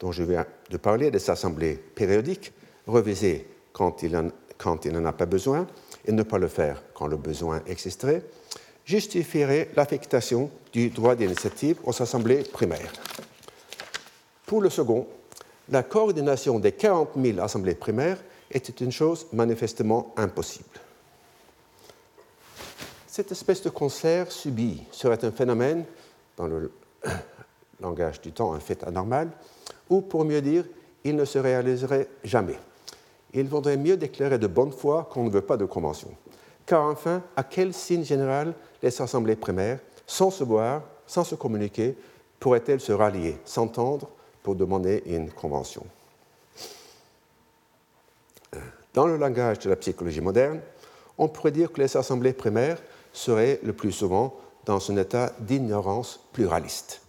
dont 0.00 0.12
je 0.12 0.22
viens 0.22 0.46
de 0.70 0.76
parler, 0.76 1.10
des 1.10 1.30
assemblées 1.30 1.76
périodiques, 1.76 2.52
revisées 2.86 3.46
quand 3.72 4.02
il, 4.02 4.12
n'en 4.12 5.04
a 5.04 5.12
pas 5.12 5.26
besoin 5.26 5.66
et 6.04 6.12
ne 6.12 6.22
pas 6.22 6.38
le 6.38 6.48
faire 6.48 6.82
quand 6.92 7.06
le 7.06 7.16
besoin 7.16 7.62
existerait, 7.66 8.22
justifieraient 8.84 9.70
l'affectation 9.76 10.50
du 10.72 10.90
droit 10.90 11.14
d'initiative 11.14 11.78
aux 11.84 12.02
assemblées 12.02 12.42
primaires. 12.42 12.92
Pour 14.46 14.60
le 14.60 14.68
second, 14.68 15.06
la 15.70 15.82
coordination 15.82 16.58
des 16.58 16.72
40 16.72 17.10
000 17.16 17.40
assemblées 17.40 17.74
primaires 17.74 18.22
était 18.50 18.84
une 18.84 18.92
chose 18.92 19.26
manifestement 19.32 20.12
impossible. 20.16 20.80
Cette 23.06 23.32
espèce 23.32 23.62
de 23.62 23.70
concert 23.70 24.30
subi 24.30 24.82
serait 24.90 25.24
un 25.24 25.30
phénomène 25.30 25.84
dans 26.36 26.46
le 26.46 26.70
langage 27.80 28.20
du 28.20 28.32
temps, 28.32 28.54
un 28.54 28.60
fait 28.60 28.82
anormal, 28.84 29.30
ou 29.90 30.00
pour 30.00 30.24
mieux 30.24 30.40
dire, 30.40 30.64
il 31.04 31.16
ne 31.16 31.24
se 31.24 31.38
réaliserait 31.38 32.08
jamais. 32.22 32.58
Il 33.32 33.48
vaudrait 33.48 33.76
mieux 33.76 33.96
déclarer 33.96 34.38
de 34.38 34.46
bonne 34.46 34.72
foi 34.72 35.08
qu'on 35.10 35.24
ne 35.24 35.30
veut 35.30 35.42
pas 35.42 35.56
de 35.56 35.64
convention. 35.64 36.10
Car 36.66 36.84
enfin, 36.84 37.22
à 37.36 37.44
quel 37.44 37.74
signe 37.74 38.04
général 38.04 38.54
les 38.82 39.02
assemblées 39.02 39.36
primaires, 39.36 39.80
sans 40.06 40.30
se 40.30 40.44
voir, 40.44 40.82
sans 41.06 41.24
se 41.24 41.34
communiquer, 41.34 41.96
pourraient-elles 42.40 42.80
se 42.80 42.92
rallier, 42.92 43.36
s'entendre 43.44 44.08
pour 44.42 44.54
demander 44.54 45.02
une 45.06 45.30
convention? 45.30 45.84
Dans 48.94 49.06
le 49.06 49.16
langage 49.16 49.58
de 49.58 49.70
la 49.70 49.76
psychologie 49.76 50.20
moderne, 50.20 50.60
on 51.18 51.28
pourrait 51.28 51.50
dire 51.50 51.72
que 51.72 51.80
les 51.80 51.96
assemblées 51.96 52.32
primaires 52.32 52.80
seraient 53.12 53.60
le 53.62 53.72
plus 53.72 53.92
souvent 53.92 54.36
dans 54.66 54.90
un 54.90 54.96
état 54.96 55.32
d'ignorance 55.40 56.20
pluraliste. 56.32 57.00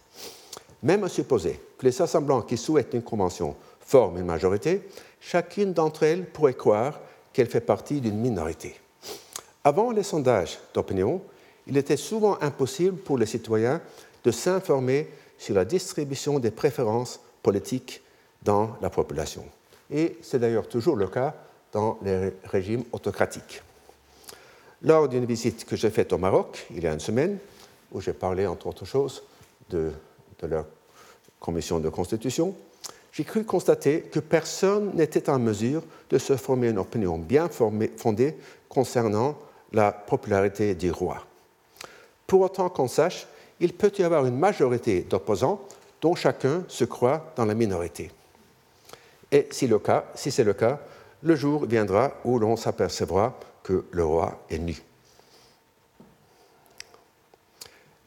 Même 0.84 1.03
à 1.03 1.10
supposer 1.10 1.60
que 1.78 1.86
les 1.86 2.01
assemblants 2.01 2.41
qui 2.41 2.58
souhaitent 2.58 2.93
une 2.93 3.01
convention 3.01 3.56
forment 3.80 4.18
une 4.18 4.26
majorité, 4.26 4.88
chacune 5.20 5.74
d'entre 5.74 6.03
elles 6.03 6.26
pourrait 6.26 6.53
croire 6.53 6.99
qu'elle 7.34 7.47
fait 7.47 7.62
partie 7.62 8.01
d'une 8.01 8.18
minorité. 8.18 8.76
Avant 9.64 9.91
les 9.91 10.03
sondages 10.03 10.60
d'opinion, 10.74 11.22
il 11.68 11.78
était 11.78 11.97
souvent 11.97 12.38
impossible 12.41 12.97
pour 12.97 13.18
les 13.18 13.26
citoyens 13.26 13.82
de 14.24 14.32
s'informer 14.32 15.10
sur 15.38 15.56
la 15.56 15.66
distribution 15.66 16.39
des 16.39 16.51
préférences 16.51 17.20
politiques 17.41 18.01
dans 18.43 18.76
la 18.82 18.89
population. 18.89 19.43
Et 19.91 20.18
c'est 20.22 20.39
d'ailleurs 20.39 20.68
toujours 20.68 20.95
le 20.95 21.08
cas 21.08 21.36
dans 21.72 21.97
les 22.03 22.32
régimes 22.45 22.84
autocratiques. 22.91 23.62
Lors 24.82 25.07
d'une 25.07 25.26
visite 25.26 25.65
que 25.65 25.76
j'ai 25.76 25.89
faite 25.89 26.13
au 26.13 26.17
Maroc 26.17 26.67
il 26.71 26.84
y 26.84 26.88
a 26.88 26.93
une 26.93 26.99
semaine, 26.99 27.38
où 27.91 28.01
j'ai 28.01 28.13
parlé 28.13 28.45
entre 28.45 28.67
autres 28.67 28.86
choses 28.86 29.23
de, 29.69 29.91
de 30.39 30.47
leur 30.47 30.65
commission 31.39 31.80
de 31.80 31.89
constitution, 31.89 32.55
j'ai 33.11 33.23
cru 33.23 33.45
constater 33.45 34.01
que 34.01 34.19
personne 34.19 34.91
n'était 34.93 35.30
en 35.30 35.39
mesure 35.39 35.82
de 36.09 36.17
se 36.17 36.36
former 36.36 36.69
une 36.69 36.80
opinion 36.80 37.17
bien 37.17 37.47
fondée 37.47 38.36
concernant 38.67 39.38
la 39.71 39.91
popularité 39.91 40.76
du 40.76 40.91
roi. 40.91 41.26
Pour 42.28 42.41
autant 42.41 42.69
qu'on 42.69 42.89
sache, 42.89 43.28
il 43.59 43.73
peut 43.73 43.91
y 43.97 44.03
avoir 44.03 44.26
une 44.26 44.38
majorité 44.38 45.01
d'opposants 45.01 45.61
dont 46.01 46.15
chacun 46.15 46.65
se 46.67 46.84
croit 46.84 47.32
dans 47.38 47.45
la 47.45 47.53
minorité. 47.53 48.11
Et 49.32 49.47
si, 49.51 49.67
le 49.67 49.80
cas, 49.80 50.05
si 50.15 50.30
c'est 50.30 50.43
le 50.43 50.53
cas, 50.53 50.80
le 51.23 51.36
jour 51.36 51.65
viendra 51.65 52.11
où 52.26 52.38
l'on 52.38 52.55
s'apercevra 52.57 53.38
que 53.66 53.84
le 53.89 54.05
roi 54.05 54.45
est 54.47 54.59
nu. 54.59 54.80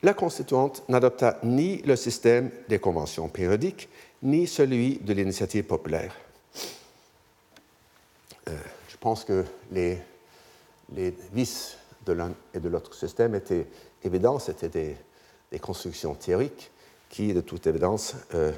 La 0.04 0.14
constituante 0.14 0.88
n'adopta 0.88 1.40
ni 1.42 1.82
le 1.82 1.96
système 1.96 2.52
des 2.68 2.78
conventions 2.78 3.28
périodiques, 3.28 3.88
ni 4.22 4.46
celui 4.46 4.98
de 4.98 5.12
l'initiative 5.12 5.64
populaire. 5.64 6.14
Euh, 8.46 8.56
je 8.88 8.96
pense 8.98 9.24
que 9.24 9.44
les, 9.72 9.98
les 10.94 11.12
vices 11.32 11.76
de 12.06 12.12
l'un 12.12 12.32
et 12.54 12.61
de 12.61 12.68
l'autre 12.68 12.94
système 12.94 13.34
étaient 13.34 13.66
évidents, 14.04 14.38
c'était 14.38 14.68
des, 14.68 14.96
constructions 15.61 16.14
théoriques 16.14 16.70
qui, 17.09 17.34
de 17.34 17.40
toute 17.40 17.66
évidence, 17.66 18.14
euh, 18.34 18.52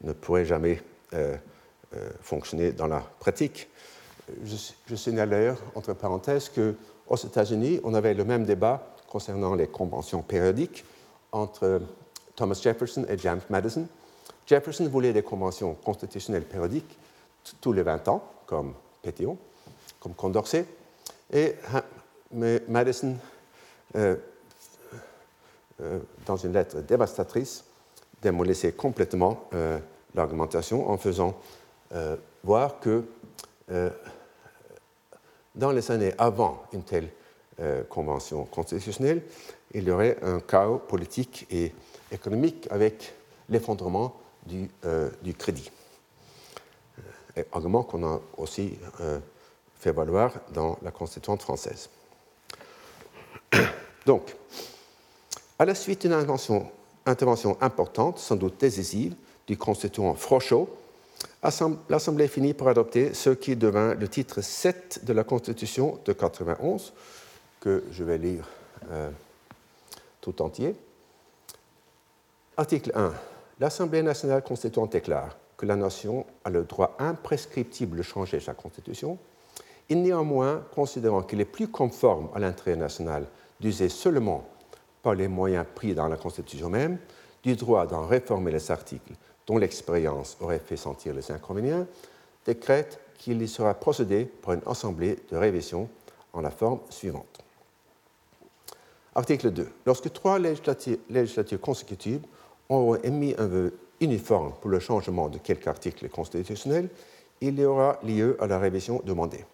ne 0.00 0.12
pourraient 0.12 0.46
jamais 0.46 0.82
euh, 1.12 1.36
fonctionner 2.22 2.72
dans 2.72 2.88
la 2.88 3.00
pratique. 3.20 3.68
Je, 4.44 4.56
je 4.86 4.94
signale 4.94 5.56
entre 5.74 5.92
parenthèses, 5.94 6.48
qu'aux 6.50 7.16
États-Unis, 7.16 7.80
on 7.84 7.94
avait 7.94 8.14
le 8.14 8.24
même 8.24 8.44
débat 8.44 8.94
concernant 9.08 9.54
les 9.54 9.66
conventions 9.66 10.22
périodiques 10.22 10.84
entre 11.32 11.80
Thomas 12.36 12.58
Jefferson 12.62 13.04
et 13.08 13.18
James 13.18 13.40
Madison. 13.50 13.86
Jefferson 14.46 14.88
voulait 14.88 15.12
des 15.12 15.22
conventions 15.22 15.74
constitutionnelles 15.74 16.44
périodiques 16.44 16.98
tous 17.60 17.72
les 17.72 17.82
20 17.82 18.08
ans, 18.08 18.24
comme 18.46 18.74
Pétion, 19.02 19.36
comme 20.00 20.14
Condorcet, 20.14 20.66
et 21.32 21.54
Madison, 22.32 23.16
euh, 23.96 24.16
euh, 25.80 25.98
dans 26.26 26.36
une 26.36 26.52
lettre 26.52 26.80
dévastatrice, 26.80 27.64
démolissait 28.22 28.72
complètement 28.72 29.48
euh, 29.54 29.78
l'argumentation 30.14 30.90
en 30.90 30.96
faisant 30.96 31.36
voir 32.44 32.78
que 32.78 33.04
dans 35.60 35.70
les 35.70 35.90
années 35.92 36.12
avant 36.18 36.64
une 36.72 36.82
telle 36.82 37.08
convention 37.88 38.46
constitutionnelle, 38.46 39.22
il 39.74 39.84
y 39.84 39.90
aurait 39.90 40.16
un 40.22 40.40
chaos 40.40 40.78
politique 40.78 41.46
et 41.50 41.72
économique 42.10 42.66
avec 42.70 43.12
l'effondrement 43.48 44.16
du, 44.46 44.70
euh, 44.84 45.10
crédit. 45.38 45.70
Euh, 47.38 47.42
argument 47.52 47.82
qu'on 47.82 48.04
a 48.04 48.20
aussi 48.36 48.78
euh, 49.00 49.18
fait 49.78 49.92
valoir 49.92 50.32
dans 50.52 50.78
la 50.82 50.90
Constituante 50.90 51.42
française. 51.42 51.90
Donc, 54.06 54.34
à 55.58 55.64
la 55.64 55.74
suite 55.74 56.02
d'une 56.02 56.12
intervention, 56.12 56.70
intervention, 57.06 57.56
importante, 57.60 58.18
sans 58.18 58.36
doute 58.36 58.58
décisive, 58.58 59.14
du 59.46 59.56
constituant 59.56 60.14
Frochot, 60.14 60.68
l'Assemblée 61.42 62.28
finit 62.28 62.54
par 62.54 62.68
adopter 62.68 63.14
ce 63.14 63.30
qui 63.30 63.56
devint 63.56 63.94
le 63.94 64.08
titre 64.08 64.40
7 64.42 65.04
de 65.04 65.12
la 65.12 65.24
Constitution 65.24 65.98
de 66.04 66.12
91, 66.12 66.92
que 67.60 67.84
je 67.90 68.04
vais 68.04 68.18
lire 68.18 68.48
tout 70.20 70.42
entier. 70.42 70.74
Article 72.56 72.92
1. 72.94 73.12
L'Assemblée 73.58 74.02
nationale 74.02 74.42
constituante 74.42 74.92
déclare 74.92 75.36
que 75.56 75.66
la 75.66 75.76
nation 75.76 76.26
a 76.44 76.50
le 76.50 76.64
droit 76.64 76.96
imprescriptible 76.98 77.98
de 77.98 78.02
changer 78.02 78.40
sa 78.40 78.54
constitution. 78.54 79.18
Il 79.88 80.02
néanmoins, 80.02 80.64
considérant 80.74 81.22
qu'il 81.22 81.40
est 81.40 81.46
plus 81.46 81.68
conforme 81.68 82.28
à 82.34 82.38
l'intérêt 82.38 82.76
national 82.76 83.26
d'user 83.60 83.88
seulement 83.88 84.48
par 85.02 85.14
les 85.14 85.28
moyens 85.28 85.66
pris 85.74 85.94
dans 85.94 86.08
la 86.08 86.16
Constitution 86.16 86.70
même 86.70 86.98
du 87.42 87.56
droit 87.56 87.86
d'en 87.86 88.06
réformer 88.06 88.52
les 88.52 88.70
articles 88.70 89.12
dont 89.50 89.58
l'expérience 89.58 90.36
aurait 90.40 90.60
fait 90.60 90.76
sentir 90.76 91.12
les 91.12 91.32
inconvénients, 91.32 91.84
décrète 92.46 93.00
qu'il 93.18 93.42
y 93.42 93.48
sera 93.48 93.74
procédé 93.74 94.24
par 94.24 94.54
une 94.54 94.62
assemblée 94.64 95.18
de 95.28 95.36
révision 95.36 95.88
en 96.32 96.40
la 96.40 96.52
forme 96.52 96.78
suivante. 96.88 97.40
Article 99.12 99.50
2. 99.50 99.68
Lorsque 99.86 100.12
trois 100.12 100.38
législatures, 100.38 101.60
consécutives 101.60 102.20
ont 102.68 102.94
émis 103.02 103.34
un 103.38 103.46
vœu 103.48 103.76
uniforme 103.98 104.52
pour 104.60 104.70
le 104.70 104.78
changement 104.78 105.28
de 105.28 105.38
quelque 105.38 105.66
article 105.66 106.08
constitutionnel, 106.08 106.88
il 107.40 107.58
y 107.58 107.64
aura 107.64 107.98
lieu 108.04 108.36
à 108.40 108.46
la 108.46 108.60
révision 108.60 109.02
demandée. 109.04 109.44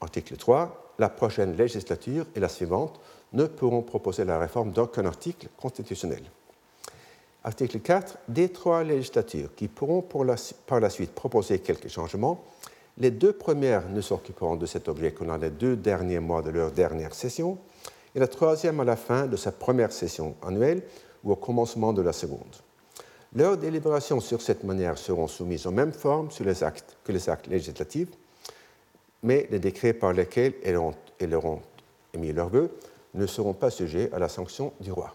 Article 0.00 0.38
3. 0.38 0.94
La 0.98 1.10
prochaine 1.10 1.54
législature 1.54 2.24
et 2.34 2.40
la 2.40 2.48
suivante 2.48 2.98
ne 3.34 3.44
pourront 3.44 3.82
proposer 3.82 4.24
la 4.24 4.38
réforme 4.38 4.72
d'aucun 4.72 5.04
article 5.04 5.48
constitutionnel. 5.58 6.22
Article 7.42 7.80
4. 7.80 8.18
Des 8.28 8.50
trois 8.50 8.84
législatures 8.84 9.54
qui 9.54 9.68
pourront 9.68 10.02
par 10.02 10.80
la 10.80 10.90
suite 10.90 11.12
proposer 11.12 11.60
quelques 11.60 11.88
changements, 11.88 12.44
les 12.98 13.10
deux 13.10 13.32
premières 13.32 13.88
ne 13.88 14.00
s'occuperont 14.00 14.56
de 14.56 14.66
cet 14.66 14.88
objet 14.88 15.12
que 15.12 15.24
dans 15.24 15.38
les 15.38 15.50
deux 15.50 15.76
derniers 15.76 16.20
mois 16.20 16.42
de 16.42 16.50
leur 16.50 16.70
dernière 16.70 17.14
session, 17.14 17.58
et 18.14 18.18
la 18.18 18.28
troisième 18.28 18.80
à 18.80 18.84
la 18.84 18.96
fin 18.96 19.26
de 19.26 19.36
sa 19.36 19.52
première 19.52 19.92
session 19.92 20.34
annuelle 20.42 20.82
ou 21.24 21.32
au 21.32 21.36
commencement 21.36 21.92
de 21.92 22.02
la 22.02 22.12
seconde. 22.12 22.56
Leurs 23.34 23.56
délibérations 23.56 24.20
sur 24.20 24.42
cette 24.42 24.64
manière 24.64 24.98
seront 24.98 25.28
soumises 25.28 25.66
aux 25.66 25.70
mêmes 25.70 25.92
formes 25.92 26.28
que 26.28 27.12
les 27.12 27.28
actes 27.28 27.46
législatifs, 27.48 28.08
mais 29.22 29.46
les 29.50 29.60
décrets 29.60 29.92
par 29.92 30.12
lesquels 30.12 30.54
elles, 30.64 31.34
auront 31.34 31.60
émis 32.12 32.32
leurs 32.32 32.48
vœux 32.48 32.70
ne 33.14 33.26
seront 33.26 33.54
pas 33.54 33.70
sujets 33.70 34.10
à 34.12 34.18
la 34.18 34.28
sanction 34.28 34.72
du 34.80 34.92
roi. 34.92 35.14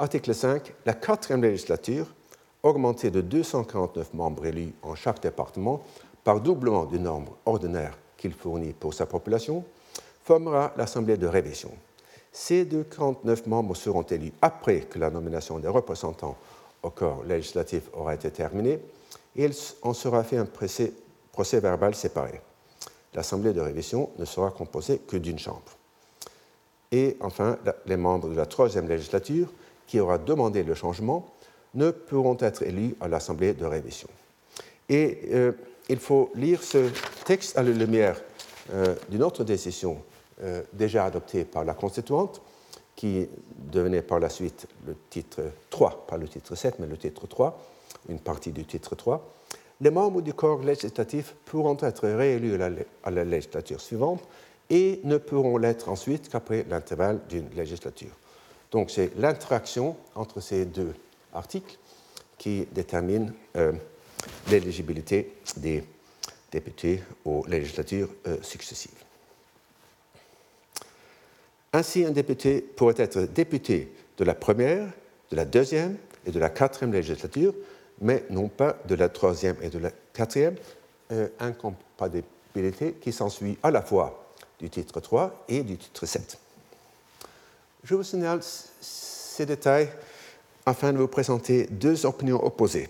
Article 0.00 0.34
5. 0.34 0.72
La 0.86 0.94
quatrième 0.94 1.42
législature, 1.42 2.06
augmentée 2.62 3.10
de 3.10 3.20
249 3.20 4.14
membres 4.14 4.46
élus 4.46 4.72
en 4.80 4.94
chaque 4.94 5.20
département 5.20 5.82
par 6.24 6.40
doublement 6.40 6.86
du 6.86 6.98
nombre 6.98 7.36
ordinaire 7.44 7.98
qu'il 8.16 8.32
fournit 8.32 8.72
pour 8.72 8.94
sa 8.94 9.04
population, 9.04 9.62
formera 10.24 10.72
l'Assemblée 10.78 11.18
de 11.18 11.26
révision. 11.26 11.70
Ces 12.32 12.64
249 12.64 13.46
membres 13.46 13.76
seront 13.76 14.00
élus 14.04 14.32
après 14.40 14.80
que 14.80 14.98
la 14.98 15.10
nomination 15.10 15.58
des 15.58 15.68
représentants 15.68 16.38
au 16.82 16.88
corps 16.88 17.22
législatif 17.24 17.82
aura 17.92 18.14
été 18.14 18.30
terminée 18.30 18.78
et 19.36 19.50
en 19.82 19.92
sera 19.92 20.24
fait 20.24 20.38
un 20.38 20.46
procès 20.46 21.60
verbal 21.60 21.94
séparé. 21.94 22.40
L'Assemblée 23.12 23.52
de 23.52 23.60
révision 23.60 24.08
ne 24.18 24.24
sera 24.24 24.50
composée 24.50 25.00
que 25.00 25.18
d'une 25.18 25.38
chambre. 25.38 25.76
Et 26.90 27.18
enfin, 27.20 27.58
les 27.84 27.98
membres 27.98 28.30
de 28.30 28.34
la 28.34 28.46
troisième 28.46 28.88
législature 28.88 29.52
qui 29.90 29.98
aura 29.98 30.18
demandé 30.18 30.62
le 30.62 30.76
changement 30.76 31.26
ne 31.74 31.90
pourront 31.90 32.36
être 32.38 32.62
élus 32.62 32.94
à 33.00 33.08
l'Assemblée 33.08 33.54
de 33.54 33.64
révision. 33.64 34.06
Et 34.88 35.18
euh, 35.32 35.50
il 35.88 35.98
faut 35.98 36.30
lire 36.36 36.62
ce 36.62 36.88
texte 37.24 37.58
à 37.58 37.64
la 37.64 37.72
lumière 37.72 38.22
euh, 38.72 38.94
d'une 39.08 39.24
autre 39.24 39.42
décision 39.42 40.00
euh, 40.44 40.62
déjà 40.72 41.06
adoptée 41.06 41.44
par 41.44 41.64
la 41.64 41.74
constituante, 41.74 42.40
qui 42.94 43.28
devenait 43.58 44.02
par 44.02 44.20
la 44.20 44.28
suite 44.28 44.68
le 44.86 44.94
titre 45.10 45.42
3, 45.70 46.06
pas 46.06 46.16
le 46.16 46.28
titre 46.28 46.54
7, 46.54 46.78
mais 46.78 46.86
le 46.86 46.96
titre 46.96 47.26
3, 47.26 47.58
une 48.10 48.20
partie 48.20 48.52
du 48.52 48.64
titre 48.64 48.94
3. 48.94 49.28
Les 49.80 49.90
membres 49.90 50.20
du 50.22 50.34
corps 50.34 50.62
législatif 50.62 51.34
pourront 51.46 51.78
être 51.80 52.06
réélus 52.06 52.62
à 53.02 53.10
la 53.10 53.24
législature 53.24 53.80
suivante 53.80 54.22
et 54.68 55.00
ne 55.02 55.16
pourront 55.16 55.58
l'être 55.58 55.88
ensuite 55.88 56.28
qu'après 56.28 56.64
l'intervalle 56.68 57.18
d'une 57.28 57.48
législature. 57.56 58.12
Donc 58.70 58.90
c'est 58.90 59.16
l'interaction 59.16 59.96
entre 60.14 60.40
ces 60.40 60.64
deux 60.64 60.94
articles 61.32 61.78
qui 62.38 62.66
détermine 62.72 63.32
euh, 63.56 63.72
l'éligibilité 64.48 65.34
des 65.56 65.84
députés 66.50 67.02
aux 67.24 67.44
législatures 67.46 68.08
euh, 68.26 68.38
successives. 68.42 68.90
Ainsi, 71.72 72.04
un 72.04 72.10
député 72.10 72.60
pourrait 72.60 72.94
être 72.98 73.20
député 73.22 73.92
de 74.16 74.24
la 74.24 74.34
première, 74.34 74.88
de 75.30 75.36
la 75.36 75.44
deuxième 75.44 75.96
et 76.26 76.32
de 76.32 76.38
la 76.38 76.50
quatrième 76.50 76.92
législature, 76.92 77.54
mais 78.00 78.24
non 78.30 78.48
pas 78.48 78.76
de 78.88 78.94
la 78.94 79.08
troisième 79.08 79.56
et 79.62 79.70
de 79.70 79.78
la 79.78 79.90
quatrième, 80.12 80.56
euh, 81.12 81.28
incompatibilité 81.38 82.94
qui 83.00 83.12
s'ensuit 83.12 83.58
à 83.62 83.70
la 83.70 83.82
fois 83.82 84.32
du 84.58 84.68
titre 84.68 85.00
3 85.00 85.44
et 85.48 85.62
du 85.62 85.76
titre 85.76 86.06
7. 86.06 86.38
Je 87.82 87.94
vous 87.94 88.02
signale 88.02 88.40
ces 88.42 89.46
détails 89.46 89.88
afin 90.66 90.92
de 90.92 90.98
vous 90.98 91.08
présenter 91.08 91.66
deux 91.66 92.04
opinions 92.04 92.44
opposées 92.44 92.88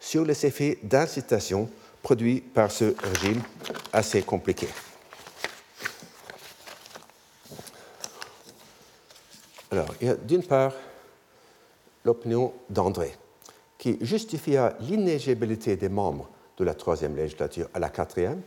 sur 0.00 0.24
les 0.24 0.44
effets 0.44 0.78
d'incitation 0.82 1.70
produits 2.02 2.40
par 2.40 2.70
ce 2.70 2.94
régime 3.02 3.42
assez 3.92 4.22
compliqué. 4.22 4.68
Alors, 9.70 9.88
il 10.00 10.06
y 10.06 10.10
a 10.10 10.14
d'une 10.14 10.42
part 10.42 10.72
l'opinion 12.04 12.52
d'André, 12.68 13.16
qui 13.78 13.98
justifia 14.00 14.76
l'inéligibilité 14.80 15.76
des 15.76 15.88
membres 15.88 16.28
de 16.58 16.64
la 16.64 16.74
troisième 16.74 17.16
législature 17.16 17.68
à 17.72 17.78
la 17.78 17.88
quatrième 17.88 18.42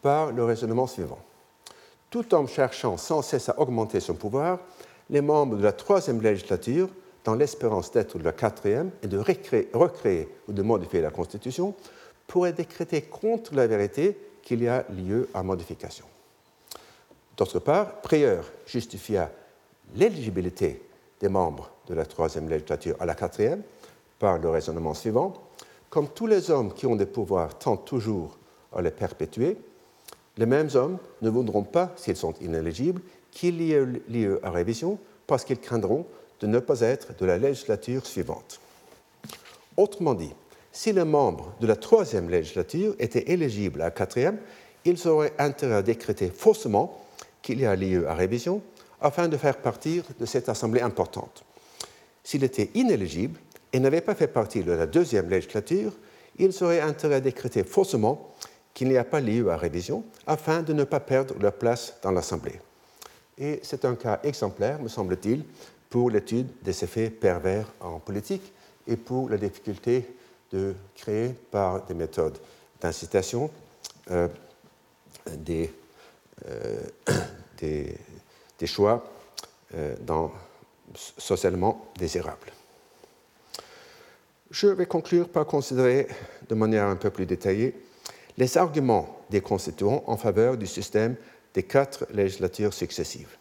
par 0.00 0.32
le 0.32 0.44
raisonnement 0.44 0.86
suivant. 0.86 1.20
Tout 2.10 2.34
en 2.34 2.46
cherchant 2.46 2.96
sans 2.96 3.22
cesse 3.22 3.48
à 3.48 3.60
augmenter 3.60 4.00
son 4.00 4.14
pouvoir, 4.14 4.58
les 5.10 5.20
membres 5.20 5.56
de 5.56 5.62
la 5.62 5.72
troisième 5.72 6.20
législature, 6.20 6.88
dans 7.24 7.34
l'espérance 7.34 7.90
d'être 7.90 8.18
de 8.18 8.24
la 8.24 8.32
quatrième 8.32 8.90
et 9.02 9.06
de 9.06 9.18
recréer, 9.18 10.28
ou 10.48 10.52
de 10.52 10.62
modifier 10.62 11.00
la 11.00 11.10
Constitution, 11.10 11.74
pourraient 12.26 12.52
décréter 12.52 13.02
contre 13.02 13.54
la 13.54 13.66
vérité 13.66 14.18
qu'il 14.42 14.62
y 14.62 14.68
a 14.68 14.84
lieu 14.90 15.28
à 15.34 15.42
modification. 15.42 16.04
D'autre 17.36 17.58
part, 17.58 18.00
Prieur 18.02 18.44
justifia 18.66 19.30
l'éligibilité 19.94 20.82
des 21.20 21.28
membres 21.28 21.70
de 21.86 21.94
la 21.94 22.06
troisième 22.06 22.48
législature 22.48 22.96
à 23.00 23.06
la 23.06 23.14
quatrième 23.14 23.62
par 24.18 24.38
le 24.38 24.48
raisonnement 24.48 24.94
suivant. 24.94 25.34
Comme 25.90 26.08
tous 26.08 26.26
les 26.26 26.50
hommes 26.50 26.72
qui 26.72 26.86
ont 26.86 26.96
des 26.96 27.06
pouvoirs 27.06 27.58
tentent 27.58 27.86
toujours 27.86 28.36
à 28.74 28.82
les 28.82 28.90
perpétuer, 28.90 29.56
les 30.36 30.46
mêmes 30.46 30.70
hommes 30.74 30.98
ne 31.22 31.30
voudront 31.30 31.62
pas, 31.62 31.92
s'ils 31.96 32.16
sont 32.16 32.34
inéligibles, 32.40 33.00
qu'il 33.34 33.60
y 33.60 33.72
ait 33.72 33.84
lieu 34.08 34.40
à 34.42 34.50
révision 34.50 34.98
parce 35.26 35.44
qu'ils 35.44 35.60
craindront 35.60 36.06
de 36.40 36.46
ne 36.46 36.58
pas 36.58 36.80
être 36.80 37.16
de 37.16 37.26
la 37.26 37.36
législature 37.36 38.06
suivante. 38.06 38.60
Autrement 39.76 40.14
dit, 40.14 40.32
si 40.72 40.92
les 40.92 41.04
membres 41.04 41.52
de 41.60 41.66
la 41.66 41.76
troisième 41.76 42.30
législature 42.30 42.94
étaient 42.98 43.30
éligibles 43.30 43.82
à 43.82 43.86
la 43.86 43.90
quatrième, 43.90 44.38
ils 44.84 45.08
auraient 45.08 45.32
intérêt 45.38 45.76
à 45.76 45.82
décréter 45.82 46.30
faussement 46.30 47.04
qu'il 47.42 47.60
y 47.60 47.66
a 47.66 47.76
lieu 47.76 48.08
à 48.08 48.14
révision 48.14 48.62
afin 49.00 49.28
de 49.28 49.36
faire 49.36 49.58
partir 49.58 50.04
de 50.18 50.26
cette 50.26 50.48
assemblée 50.48 50.80
importante. 50.80 51.44
S'il 52.22 52.44
était 52.44 52.70
inéligible 52.74 53.38
et 53.72 53.80
n'avait 53.80 54.00
pas 54.00 54.14
fait 54.14 54.28
partie 54.28 54.62
de 54.62 54.72
la 54.72 54.86
deuxième 54.86 55.28
législature, 55.28 55.92
il 56.38 56.52
serait 56.52 56.80
intérêt 56.80 57.16
à 57.16 57.20
décréter 57.20 57.64
faussement 57.64 58.34
qu'il 58.72 58.88
n'y 58.88 58.96
a 58.96 59.04
pas 59.04 59.20
lieu 59.20 59.50
à 59.50 59.56
révision 59.56 60.04
afin 60.26 60.62
de 60.62 60.72
ne 60.72 60.84
pas 60.84 61.00
perdre 61.00 61.34
leur 61.40 61.52
place 61.52 61.94
dans 62.02 62.10
l'Assemblée. 62.10 62.60
Et 63.38 63.60
c'est 63.62 63.84
un 63.84 63.94
cas 63.94 64.20
exemplaire, 64.22 64.80
me 64.80 64.88
semble-t-il, 64.88 65.44
pour 65.90 66.10
l'étude 66.10 66.48
des 66.62 66.84
effets 66.84 67.10
pervers 67.10 67.66
en 67.80 67.98
politique 67.98 68.52
et 68.86 68.96
pour 68.96 69.28
la 69.28 69.36
difficulté 69.36 70.08
de 70.52 70.74
créer 70.94 71.30
par 71.50 71.84
des 71.86 71.94
méthodes 71.94 72.38
d'incitation 72.80 73.50
euh, 74.10 74.28
des, 75.38 75.72
euh, 76.46 76.80
des, 77.58 77.96
des 78.58 78.66
choix 78.66 79.04
euh, 79.74 79.94
dans, 80.00 80.30
socialement 80.94 81.86
désirables. 81.98 82.52
Je 84.50 84.68
vais 84.68 84.86
conclure 84.86 85.28
par 85.28 85.46
considérer 85.46 86.06
de 86.48 86.54
manière 86.54 86.86
un 86.86 86.96
peu 86.96 87.10
plus 87.10 87.26
détaillée 87.26 87.74
les 88.36 88.58
arguments 88.58 89.20
des 89.30 89.40
constituants 89.40 90.04
en 90.06 90.16
faveur 90.16 90.56
du 90.56 90.66
système 90.66 91.16
des 91.54 91.62
quatre 91.62 92.06
législatures 92.12 92.74
successives. 92.74 93.36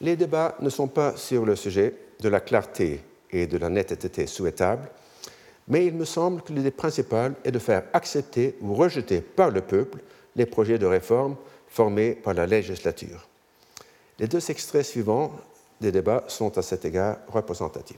Les 0.00 0.16
débats 0.16 0.56
ne 0.60 0.70
sont 0.70 0.88
pas 0.88 1.16
sur 1.16 1.44
le 1.44 1.56
sujet 1.56 1.94
de 2.20 2.28
la 2.28 2.40
clarté 2.40 3.02
et 3.30 3.46
de 3.46 3.58
la 3.58 3.68
netteté 3.68 4.26
souhaitable, 4.26 4.88
mais 5.68 5.86
il 5.86 5.94
me 5.94 6.04
semble 6.04 6.42
que 6.42 6.52
l'idée 6.52 6.70
principale 6.70 7.34
est 7.44 7.52
de 7.52 7.58
faire 7.58 7.84
accepter 7.92 8.56
ou 8.60 8.74
rejeter 8.74 9.20
par 9.20 9.50
le 9.50 9.60
peuple 9.60 9.98
les 10.36 10.46
projets 10.46 10.78
de 10.78 10.86
réforme 10.86 11.36
formés 11.68 12.12
par 12.12 12.34
la 12.34 12.46
législature. 12.46 13.28
Les 14.18 14.26
deux 14.26 14.50
extraits 14.50 14.84
suivants 14.84 15.32
des 15.80 15.92
débats 15.92 16.24
sont 16.28 16.56
à 16.58 16.62
cet 16.62 16.84
égard 16.84 17.18
représentatifs. 17.28 17.96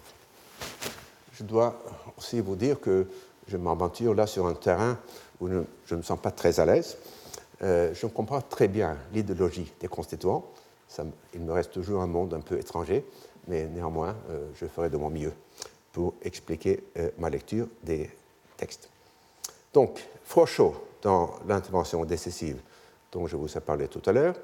Je 1.34 1.44
dois 1.44 1.82
aussi 2.16 2.40
vous 2.40 2.56
dire 2.56 2.80
que 2.80 3.06
je 3.48 3.56
m'aventure 3.56 4.14
là 4.14 4.26
sur 4.26 4.46
un 4.46 4.54
terrain 4.54 4.98
où 5.40 5.48
je 5.48 5.94
ne 5.94 5.98
me 5.98 6.02
sens 6.02 6.20
pas 6.20 6.30
très 6.30 6.60
à 6.60 6.66
l'aise. 6.66 6.96
Euh, 7.62 7.94
je 7.94 8.06
comprends 8.06 8.40
très 8.40 8.68
bien 8.68 8.96
l'idéologie 9.12 9.72
des 9.80 9.88
constituants. 9.88 10.44
il 11.34 11.40
me 11.40 11.52
reste 11.52 11.72
toujours 11.72 12.02
un 12.02 12.06
monde 12.06 12.34
un 12.34 12.40
peu 12.40 12.58
étranger, 12.58 13.04
mais 13.46 13.66
néanmoins, 13.66 14.16
euh, 14.30 14.48
je 14.54 14.66
ferai 14.66 14.90
de 14.90 14.96
mon 14.96 15.10
mieux 15.10 15.32
pour 15.92 16.14
expliquer 16.22 16.82
euh, 16.98 17.10
ma 17.18 17.30
lecture 17.30 17.68
des 17.82 18.10
textes. 18.56 18.88
Donc, 19.72 20.04
Frochot, 20.24 20.74
dans 21.02 21.30
l'intervention 21.46 22.04
décisive 22.04 22.58
dont 23.12 23.26
je 23.26 23.36
vous 23.36 23.56
ai 23.56 23.60
parlé 23.60 23.88
tout 23.88 24.02
à 24.06 24.12
l'heure, 24.12 24.34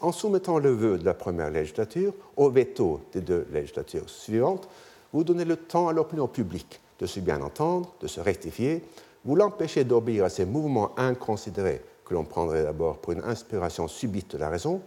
en 0.00 0.12
soumettant 0.12 0.58
le 0.58 0.70
vœu 0.70 0.98
de 0.98 1.04
la 1.04 1.14
première 1.14 1.50
législature 1.50 2.12
au 2.36 2.50
veto 2.50 3.00
des 3.12 3.20
deux 3.20 3.46
législatures 3.52 4.08
suivantes, 4.08 4.68
vous 5.12 5.24
donnez 5.24 5.44
le 5.44 5.56
temps 5.56 5.88
à 5.88 5.92
l'opinion 5.92 6.26
publique 6.26 6.80
de 6.98 7.06
se 7.06 7.20
bien 7.20 7.40
entendre, 7.40 7.92
de 8.00 8.06
se 8.06 8.20
rectifier, 8.20 8.82
vous 9.24 9.36
l'empêchez 9.36 9.84
d'obéir 9.84 10.24
à 10.24 10.28
ces 10.28 10.44
mouvements 10.44 10.92
inconsidérés 10.98 11.82
que 12.06 12.14
l'on 12.14 12.24
prendrait 12.24 12.62
d'abord 12.62 12.98
pour 12.98 13.12
une 13.12 13.24
inspiration 13.24 13.88
subite 13.88 14.32
de 14.32 14.38
la 14.38 14.48
raison, 14.48 14.80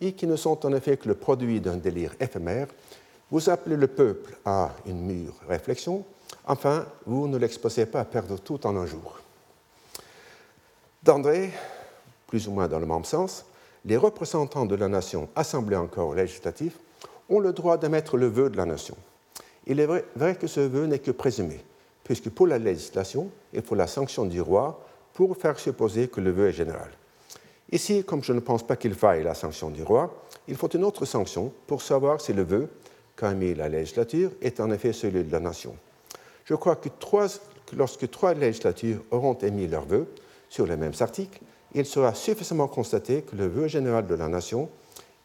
et 0.00 0.12
qui 0.12 0.26
ne 0.26 0.36
sont 0.36 0.64
en 0.64 0.72
effet 0.72 0.96
que 0.96 1.08
le 1.08 1.14
produit 1.14 1.60
d'un 1.60 1.76
délire 1.76 2.14
éphémère, 2.20 2.68
vous 3.30 3.50
appelez 3.50 3.76
le 3.76 3.86
peuple 3.86 4.36
à 4.44 4.70
une 4.86 5.00
mûre 5.00 5.34
réflexion, 5.48 6.04
enfin, 6.46 6.86
vous 7.06 7.28
ne 7.28 7.36
l'exposez 7.36 7.86
pas 7.86 8.00
à 8.00 8.04
perdre 8.04 8.38
tout 8.38 8.66
en 8.66 8.76
un 8.76 8.86
jour. 8.86 9.20
D'André, 11.02 11.50
plus 12.26 12.48
ou 12.48 12.52
moins 12.52 12.68
dans 12.68 12.78
le 12.78 12.86
même 12.86 13.04
sens, 13.04 13.44
les 13.84 13.96
représentants 13.96 14.66
de 14.66 14.74
la 14.74 14.88
nation 14.88 15.28
assemblés 15.34 15.76
encore 15.76 16.08
au 16.08 16.14
législatif 16.14 16.78
ont 17.28 17.40
le 17.40 17.52
droit 17.52 17.78
d'émettre 17.78 18.16
le 18.16 18.26
vœu 18.26 18.50
de 18.50 18.56
la 18.56 18.66
nation. 18.66 18.96
Il 19.66 19.80
est 19.80 19.86
vrai, 19.86 20.34
que 20.34 20.46
ce 20.46 20.60
vœu 20.60 20.86
n'est 20.86 20.98
que 20.98 21.10
présumé, 21.10 21.62
puisque 22.04 22.30
pour 22.30 22.46
la 22.46 22.58
législation, 22.58 23.30
il 23.52 23.62
faut 23.62 23.74
la 23.74 23.86
sanction 23.86 24.24
du 24.24 24.40
roi 24.40 24.84
pour 25.20 25.36
faire 25.36 25.58
supposer 25.58 26.08
que 26.08 26.22
le 26.22 26.30
vœu 26.30 26.48
est 26.48 26.54
général. 26.54 26.88
Ici, 27.70 28.04
comme 28.04 28.24
je 28.24 28.32
ne 28.32 28.40
pense 28.40 28.66
pas 28.66 28.76
qu'il 28.76 28.94
faille 28.94 29.22
la 29.22 29.34
sanction 29.34 29.68
du 29.68 29.82
roi, 29.82 30.24
il 30.48 30.56
faut 30.56 30.70
une 30.70 30.82
autre 30.82 31.04
sanction 31.04 31.52
pour 31.66 31.82
savoir 31.82 32.22
si 32.22 32.32
le 32.32 32.42
vœu 32.42 32.70
qu'a 33.18 33.32
émis 33.32 33.54
la 33.54 33.68
législature 33.68 34.30
est 34.40 34.60
en 34.60 34.70
effet 34.70 34.94
celui 34.94 35.22
de 35.22 35.30
la 35.30 35.40
nation. 35.40 35.76
Je 36.46 36.54
crois 36.54 36.76
que, 36.76 36.88
que 36.88 37.76
lorsque 37.76 38.10
trois 38.10 38.32
législatures 38.32 39.02
auront 39.10 39.34
émis 39.34 39.66
leur 39.66 39.84
vœu 39.84 40.06
sur 40.48 40.66
les 40.66 40.76
mêmes 40.76 40.94
articles, 41.00 41.38
il 41.74 41.84
sera 41.84 42.14
suffisamment 42.14 42.68
constaté 42.68 43.20
que 43.20 43.36
le 43.36 43.46
vœu 43.46 43.68
général 43.68 44.06
de 44.06 44.14
la 44.14 44.28
nation 44.28 44.70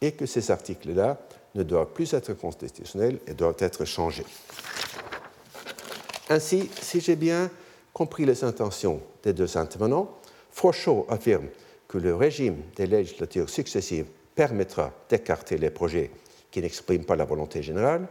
est 0.01 0.11
que 0.11 0.25
ces 0.25 0.51
articles-là 0.51 1.17
ne 1.55 1.63
doivent 1.63 1.93
plus 1.93 2.13
être 2.13 2.33
constitutionnels 2.33 3.19
et 3.27 3.33
doivent 3.33 3.55
être 3.59 3.85
changés. 3.85 4.25
Ainsi, 6.29 6.69
si 6.81 6.99
j'ai 6.99 7.15
bien 7.15 7.49
compris 7.95 8.25
les 8.25 8.43
intentions 8.43 8.99
des 9.23 9.31
deux 9.31 9.57
intervenants, 9.57 10.11
Frochot 10.51 11.07
affirme 11.09 11.47
que 11.87 11.97
le 11.97 12.13
régime 12.13 12.57
des 12.75 12.87
législatures 12.87 13.49
successives 13.49 14.07
permettra 14.35 14.91
d'écarter 15.09 15.57
les 15.57 15.69
projets 15.69 16.11
qui 16.51 16.61
n'expriment 16.61 17.05
pas 17.05 17.15
la 17.15 17.23
volonté 17.23 17.63
générale, 17.63 18.05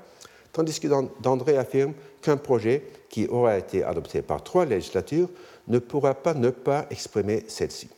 tandis 0.55 0.80
que 0.80 0.89
Dandré 1.20 1.59
affirme 1.59 1.93
qu'un 2.22 2.39
projet 2.39 2.82
qui 3.11 3.26
aura 3.28 3.59
été 3.59 3.85
adopté 3.85 4.22
par 4.22 4.43
trois 4.43 4.64
législatures 4.64 5.28
ne 5.68 5.78
pourra 5.78 6.14
pas 6.14 6.32
ne 6.32 6.49
pas 6.49 6.87
exprimer 6.89 7.45
celle-ci. 7.47 7.91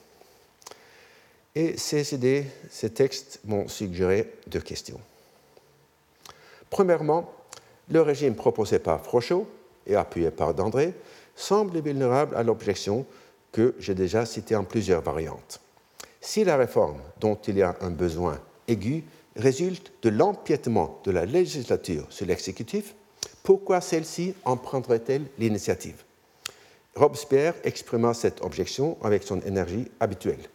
Et 1.55 1.79
ces 1.79 2.15
idées, 2.15 2.47
ces 2.69 2.91
textes 2.91 3.39
m'ont 3.45 3.69
suggéré 3.69 4.33
deux 4.49 4.61
questions. 4.61 5.01
Premièrement, 6.69 7.33
le 7.89 8.03
régime 8.03 8.35
proposé 8.35 8.81
par 8.81 9.05
Frochot 9.05 9.47
et 9.87 9.95
appuyé 9.95 10.33
par 10.33 10.53
Dandré 10.53 10.93
semble 11.37 11.81
vulnérable 11.81 12.35
à 12.35 12.43
l'objection 12.43 13.07
que 13.53 13.75
j'ai 13.79 13.95
déjà 13.95 14.27
citée 14.27 14.57
en 14.57 14.65
plusieurs 14.65 15.03
variantes. 15.03 15.61
Si 16.21 16.43
la 16.43 16.57
réforme 16.57 17.01
dont 17.21 17.39
il 17.47 17.59
y 17.59 17.63
a 17.63 17.77
un 17.81 17.91
besoin 17.91 18.41
aigu 18.67 19.05
résulte 19.37 19.93
de 20.03 20.09
l'empiètement 20.09 20.99
de 21.05 21.13
la 21.13 21.25
législature 21.25 22.07
sur 22.11 22.27
l'exécutif, 22.27 22.95
pourquoi 23.43 23.81
celle-ci 23.81 24.35
en 24.45 24.57
prendrait-elle 24.57 25.27
l'initiative? 25.39 26.03
Robespierre 26.97 27.55
exprima 27.63 28.15
cette 28.15 28.43
objection 28.43 28.97
avec 29.03 29.23
son 29.23 29.41
énergie 29.43 29.87
habituelle. 30.01 30.49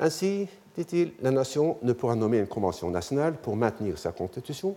Ainsi, 0.00 0.48
dit-il, 0.76 1.12
la 1.22 1.30
nation 1.30 1.78
ne 1.82 1.92
pourra 1.92 2.16
nommer 2.16 2.38
une 2.38 2.48
convention 2.48 2.90
nationale 2.90 3.34
pour 3.40 3.56
maintenir 3.56 3.96
sa 3.96 4.12
constitution, 4.12 4.76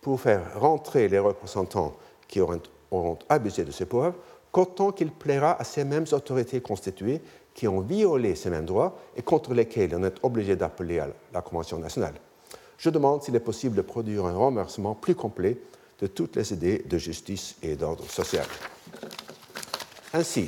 pour 0.00 0.20
faire 0.20 0.60
rentrer 0.60 1.08
les 1.08 1.18
représentants 1.18 1.96
qui 2.28 2.40
auront, 2.40 3.18
abusé 3.28 3.64
de 3.64 3.70
ses 3.70 3.86
pouvoirs, 3.86 4.14
qu'autant 4.52 4.92
qu'il 4.92 5.10
plaira 5.10 5.60
à 5.60 5.64
ces 5.64 5.84
mêmes 5.84 6.06
autorités 6.12 6.60
constituées 6.60 7.20
qui 7.54 7.68
ont 7.68 7.80
violé 7.80 8.34
ces 8.34 8.50
mêmes 8.50 8.64
droits 8.64 8.96
et 9.16 9.22
contre 9.22 9.54
lesquels 9.54 9.94
on 9.94 10.04
est 10.04 10.16
obligé 10.22 10.56
d'appeler 10.56 10.98
à 10.98 11.08
la 11.32 11.42
Convention 11.42 11.78
nationale. 11.78 12.14
Je 12.78 12.90
demande 12.90 13.22
s'il 13.22 13.36
est 13.36 13.40
possible 13.40 13.76
de 13.76 13.82
produire 13.82 14.24
un 14.24 14.32
renversement 14.32 14.94
plus 14.94 15.14
complet 15.14 15.58
de 16.00 16.06
toutes 16.06 16.36
les 16.36 16.52
idées 16.52 16.84
de 16.88 16.98
justice 16.98 17.56
et 17.62 17.76
d'ordre 17.76 18.08
social. 18.08 18.46
Ainsi, 20.14 20.46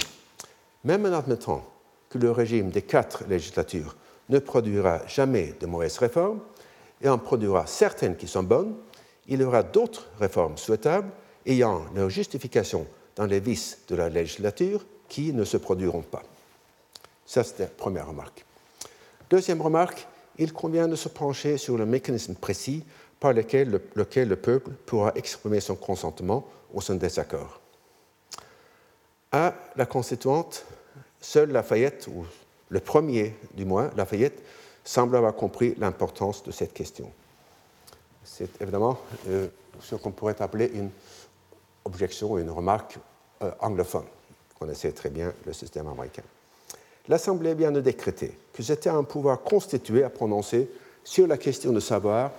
même 0.84 1.05
en 1.05 1.12
admettant 1.12 1.64
que 2.09 2.18
le 2.18 2.30
régime 2.30 2.70
des 2.70 2.82
quatre 2.82 3.24
législatures 3.28 3.96
ne 4.28 4.38
produira 4.38 5.07
jamais 5.07 5.55
de 5.61 5.66
mauvaises 5.66 5.98
réformes 5.98 6.40
et 7.03 7.09
en 7.09 7.18
produira 7.18 7.66
certaines 7.66 8.16
qui 8.16 8.28
sont 8.28 8.42
bonnes, 8.42 8.74
il 9.28 9.40
y 9.40 9.44
aura 9.44 9.62
d'autres 9.62 10.09
réformes 10.18 10.57
souhaitables 10.57 11.11
ayant 11.46 11.84
leur 11.94 12.11
justification 12.11 12.86
dans 13.16 13.26
les 13.26 13.40
vices 13.40 13.78
de 13.88 13.96
la 13.96 14.08
législature 14.08 14.84
qui 15.08 15.32
ne 15.32 15.44
se 15.44 15.56
produiront 15.56 16.02
pas. 16.02 16.22
Ça, 17.26 17.44
c'était 17.44 17.64
la 17.64 17.68
première 17.68 18.08
remarque. 18.08 18.44
Deuxième 19.30 19.60
remarque, 19.62 20.06
il 20.38 20.52
convient 20.52 20.88
de 20.88 20.96
se 20.96 21.08
pencher 21.08 21.58
sur 21.58 21.76
le 21.76 21.86
mécanisme 21.86 22.34
précis 22.34 22.84
par 23.20 23.32
lequel 23.32 23.80
le, 23.94 24.36
peuple 24.36 24.70
pourra 24.86 25.12
exprimer 25.14 25.60
son 25.60 25.76
consentement 25.76 26.46
au 26.74 26.80
sein 26.80 26.96
des 26.96 27.18
accords. 27.18 27.60
À 29.30 29.54
la 29.76 29.86
constituante, 29.86 30.64
seul 31.20 31.52
Lafayette, 31.52 32.08
ou 32.08 32.26
le 32.68 32.80
premier 32.80 33.34
du 33.54 33.64
moins, 33.64 33.90
Lafayette, 33.96 34.42
semble 34.84 35.16
avoir 35.16 35.34
compris 35.34 35.74
l'importance 35.78 36.42
de 36.42 36.50
cette 36.50 36.72
question. 36.72 37.12
C'est 38.24 38.60
évidemment 38.60 38.98
euh, 39.28 39.48
ce 39.80 39.94
qu'on 39.94 40.10
pourrait 40.10 40.40
appeler 40.42 40.70
une 40.74 40.90
objection, 41.85 42.39
une 42.39 42.51
remarque 42.51 42.99
euh, 43.43 43.51
anglophone. 43.61 44.05
On 44.57 44.59
connaissait 44.61 44.93
très 44.93 45.11
bien 45.11 45.33
le 45.47 45.53
système 45.53 45.89
américain. 45.89 46.22
L'Assemblée 47.09 47.55
vient 47.55 47.72
de 47.72 47.80
décréter 47.80 48.37
que 48.53 48.62
c'était 48.62 48.91
un 48.91 49.03
pouvoir 49.03 49.41
constitué 49.41 50.05
à 50.05 50.11
prononcer 50.11 50.70
sur 51.03 51.26
la 51.26 51.37
question 51.37 51.72
de 51.72 51.80
savoir 51.80 52.30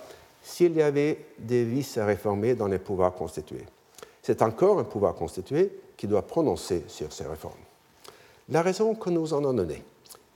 s'il 0.42 0.74
y 0.74 0.82
avait 0.82 1.26
des 1.38 1.64
vices 1.64 1.98
à 1.98 2.06
réformer 2.06 2.54
dans 2.54 2.66
les 2.66 2.78
pouvoirs 2.78 3.12
constitués. 3.12 3.66
C'est 4.22 4.42
encore 4.42 4.78
un 4.78 4.84
pouvoir 4.84 5.14
constitué 5.14 5.70
qui 5.96 6.06
doit 6.06 6.26
prononcer 6.26 6.84
sur 6.88 7.12
ces 7.12 7.26
réformes. 7.26 7.52
La 8.48 8.62
raison 8.62 8.94
que 8.94 9.10
nous 9.10 9.32
en 9.32 9.44
avons 9.44 9.54
donnée 9.54 9.82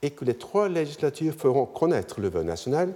est 0.01 0.11
que 0.11 0.25
les 0.25 0.35
trois 0.35 0.69
législatures 0.69 1.33
feront 1.33 1.65
connaître 1.65 2.19
le 2.21 2.29
vœu 2.29 2.43
national 2.43 2.93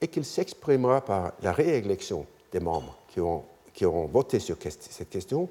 et 0.00 0.08
qu'il 0.08 0.24
s'exprimera 0.24 1.00
par 1.00 1.32
la 1.42 1.52
réélection 1.52 2.26
des 2.52 2.60
membres 2.60 2.96
qui 3.08 3.20
auront, 3.20 3.44
qui 3.72 3.84
auront 3.84 4.06
voté 4.06 4.38
sur 4.38 4.56
cette 4.60 5.08
question. 5.08 5.48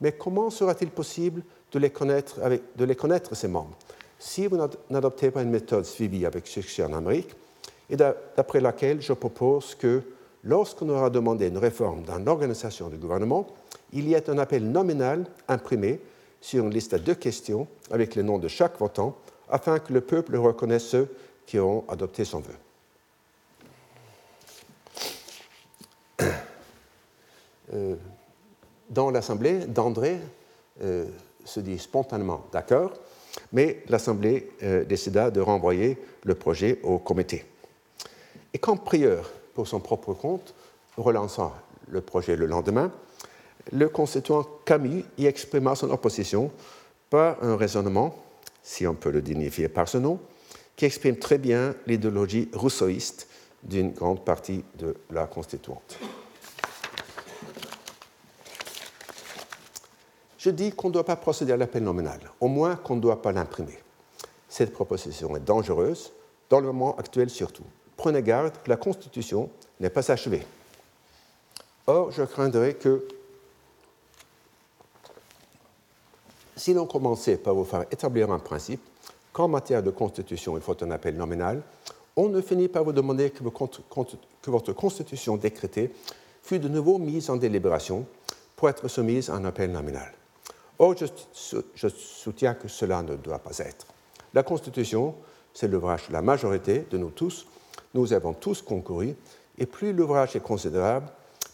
Mais 0.00 0.12
comment 0.12 0.50
sera-t-il 0.50 0.90
possible 0.90 1.42
de 1.72 1.78
les, 1.78 1.90
connaître 1.90 2.40
de 2.76 2.84
les 2.84 2.96
connaître, 2.96 3.34
ces 3.34 3.48
membres, 3.48 3.76
si 4.18 4.46
vous 4.46 4.58
n'adoptez 4.90 5.30
pas 5.30 5.42
une 5.42 5.50
méthode 5.50 5.84
suivie 5.84 6.26
avec 6.26 6.46
succès 6.46 6.84
en 6.84 6.92
Amérique, 6.92 7.30
et 7.90 7.96
d'après 7.96 8.60
laquelle 8.60 9.00
je 9.02 9.12
propose 9.12 9.74
que 9.74 10.02
lorsqu'on 10.44 10.88
aura 10.88 11.10
demandé 11.10 11.48
une 11.48 11.58
réforme 11.58 12.02
dans 12.02 12.18
l'organisation 12.18 12.88
du 12.88 12.96
gouvernement, 12.96 13.46
il 13.92 14.08
y 14.08 14.14
ait 14.14 14.30
un 14.30 14.38
appel 14.38 14.64
nominal 14.64 15.26
imprimé 15.48 16.00
sur 16.40 16.64
une 16.64 16.72
liste 16.72 16.94
de 16.94 16.98
deux 16.98 17.14
questions 17.14 17.66
avec 17.90 18.16
le 18.16 18.22
nom 18.22 18.38
de 18.38 18.48
chaque 18.48 18.78
votant 18.78 19.16
afin 19.48 19.78
que 19.78 19.92
le 19.92 20.00
peuple 20.00 20.36
reconnaisse 20.36 20.84
ceux 20.84 21.08
qui 21.46 21.58
auront 21.58 21.84
adopté 21.88 22.24
son 22.24 22.40
vœu. 22.40 22.54
Euh, 27.74 27.96
dans 28.90 29.10
l'Assemblée, 29.10 29.60
d'André 29.66 30.18
euh, 30.82 31.06
se 31.44 31.60
dit 31.60 31.78
spontanément 31.78 32.44
d'accord, 32.52 32.92
mais 33.52 33.82
l'Assemblée 33.88 34.50
euh, 34.62 34.84
décida 34.84 35.30
de 35.30 35.40
renvoyer 35.40 35.98
le 36.24 36.34
projet 36.34 36.78
au 36.82 36.98
comité. 36.98 37.44
Et 38.52 38.58
quand 38.58 38.76
Prieur, 38.76 39.30
pour 39.54 39.66
son 39.66 39.80
propre 39.80 40.12
compte, 40.12 40.54
relança 40.96 41.52
le 41.88 42.00
projet 42.00 42.36
le 42.36 42.46
lendemain, 42.46 42.92
le 43.72 43.88
constituant 43.88 44.46
Camus 44.64 45.04
y 45.16 45.26
exprima 45.26 45.74
son 45.74 45.90
opposition 45.90 46.50
par 47.08 47.42
un 47.42 47.56
raisonnement, 47.56 48.16
si 48.62 48.86
on 48.86 48.94
peut 48.94 49.10
le 49.10 49.22
dignifier 49.22 49.68
par 49.68 49.88
ce 49.88 49.98
nom, 49.98 50.18
qui 50.76 50.84
exprime 50.84 51.16
très 51.16 51.38
bien 51.38 51.74
l'idéologie 51.86 52.50
rousseauiste 52.52 53.28
d'une 53.62 53.92
grande 53.92 54.24
partie 54.24 54.64
de 54.78 54.96
la 55.10 55.26
constituante. 55.26 55.98
Je 60.42 60.50
dis 60.50 60.72
qu'on 60.72 60.88
ne 60.88 60.94
doit 60.94 61.04
pas 61.04 61.14
procéder 61.14 61.52
à 61.52 61.56
l'appel 61.56 61.84
nominal, 61.84 62.18
au 62.40 62.48
moins 62.48 62.74
qu'on 62.74 62.96
ne 62.96 63.00
doit 63.00 63.22
pas 63.22 63.30
l'imprimer. 63.30 63.78
Cette 64.48 64.72
proposition 64.72 65.36
est 65.36 65.40
dangereuse, 65.40 66.10
dans 66.50 66.58
le 66.58 66.66
moment 66.66 66.96
actuel 66.96 67.30
surtout. 67.30 67.62
Prenez 67.96 68.24
garde 68.24 68.52
que 68.64 68.68
la 68.68 68.76
Constitution 68.76 69.48
n'est 69.78 69.88
pas 69.88 70.10
achevée. 70.10 70.42
Or, 71.86 72.10
je 72.10 72.24
craindrais 72.24 72.74
que 72.74 73.06
si 76.56 76.74
l'on 76.74 76.86
commençait 76.86 77.36
par 77.36 77.54
vous 77.54 77.64
faire 77.64 77.84
établir 77.92 78.32
un 78.32 78.40
principe 78.40 78.82
qu'en 79.32 79.46
matière 79.46 79.84
de 79.84 79.92
constitution, 79.92 80.56
il 80.56 80.62
faut 80.62 80.82
un 80.82 80.90
appel 80.90 81.16
nominal, 81.16 81.62
on 82.16 82.28
ne 82.28 82.40
finit 82.40 82.66
par 82.66 82.82
vous 82.82 82.92
demander 82.92 83.30
que, 83.30 83.44
votre 84.50 84.72
constitution 84.72 85.36
décrétée 85.36 85.92
fût 86.42 86.58
de 86.58 86.66
nouveau 86.66 86.98
mise 86.98 87.30
en 87.30 87.36
délibération 87.36 88.06
pour 88.56 88.68
être 88.68 88.88
soumise 88.88 89.30
à 89.30 89.34
un 89.34 89.44
appel 89.44 89.70
nominal. 89.70 90.12
Or, 90.78 90.96
je, 90.96 91.06
je 91.74 91.88
soutiens 91.88 92.54
que 92.54 92.68
cela 92.68 93.02
ne 93.02 93.16
doit 93.16 93.38
pas 93.38 93.58
être. 93.58 93.86
La 94.34 94.42
Constitution, 94.42 95.14
c'est 95.52 95.68
l'ouvrage 95.68 96.08
de 96.08 96.12
la 96.12 96.22
majorité 96.22 96.86
de 96.90 96.98
nous 96.98 97.10
tous. 97.10 97.46
Nous 97.94 98.12
avons 98.12 98.32
tous 98.32 98.62
concouru, 98.62 99.14
et 99.58 99.66
plus 99.66 99.92
l'ouvrage 99.92 100.34
est 100.34 100.40
considérable, 100.40 101.08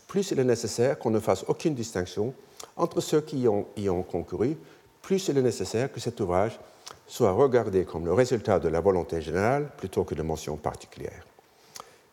plus 0.07 0.31
il 0.31 0.39
est 0.39 0.45
nécessaire 0.45 0.99
qu'on 0.99 1.11
ne 1.11 1.21
fasse 1.21 1.45
aucune 1.49 1.75
distinction 1.75 2.33
entre 2.77 3.01
ceux 3.01 3.21
qui 3.21 3.41
y 3.41 3.49
ont, 3.49 3.67
y 3.77 3.89
ont 3.89 4.03
concouru, 4.03 4.57
plus 5.03 5.29
il 5.29 5.39
est 5.39 5.43
nécessaire 5.43 5.93
que 5.93 6.01
cet 6.01 6.21
ouvrage 6.21 6.59
soit 7.07 7.33
regardé 7.33 7.85
comme 7.85 8.05
le 8.05 8.13
résultat 8.13 8.59
de 8.59 8.69
la 8.69 8.81
volonté 8.81 9.21
générale 9.21 9.71
plutôt 9.77 10.05
que 10.05 10.15
de 10.15 10.23
mentions 10.23 10.57
particulières. 10.57 11.25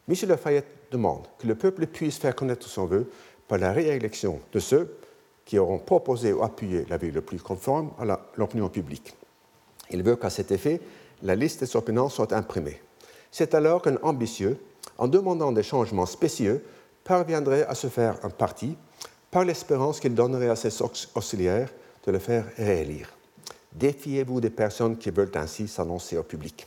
Michel 0.07 0.29
Lafayette 0.29 0.67
demande 0.91 1.27
que 1.39 1.47
le 1.47 1.55
peuple 1.55 1.87
puisse 1.87 2.17
faire 2.17 2.35
connaître 2.35 2.67
son 2.67 2.85
vœu 2.85 3.09
par 3.47 3.57
la 3.57 3.71
réélection 3.71 4.39
de 4.51 4.59
ceux 4.59 4.97
qui 5.45 5.59
auront 5.59 5.79
proposé 5.79 6.33
ou 6.33 6.43
appuyé 6.43 6.85
l'avis 6.89 7.11
le 7.11 7.21
plus 7.21 7.41
conforme 7.41 7.91
à 7.99 8.19
l'opinion 8.35 8.67
publique. 8.67 9.13
Il 9.91 10.03
veut 10.03 10.15
qu'à 10.15 10.31
cet 10.31 10.51
effet, 10.51 10.81
la 11.21 11.35
liste 11.35 11.63
des 11.63 11.75
opinions 11.75 12.09
soit 12.09 12.33
imprimée. 12.33 12.81
C'est 13.31 13.53
alors 13.53 13.81
qu'un 13.81 13.97
ambitieux, 14.01 14.57
en 14.97 15.07
demandant 15.07 15.51
des 15.51 15.63
changements 15.63 16.05
spécieux, 16.05 16.65
parviendrait 17.03 17.65
à 17.65 17.75
se 17.75 17.87
faire 17.87 18.17
un 18.23 18.29
parti 18.29 18.75
par 19.29 19.45
l'espérance 19.45 19.99
qu'il 19.99 20.15
donnerait 20.15 20.49
à 20.49 20.55
ses 20.55 20.81
auxiliaires 20.81 21.69
de 22.05 22.11
le 22.11 22.19
faire 22.19 22.45
réélire. 22.57 23.09
Défiez-vous 23.73 24.39
des 24.41 24.49
personnes 24.49 24.97
qui 24.97 25.11
veulent 25.11 25.31
ainsi 25.35 25.67
s'annoncer 25.67 26.17
au 26.17 26.23
public. 26.23 26.65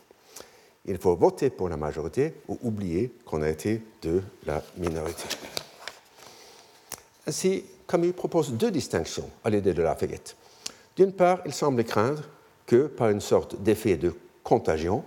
Il 0.84 0.98
faut 0.98 1.16
voter 1.16 1.50
pour 1.50 1.68
la 1.68 1.76
majorité 1.76 2.34
ou 2.48 2.58
oublier 2.62 3.12
qu'on 3.24 3.42
a 3.42 3.48
été 3.48 3.82
de 4.02 4.22
la 4.46 4.62
minorité. 4.76 5.24
Ainsi, 7.26 7.64
Camus 7.88 8.12
propose 8.12 8.52
deux 8.52 8.70
distinctions 8.70 9.30
à 9.42 9.50
l'idée 9.50 9.72
de 9.72 9.82
Lafayette. 9.82 10.36
D'une 10.94 11.12
part, 11.12 11.40
il 11.46 11.54
semble 11.54 11.82
craindre 11.84 12.22
que, 12.66 12.86
par 12.86 13.08
une 13.08 13.22
sorte 13.22 13.60
d'effet 13.62 13.96
de 13.96 14.14
contagion, 14.44 15.02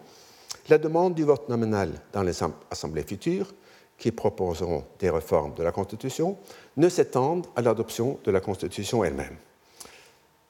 la 0.68 0.80
demande 0.80 1.14
du 1.14 1.24
vote 1.24 1.48
nominal 1.48 1.92
dans 2.12 2.24
les 2.24 2.34
assemblées 2.72 3.04
futures, 3.04 3.54
qui 4.00 4.12
proposeront 4.12 4.84
des 5.00 5.12
réformes 5.12 5.54
de 5.54 5.62
la 5.62 5.72
Constitution, 5.72 6.38
ne 6.76 6.90
s'étende 6.90 7.46
à 7.56 7.62
l'adoption 7.62 8.18
de 8.24 8.32
la 8.32 8.40
Constitution 8.40 9.04
elle-même. 9.04 9.38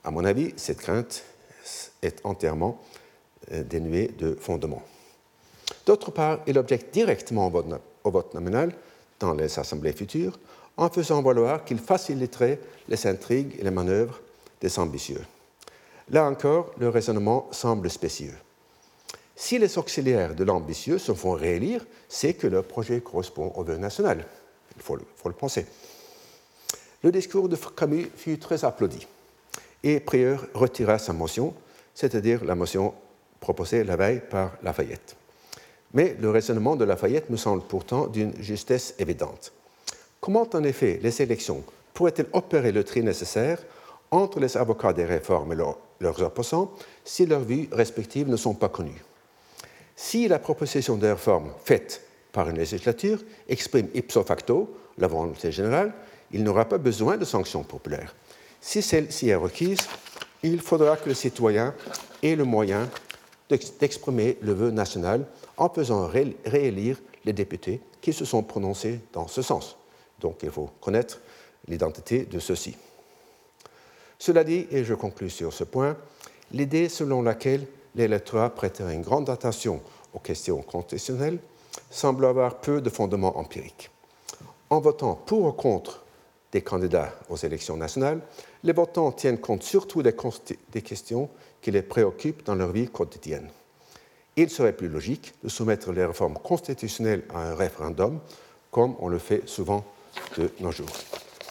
À 0.05 0.11
mon 0.11 0.23
avis, 0.23 0.53
cette 0.55 0.79
crainte 0.79 1.23
est 2.01 2.21
entièrement 2.23 2.79
euh, 3.51 3.63
dénuée 3.63 4.07
de 4.17 4.37
fondement. 4.39 4.81
D'autre 5.85 6.11
part, 6.11 6.39
il 6.47 6.57
objecte 6.57 6.93
directement 6.93 7.51
au 8.03 8.11
vote 8.11 8.33
nominal 8.33 8.73
dans 9.19 9.33
les 9.33 9.59
assemblées 9.59 9.91
futures 9.91 10.39
en 10.81 10.89
faisant 10.89 11.21
valoir 11.21 11.63
qu'il 11.63 11.77
faciliterait 11.77 12.59
les 12.89 13.05
intrigues 13.05 13.55
et 13.59 13.63
les 13.63 13.69
manœuvres 13.69 14.19
des 14.59 14.79
ambitieux. 14.79 15.21
Là 16.09 16.25
encore, 16.25 16.71
le 16.79 16.89
raisonnement 16.89 17.47
semble 17.51 17.87
spécieux. 17.91 18.33
Si 19.35 19.59
les 19.59 19.77
auxiliaires 19.77 20.33
de 20.33 20.43
l'ambitieux 20.43 20.97
se 20.97 21.13
font 21.13 21.33
réélire, 21.33 21.85
c'est 22.09 22.33
que 22.33 22.47
leur 22.47 22.63
projet 22.63 22.99
correspond 22.99 23.53
au 23.55 23.63
vœu 23.63 23.77
national. 23.77 24.25
Il 24.75 24.81
faut 24.81 24.95
le, 24.95 25.33
penser. 25.33 25.67
Le 27.03 27.11
discours 27.11 27.47
de 27.47 27.55
Camus 27.55 28.09
fut 28.15 28.39
très 28.39 28.65
applaudi 28.65 29.05
et 29.83 29.99
Prieur 29.99 30.47
retira 30.55 30.97
sa 30.97 31.13
motion, 31.13 31.53
c'est-à-dire 31.93 32.43
la 32.43 32.55
motion 32.55 32.95
proposée 33.39 33.83
la 33.83 33.97
veille 33.97 34.21
par 34.27 34.53
Lafayette. 34.63 35.15
Mais 35.93 36.17
le 36.19 36.31
raisonnement 36.31 36.75
de 36.75 36.85
Lafayette 36.85 37.29
me 37.29 37.37
semble 37.37 37.61
pourtant 37.61 38.07
d'une 38.07 38.33
justesse 38.41 38.95
évidente. 38.97 39.53
Comment 40.21 40.47
en 40.53 40.63
effet 40.63 40.99
les 41.01 41.19
élections 41.23 41.63
pourraient-elles 41.95 42.29
opérer 42.33 42.71
le 42.71 42.83
tri 42.83 43.01
nécessaire 43.01 43.57
entre 44.11 44.39
les 44.39 44.55
avocats 44.55 44.93
des 44.93 45.05
réformes 45.05 45.53
et 45.53 45.57
leurs 45.99 46.21
opposants 46.21 46.71
si 47.03 47.25
leurs 47.25 47.41
vues 47.41 47.67
respectives 47.71 48.29
ne 48.29 48.37
sont 48.37 48.53
pas 48.53 48.69
connues? 48.69 49.03
Si 49.95 50.27
la 50.27 50.37
proposition 50.37 50.95
de 50.95 51.07
réforme 51.07 51.51
faite 51.65 52.03
par 52.31 52.47
une 52.49 52.59
législature 52.59 53.17
exprime 53.49 53.87
ipso 53.95 54.23
facto 54.23 54.69
la 54.99 55.07
volonté 55.07 55.51
générale, 55.51 55.91
il 56.31 56.43
n'aura 56.43 56.65
pas 56.65 56.77
besoin 56.77 57.17
de 57.17 57.25
sanctions 57.25 57.63
populaires. 57.63 58.15
Si 58.61 58.83
celle-ci 58.83 59.29
est 59.29 59.35
requise, 59.35 59.79
il 60.43 60.61
faudra 60.61 60.97
que 60.97 61.09
le 61.09 61.15
citoyen 61.15 61.73
ait 62.21 62.35
le 62.35 62.43
moyen 62.43 62.87
d'exprimer 63.49 64.37
le 64.41 64.53
vœu 64.53 64.69
national 64.69 65.25
en 65.57 65.67
faisant 65.67 66.07
réélire 66.45 66.97
les 67.25 67.33
députés 67.33 67.81
qui 68.01 68.13
se 68.13 68.23
sont 68.23 68.43
prononcés 68.43 68.99
dans 69.13 69.27
ce 69.27 69.41
sens. 69.41 69.77
Donc 70.21 70.39
il 70.43 70.51
faut 70.51 70.69
connaître 70.79 71.19
l'identité 71.67 72.25
de 72.25 72.39
ceux-ci. 72.39 72.77
Cela 74.17 74.43
dit, 74.43 74.67
et 74.71 74.83
je 74.83 74.93
conclus 74.93 75.31
sur 75.31 75.51
ce 75.51 75.63
point, 75.63 75.97
l'idée 76.51 76.89
selon 76.89 77.21
laquelle 77.21 77.65
l'électorat 77.95 78.51
prêterait 78.51 78.93
une 78.93 79.01
grande 79.01 79.29
attention 79.29 79.81
aux 80.13 80.19
questions 80.19 80.61
constitutionnelles 80.61 81.39
semble 81.89 82.25
avoir 82.25 82.59
peu 82.59 82.81
de 82.81 82.89
fondements 82.89 83.37
empiriques. 83.37 83.89
En 84.69 84.79
votant 84.79 85.15
pour 85.15 85.45
ou 85.45 85.51
contre 85.51 86.03
des 86.51 86.61
candidats 86.61 87.13
aux 87.29 87.37
élections 87.37 87.77
nationales, 87.77 88.21
les 88.63 88.73
votants 88.73 89.11
tiennent 89.11 89.39
compte 89.39 89.63
surtout 89.63 90.03
des 90.03 90.81
questions 90.81 91.29
qui 91.61 91.71
les 91.71 91.81
préoccupent 91.81 92.45
dans 92.45 92.55
leur 92.55 92.71
vie 92.71 92.89
quotidienne. 92.89 93.49
Il 94.35 94.49
serait 94.49 94.73
plus 94.73 94.87
logique 94.87 95.33
de 95.43 95.49
soumettre 95.49 95.91
les 95.91 96.05
réformes 96.05 96.35
constitutionnelles 96.35 97.23
à 97.33 97.51
un 97.51 97.55
référendum, 97.55 98.19
comme 98.69 98.95
on 98.99 99.07
le 99.07 99.17
fait 99.17 99.47
souvent 99.47 99.83
de 100.37 100.51
nos 100.59 100.71
jours. 100.71 100.89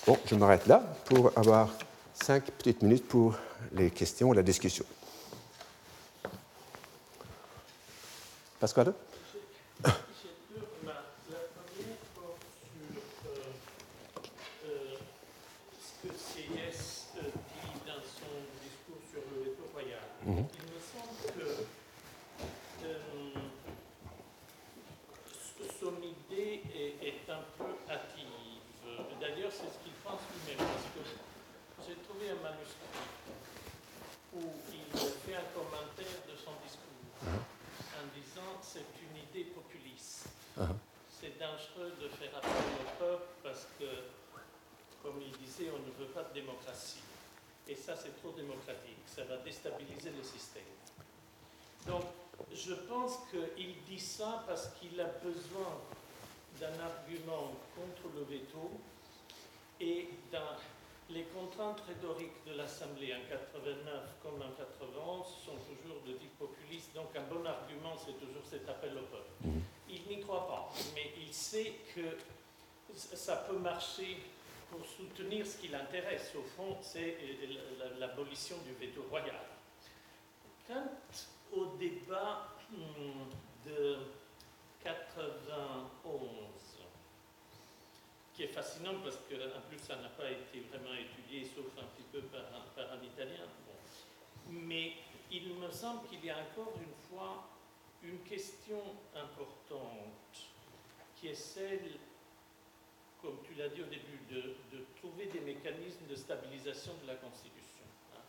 Bon, 0.06 0.18
je 0.26 0.34
m'arrête 0.34 0.66
là 0.66 0.82
pour 1.04 1.32
avoir 1.36 1.68
cinq 2.14 2.44
petites 2.44 2.82
minutes 2.82 3.06
pour 3.06 3.34
les 3.72 3.90
questions 3.90 4.32
et 4.32 4.36
la 4.36 4.42
discussion. 4.42 4.84
Pascal 8.58 8.92
démocratie. 46.34 47.00
Et 47.68 47.74
ça, 47.74 47.94
c'est 47.96 48.20
trop 48.20 48.32
démocratique. 48.32 48.98
Ça 49.06 49.24
va 49.24 49.36
déstabiliser 49.38 50.10
le 50.16 50.22
système. 50.22 50.62
Donc, 51.86 52.04
je 52.52 52.74
pense 52.74 53.18
qu'il 53.30 53.74
dit 53.84 54.00
ça 54.00 54.44
parce 54.46 54.70
qu'il 54.78 55.00
a 55.00 55.04
besoin 55.22 55.78
d'un 56.60 56.80
argument 56.82 57.52
contre 57.76 58.14
le 58.14 58.24
veto 58.24 58.70
et 59.80 60.08
dans 60.32 60.56
les 61.10 61.22
de 62.46 62.56
l'Assemblée 62.56 63.14
en 63.14 63.28
89 63.28 64.16
comme 64.22 64.40
en 64.40 64.50
91 64.56 65.26
sont 65.44 65.58
toujours 65.68 66.00
de 66.06 66.12
type 66.12 66.38
populiste. 66.38 66.94
Donc, 66.94 67.14
un 67.14 67.22
bon 67.22 67.44
argument, 67.44 67.94
c'est 67.98 68.18
toujours 68.18 68.44
cet 68.48 68.68
appel 68.68 68.92
au 68.96 69.02
peuple. 69.02 69.30
Mhm. 69.44 69.62
Il 69.88 70.02
n'y 70.08 70.20
croit 70.20 70.46
pas, 70.46 70.72
mais 70.94 71.12
il 71.20 71.32
sait 71.32 71.74
que 71.94 72.16
ça 72.94 73.36
peut 73.36 73.58
marcher 73.58 74.18
pour 74.70 74.86
soutenir 74.86 75.46
ce 75.46 75.58
qui 75.58 75.68
l'intéresse, 75.68 76.32
au 76.36 76.42
fond, 76.42 76.76
c'est 76.80 77.16
euh, 77.22 77.98
l'abolition 77.98 78.56
du 78.58 78.72
veto 78.74 79.04
royal. 79.10 79.40
Quant 80.66 80.90
au 81.52 81.76
débat 81.76 82.48
hmm, 82.70 83.68
de 83.68 83.98
91, 84.84 86.49
qui 88.40 88.44
est 88.44 88.48
fascinant 88.48 88.94
parce 89.04 89.16
qu'en 89.16 89.60
plus 89.68 89.78
ça 89.78 89.96
n'a 89.96 90.08
pas 90.08 90.30
été 90.30 90.64
vraiment 90.70 90.94
étudié, 90.94 91.44
sauf 91.44 91.66
un 91.76 91.84
petit 91.92 92.08
peu 92.10 92.22
par 92.32 92.40
un, 92.40 93.04
Italien, 93.04 93.44
mais 94.48 94.92
il 95.30 95.52
me 95.56 95.70
semble 95.70 96.08
qu'il 96.08 96.24
y 96.24 96.30
a 96.30 96.38
encore 96.38 96.72
une 96.80 96.94
fois 97.10 97.44
une 98.02 98.18
question 98.20 98.80
importante 99.14 100.48
qui 101.16 101.28
est 101.28 101.34
celle 101.34 101.98
comme 103.20 103.36
tu 103.44 103.52
l'as 103.58 103.68
dit 103.68 103.82
au 103.82 103.86
début, 103.86 104.20
de, 104.30 104.86
trouver 104.96 105.26
des 105.26 105.40
mécanismes 105.40 106.06
de 106.08 106.14
stabilisation 106.14 106.92
de 107.02 107.08
la 107.08 107.16
Constitution. 107.16 107.84
Hein. 108.14 108.22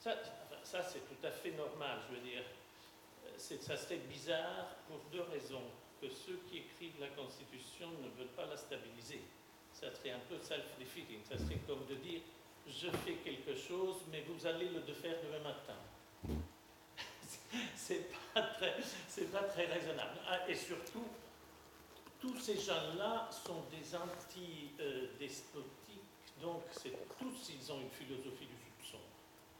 Ça, 0.00 0.16
ça 0.64 0.82
c'est 0.82 0.98
tout 0.98 1.24
à 1.24 1.30
fait 1.30 1.52
normal, 1.52 2.00
je 2.10 2.16
veux 2.16 2.22
dire. 2.22 2.42
Ça 3.38 3.76
serait 3.76 3.98
bizarre 3.98 4.74
pour 4.88 4.98
deux 5.12 5.22
raisons. 5.22 5.62
Que 6.00 6.08
ceux 6.10 6.40
qui 6.50 6.58
écrivent 6.58 7.00
la 7.00 7.08
Constitution 7.08 7.88
ne 8.02 8.08
veulent 8.18 8.34
pas 8.34 8.46
la 8.46 8.56
stabiliser. 8.56 9.20
Ça 9.74 9.92
serait 9.92 10.12
un 10.12 10.20
peu 10.28 10.36
self-defeating. 10.40 11.18
Ça 11.28 11.36
serait 11.36 11.58
comme 11.66 11.84
de 11.86 11.96
dire 11.96 12.20
je 12.66 12.88
fais 13.04 13.16
quelque 13.24 13.54
chose, 13.54 13.96
mais 14.10 14.24
vous 14.26 14.46
allez 14.46 14.70
le 14.70 14.80
faire 14.94 15.16
demain 15.22 15.50
matin. 15.50 15.76
c'est 17.76 18.08
pas 18.32 18.40
très, 18.42 18.74
c'est 19.08 19.30
pas 19.30 19.42
très 19.42 19.66
raisonnable. 19.66 20.18
Ah, 20.28 20.48
et 20.48 20.54
surtout, 20.54 21.04
tous 22.20 22.38
ces 22.38 22.58
gens-là 22.58 23.28
sont 23.30 23.64
des 23.70 23.94
anti-despotiques, 23.94 26.00
donc 26.40 26.62
tous 27.18 27.50
ils 27.50 27.70
ont 27.72 27.80
une 27.80 27.90
philosophie 27.90 28.46
du 28.46 28.56
soupçon. 28.64 29.00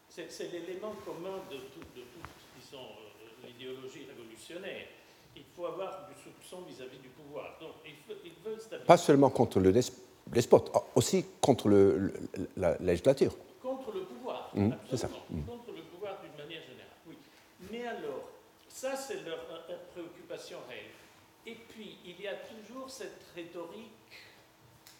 C'est 0.08 0.50
l'élément 0.52 0.94
commun 1.04 1.42
de, 1.50 1.56
toute, 1.56 1.92
disons, 2.58 2.78
euh, 2.78 3.46
l'idéologie 3.46 4.06
révolutionnaire. 4.06 4.86
Il 5.36 5.44
faut 5.54 5.66
avoir 5.66 6.08
du 6.08 6.14
soupçon 6.22 6.62
vis-à-vis 6.62 6.98
du 6.98 7.08
pouvoir. 7.08 7.58
Donc, 7.60 7.74
ils, 7.84 7.96
veulent 8.44 8.62
Pas 8.86 8.96
seulement 8.96 9.30
contre 9.30 9.58
le 9.58 9.72
despote, 9.72 10.03
ah, 10.74 10.82
aussi 10.94 11.24
contre 11.40 11.68
le, 11.68 12.12
la, 12.56 12.76
législature. 12.78 13.34
Contre 13.62 13.92
le 13.92 14.00
pouvoir, 14.02 14.50
mmh, 14.54 14.70
absolument. 14.72 15.18
Mmh. 15.30 15.42
Contre 15.42 15.72
le 15.76 15.82
pouvoir 15.82 16.20
d'une 16.20 16.44
manière 16.44 16.62
générale, 16.62 16.98
oui. 17.08 17.16
Mais 17.70 17.86
alors, 17.86 18.28
ça 18.68 18.96
c'est 18.96 19.22
leur 19.24 19.38
euh, 19.70 19.76
préoccupation 19.92 20.58
réelle. 20.68 20.90
Et 21.46 21.56
puis, 21.68 21.98
il 22.04 22.20
y 22.20 22.26
a 22.26 22.34
toujours 22.34 22.88
cette 22.88 23.20
rhétorique 23.34 23.90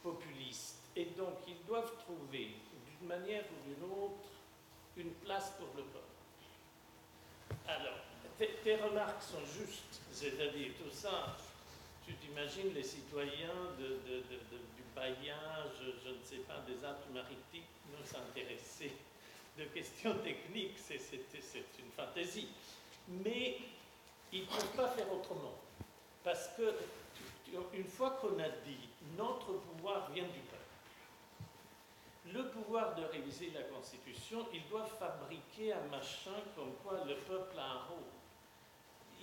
populiste. 0.03 0.76
Et 0.95 1.07
donc, 1.16 1.39
ils 1.49 1.64
doivent 1.66 1.93
trouver, 1.99 2.51
d'une 3.01 3.09
manière 3.09 3.43
ou 3.43 3.68
d'une 3.68 3.91
autre, 3.91 4.28
une 4.97 5.11
place 5.24 5.53
pour 5.59 5.68
le 5.76 5.82
peuple. 5.82 6.05
Alors, 7.66 7.99
tes, 8.39 8.76
remarques 8.76 9.22
sont 9.22 9.45
justes, 9.45 10.01
c'est-à-dire 10.12 10.72
tout 10.78 10.91
ça, 10.91 11.37
tu 12.07 12.14
t'imagines 12.14 12.74
les 12.74 12.82
citoyens 12.82 13.74
de, 13.78 13.99
Bayen, 14.95 15.36
je, 15.80 16.11
ne 16.11 16.22
sais 16.22 16.42
pas, 16.47 16.61
des 16.66 16.84
Alpes-Maritimes, 16.84 17.64
nous 17.90 18.05
s'intéresser 18.05 18.92
de 19.59 19.64
questions 19.64 20.14
techniques, 20.18 20.78
c'est 20.78 21.01
une 21.78 21.90
fantaisie. 21.97 22.49
Mais 23.09 23.59
ils 24.32 24.42
ne 24.42 24.47
peuvent 24.47 24.76
pas 24.76 24.88
faire 24.88 25.12
autrement. 25.12 25.55
Parce 26.22 26.49
que, 26.57 26.74
une 27.74 27.86
fois 27.86 28.18
qu'on 28.20 28.38
a 28.40 28.49
dit 28.49 28.88
notre 29.16 29.53
pouvoir 29.53 30.11
vient 30.11 30.24
du 30.24 30.40
peuple, 30.40 30.64
le 32.32 32.49
pouvoir 32.49 32.95
de 32.95 33.05
réviser 33.05 33.51
la 33.51 33.62
Constitution, 33.62 34.47
il 34.53 34.66
doit 34.68 34.86
fabriquer 34.86 35.72
un 35.74 35.86
machin 35.90 36.32
comme 36.57 36.74
quoi 36.82 37.05
le 37.07 37.16
peuple 37.16 37.59
a 37.59 37.64
un 37.64 37.84
rôle. 37.84 38.03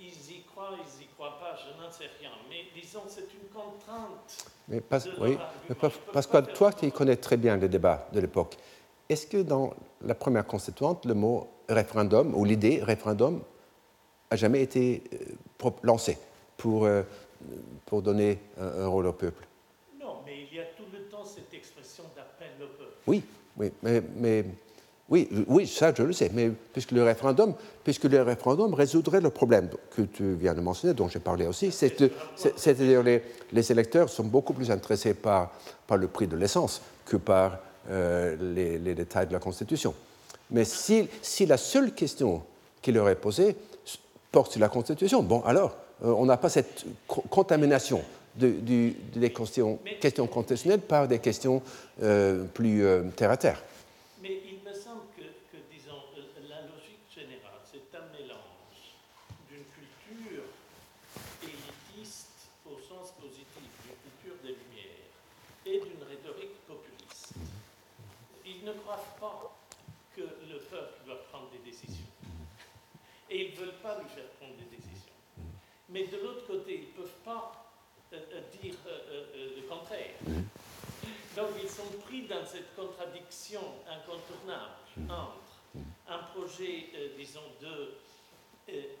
Ils 0.04 0.36
y 0.36 0.42
croient, 0.42 0.70
ils 0.72 1.00
n'y 1.00 1.06
croient 1.14 1.38
pas, 1.38 1.56
je 1.56 1.80
n'en 1.80 1.90
sais 1.92 2.10
rien. 2.18 2.30
Mais 2.50 2.64
disons, 2.74 3.02
c'est 3.06 3.20
une 3.32 3.48
contrainte. 3.52 4.52
Mais 4.66 4.80
parce, 4.80 5.08
oui, 5.20 5.38
parce 6.12 6.26
que 6.26 6.38
toi, 6.52 6.72
tu 6.72 6.90
connais 6.90 7.16
très 7.16 7.36
bien 7.36 7.56
les 7.56 7.68
débats 7.68 8.08
de 8.12 8.18
l'époque. 8.18 8.56
Est-ce 9.08 9.26
que 9.26 9.42
dans 9.42 9.74
la 10.04 10.14
première 10.14 10.46
constituante, 10.46 11.04
le 11.04 11.14
mot 11.14 11.48
référendum 11.68 12.34
ou 12.34 12.44
l'idée 12.44 12.82
référendum 12.82 13.42
a 14.30 14.36
jamais 14.36 14.62
été 14.62 15.04
euh, 15.12 15.70
lancé 15.82 16.18
pour, 16.56 16.84
euh, 16.84 17.02
pour 17.86 18.02
donner 18.02 18.40
un, 18.58 18.86
rôle 18.86 19.06
au 19.06 19.12
peuple? 19.12 19.46
Non, 20.00 20.16
mais 20.26 20.46
il 20.50 20.56
y 20.56 20.60
a 20.60 20.64
tout 20.64 20.84
le 20.92 21.04
temps 21.04 21.24
cette 21.24 21.52
expression 21.54 22.04
d'appel 22.16 22.50
au 22.60 22.66
peuple. 22.76 22.96
Oui, 23.06 23.22
oui, 23.56 23.70
mais, 23.82 24.02
mais 24.16 24.44
oui, 25.12 25.28
oui, 25.46 25.66
ça 25.66 25.92
je 25.96 26.02
le 26.02 26.12
sais, 26.12 26.30
mais 26.32 26.50
puisque 26.72 26.90
le 26.90 27.04
référendum, 27.04 27.54
puisque 27.84 28.04
le 28.04 28.22
référendum 28.22 28.74
résoudrait 28.74 29.20
le 29.20 29.30
problème 29.30 29.68
que 29.94 30.02
tu 30.02 30.34
viens 30.34 30.54
de 30.54 30.60
mentionner, 30.60 30.94
dont 30.94 31.08
j'ai 31.08 31.20
parlé 31.20 31.46
aussi, 31.46 31.70
c'est-à-dire 31.70 33.02
les, 33.02 33.22
les 33.52 33.72
électeurs 33.72 34.08
sont 34.08 34.24
beaucoup 34.24 34.54
plus 34.54 34.70
intéressés 34.70 35.14
par, 35.14 35.52
par 35.86 35.98
le 35.98 36.08
prix 36.08 36.26
de 36.26 36.36
l'essence 36.36 36.82
que 37.06 37.16
par 37.16 37.58
les, 37.88 38.78
les, 38.78 38.94
détails 38.94 39.26
de 39.26 39.32
la 39.32 39.38
Constitution. 39.38 39.94
Mais 40.50 40.64
si, 40.64 41.08
si 41.20 41.46
la 41.46 41.56
seule 41.56 41.92
question 41.92 42.42
qu'il 42.80 42.94
leur 42.94 43.08
est 43.08 43.16
posée 43.16 43.56
porte 44.30 44.52
sur 44.52 44.60
la 44.60 44.68
Constitution, 44.68 45.22
bon, 45.22 45.42
alors, 45.42 45.76
on 46.02 46.26
n'a 46.26 46.36
pas 46.36 46.48
cette 46.48 46.84
contamination 47.06 48.02
de, 48.36 48.94
des 49.14 49.32
questions, 49.32 49.78
questions, 50.00 50.26
constitutionnelles 50.26 50.80
par 50.80 51.06
des 51.06 51.18
questions 51.18 51.62
euh, 52.02 52.44
plus 52.44 52.84
euh, 52.84 53.02
terre 53.16 53.30
à 53.30 53.36
terre. 53.36 53.62
Mais 54.22 54.40
il 54.46 54.58
me 54.64 54.74
semble 54.74 55.02
que, 55.16 55.56
disons, 55.70 56.00
la 56.48 56.62
logique 56.62 57.04
générale, 57.14 57.60
c'est 57.70 57.94
un 57.96 58.06
mélange 58.12 58.96
d'une 59.50 59.64
culture 59.74 60.44
élitiste 61.42 62.48
au 62.66 62.78
sens 62.80 63.12
positif, 63.20 63.68
d'une 63.84 63.98
culture 64.00 64.38
des 64.42 64.56
Lumières, 64.56 65.10
et 65.66 65.78
d'une 65.78 66.02
rhétorique 66.08 66.56
populiste. 66.66 67.34
Ils 68.46 68.64
ne 68.64 68.72
croient 68.72 69.04
pas 69.20 69.54
que 70.16 70.22
le 70.22 70.58
peuple 70.70 71.04
doit 71.06 71.22
prendre 71.30 71.50
des 71.52 71.70
décisions. 71.70 72.06
Et 73.30 73.46
ils 73.46 73.54
ne 73.54 73.64
veulent 73.64 73.71
pas 73.82 73.98
lui 73.98 74.08
faire 74.08 74.28
prendre 74.38 74.54
des 74.54 74.76
décisions. 74.76 75.12
Mais 75.88 76.06
de 76.06 76.16
l'autre 76.18 76.46
côté, 76.46 76.74
ils 76.74 76.88
ne 76.88 77.02
peuvent 77.02 77.20
pas 77.24 77.62
euh, 78.12 78.18
euh, 78.32 78.40
dire 78.62 78.74
euh, 78.86 79.56
le 79.56 79.62
contraire. 79.62 80.14
Mhm. 80.26 80.44
Donc 81.36 81.50
ils 81.62 81.68
sont 81.68 81.90
pris 82.04 82.22
dans 82.22 82.44
cette 82.44 82.74
contradiction 82.76 83.62
incontournable 83.88 84.76
mhm. 84.96 85.10
entre 85.10 85.84
un 86.08 86.18
projet, 86.34 86.90
disons, 87.16 87.40
de 87.60 87.94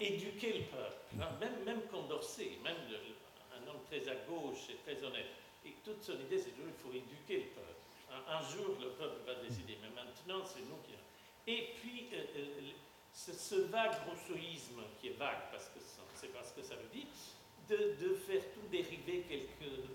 éduquer 0.00 0.52
le 0.54 0.64
peuple, 0.64 0.96
hein, 1.20 1.28
même, 1.38 1.64
même 1.64 1.82
Condorcet, 1.90 2.58
même 2.64 2.76
un 3.52 3.68
homme 3.68 3.80
très 3.86 4.08
à 4.08 4.14
gauche 4.26 4.70
et 4.70 4.76
très 4.82 5.04
honnête, 5.04 5.28
et 5.64 5.74
toute 5.84 6.02
son 6.02 6.14
idée 6.14 6.38
c'est 6.38 6.50
toujours 6.50 6.72
il 6.72 6.82
faut 6.82 6.96
éduquer 6.96 7.44
le 7.44 7.50
peuple. 7.52 7.82
Un, 8.28 8.40
jour 8.50 8.76
le 8.80 8.88
peuple 8.90 9.20
va 9.26 9.34
décider, 9.46 9.76
mais 9.82 9.90
maintenant 9.90 10.42
c'est 10.44 10.60
nous 10.60 10.80
qui... 10.86 10.92
Et 11.46 11.74
puis 11.80 12.08
ce, 13.12 13.54
vague 13.70 13.94
rousseauisme 14.08 14.82
qui 15.00 15.08
est 15.08 15.18
vague, 15.18 15.50
parce 15.50 15.66
que 15.66 15.78
c'est 16.14 16.32
pas 16.32 16.42
ce 16.44 16.52
que 16.52 16.62
ça 16.62 16.74
veut 16.76 16.88
dire, 16.92 17.06
de, 17.68 18.14
faire 18.14 18.42
tout 18.54 18.66
dériver 18.70 19.24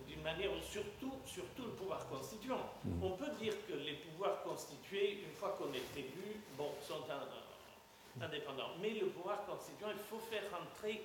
d'une 0.08 0.22
manière, 0.22 0.50
surtout, 0.64 1.14
surtout 1.26 1.64
le 1.64 1.72
pouvoir 1.72 2.08
constituant. 2.08 2.72
Mm. 2.84 3.04
On 3.04 3.12
peut 3.12 3.32
dire 3.40 3.54
que 3.68 3.74
les 3.74 3.94
pouvoirs 3.94 4.42
constitués, 4.44 5.20
une 5.24 5.34
fois 5.34 5.56
qu'on 5.58 5.72
est 5.74 6.00
élu, 6.00 6.42
bon, 6.58 6.72
sont 6.82 7.04
indépendants. 8.22 8.72
Mais 8.82 8.92
le 8.92 9.08
pouvoir 9.08 9.46
constituant, 9.46 9.90
il 9.92 10.00
faut 10.10 10.20
faire 10.20 10.44
rentrer 10.52 11.04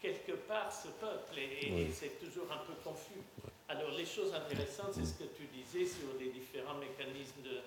quelque 0.00 0.32
part 0.32 0.72
ce 0.72 0.88
peuple, 0.88 1.38
et, 1.38 1.90
c'est 1.92 2.18
toujours 2.18 2.50
un 2.50 2.64
peu 2.64 2.74
confus. 2.82 3.20
Alors 3.68 3.90
les 3.92 4.06
choses 4.06 4.34
intéressantes, 4.34 4.94
c'est 4.94 5.04
ce 5.04 5.14
que 5.14 5.28
tu 5.36 5.44
disais 5.52 5.86
sur 5.86 6.08
les 6.18 6.30
différents 6.30 6.74
mécanismes 6.74 7.42
de 7.42 7.60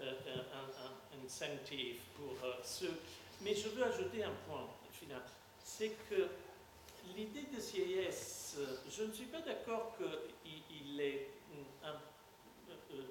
euh, 0.00 0.12
pour 2.16 2.34
euh, 2.44 2.54
ceux. 2.62 2.94
Mais 3.40 3.54
je 3.54 3.68
veux 3.68 3.84
ajouter 3.84 4.24
un 4.24 4.32
point 4.48 4.66
final, 4.92 5.22
c'est 5.62 5.92
que 6.10 6.28
l'idée 7.16 7.46
de 7.54 7.60
CIS, 7.60 8.56
je 8.90 9.04
ne 9.04 9.12
suis 9.12 9.26
pas 9.26 9.40
d'accord 9.40 9.96
qu'il 9.96 11.00
est 11.00 11.30
un, 11.84 11.90
euh, 11.90 12.74
euh, 12.92 13.02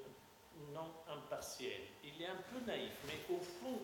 non 0.74 0.92
impartiel. 1.10 1.82
Il 2.04 2.22
est 2.22 2.28
un 2.28 2.42
peu 2.52 2.66
naïf, 2.66 2.92
mais 3.08 3.20
au 3.34 3.40
fond, 3.40 3.80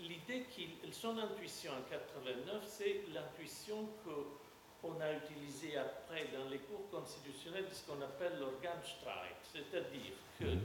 l'idée 0.00 0.46
qu'il, 0.50 0.70
son 0.92 1.16
intuition 1.18 1.72
en 1.72 1.90
89, 1.90 2.64
c'est 2.66 3.02
l'intuition 3.14 3.88
qu'on 4.04 5.00
a 5.00 5.12
utilisée 5.12 5.76
après 5.76 6.26
dans 6.36 6.48
les 6.48 6.58
cours 6.58 6.90
constitutionnels 6.90 7.68
de 7.68 7.74
ce 7.74 7.84
qu'on 7.86 8.02
appelle 8.02 8.38
l'organe-streit, 8.40 9.36
c'est-à-dire 9.52 10.12
que 10.38 10.44
mhm. 10.44 10.60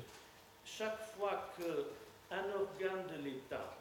chaque 0.65 0.99
fois 1.15 1.49
qu'un 1.57 2.45
organe 2.55 3.07
de 3.07 3.23
l'État 3.23 3.77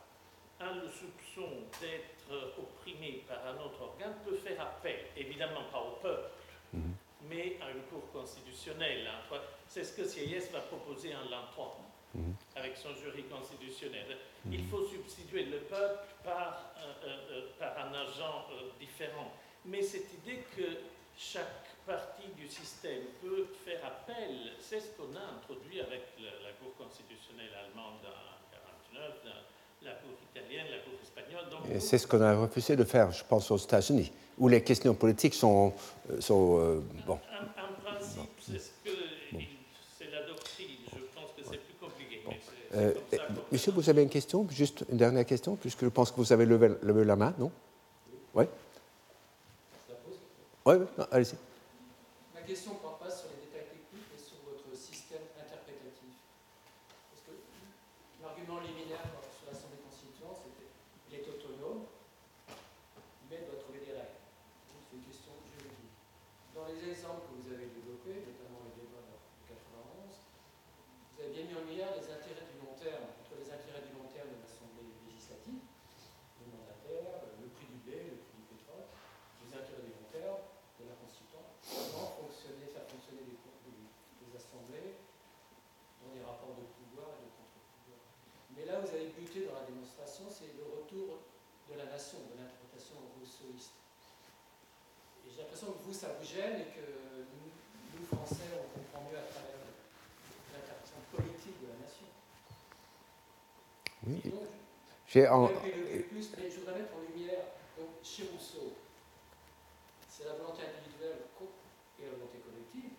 a 0.62 0.74
le 0.74 0.88
soupçon 0.88 1.48
d'être 1.80 2.58
opprimé 2.58 3.24
par 3.28 3.46
un 3.46 3.58
autre 3.64 3.82
organe 3.82 4.14
peut 4.24 4.36
faire 4.36 4.60
appel, 4.60 5.06
évidemment 5.16 5.64
pas 5.70 5.80
au 5.80 5.96
peuple, 6.00 6.30
mhm. 6.72 6.94
mais 7.28 7.58
à 7.60 7.70
une 7.70 7.82
cour 7.90 8.10
constitutionnelle. 8.12 9.06
Hein. 9.06 9.36
C'est 9.68 9.84
ce 9.84 9.96
que 9.96 10.04
Sieyès 10.04 10.50
va 10.52 10.60
proposer 10.60 11.14
en 11.14 11.30
l'an 11.30 11.46
3, 11.52 11.80
mhm. 12.14 12.34
avec 12.56 12.76
son 12.76 12.94
jury 12.94 13.24
constitutionnel. 13.24 14.18
Mhm. 14.44 14.52
Il 14.52 14.66
faut 14.68 14.84
substituer 14.84 15.46
le 15.46 15.58
peuple 15.58 16.04
par, 16.24 16.72
euh, 16.76 16.92
euh, 17.04 17.18
euh, 17.30 17.48
par 17.58 17.86
un 17.86 17.94
agent 17.94 18.46
différent. 18.78 19.32
Mais 19.64 19.82
cette 19.82 20.12
idée 20.14 20.44
que 20.56 20.78
chaque 21.16 21.70
partie 21.86 22.28
du 22.36 22.48
système 22.48 23.02
peut 23.20 23.46
faire 23.64 23.84
appel, 23.84 24.52
c'est 24.58 24.80
ce 24.80 24.96
qu'on 24.96 25.14
a 25.16 25.22
introduit 25.36 25.80
avec 25.80 26.02
la, 26.18 26.48
la 26.48 26.52
Cour 26.54 26.74
constitutionnelle 26.76 27.52
allemande 27.54 28.04
en 28.06 28.92
1949, 28.92 29.51
la 29.84 29.92
Cour 29.92 30.10
italienne, 30.34 30.66
la 30.70 30.78
Cour 30.78 30.94
espagnole. 31.02 31.74
Et 31.74 31.80
c'est 31.80 31.98
ce 31.98 32.06
qu'on 32.06 32.20
a 32.20 32.34
refusé 32.34 32.76
de 32.76 32.84
faire, 32.84 33.10
je 33.12 33.24
pense, 33.24 33.50
aux 33.50 33.56
États-Unis, 33.56 34.12
où 34.38 34.48
les 34.48 34.62
questions 34.62 34.94
politiques 34.94 35.34
sont. 35.34 35.72
Euh, 36.10 36.20
sont 36.20 36.58
euh, 36.58 36.80
bon. 37.06 37.14
En, 37.14 37.82
principe, 37.82 38.30
c'est 38.40 38.58
ce 38.58 38.70
que. 38.84 38.90
C'est 39.98 40.10
la 40.10 40.26
doctrine. 40.26 40.66
Je 40.86 40.98
pense 41.14 41.30
que 41.36 41.42
c'est 41.44 41.58
plus 41.58 41.74
compliqué. 41.80 42.22
Euh, 42.74 42.94
monsieur, 43.50 43.72
vous 43.72 43.88
avez 43.88 44.02
une 44.02 44.08
question 44.08 44.46
Juste 44.50 44.84
une 44.90 44.96
dernière 44.96 45.26
question, 45.26 45.56
puisque 45.56 45.84
je 45.84 45.90
pense 45.90 46.10
que 46.10 46.16
vous 46.16 46.32
avez 46.32 46.46
levé, 46.46 46.70
levé 46.82 47.04
la 47.04 47.16
main, 47.16 47.34
non? 47.38 47.50
Oui 48.34 48.44
Oui, 50.64 50.74
oui, 50.76 51.04
allez-y. 51.10 51.34
Ma 52.34 52.40
question 52.40 52.72
J'ai 105.12 105.28
en... 105.28 105.46
plus, 105.46 106.32
je 106.32 106.58
voudrais 106.58 106.80
mettre 106.80 106.96
en 106.96 107.04
lumière, 107.04 107.44
donc, 107.76 108.00
chez 108.02 108.24
Rousseau, 108.32 108.72
c'est 110.08 110.24
la 110.24 110.40
volonté 110.40 110.64
individuelle 110.64 111.28
et 112.00 112.08
la 112.08 112.16
volonté 112.16 112.40
collective 112.40 112.96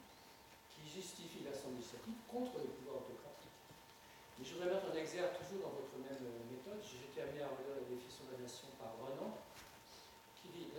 qui 0.69 0.85
justifie 0.85 1.41
l'action 1.43 1.73
législative 1.73 2.13
contre 2.29 2.61
le 2.61 2.69
pouvoir 2.69 3.01
autocratique. 3.01 3.57
Mais 4.37 4.45
je 4.45 4.53
voudrais 4.53 4.77
mettre 4.77 4.93
un 4.93 4.97
exergue 5.01 5.33
toujours 5.41 5.65
dans 5.65 5.73
votre 5.73 5.97
même 5.99 6.21
méthode. 6.53 6.77
J'ai 6.85 7.01
été 7.09 7.25
amené 7.25 7.41
à 7.41 7.49
relire 7.49 7.81
la 7.81 7.87
définition 7.89 8.29
de 8.29 8.37
la 8.37 8.45
nation 8.45 8.69
par 8.77 8.93
Renan, 9.01 9.33
qui 10.37 10.69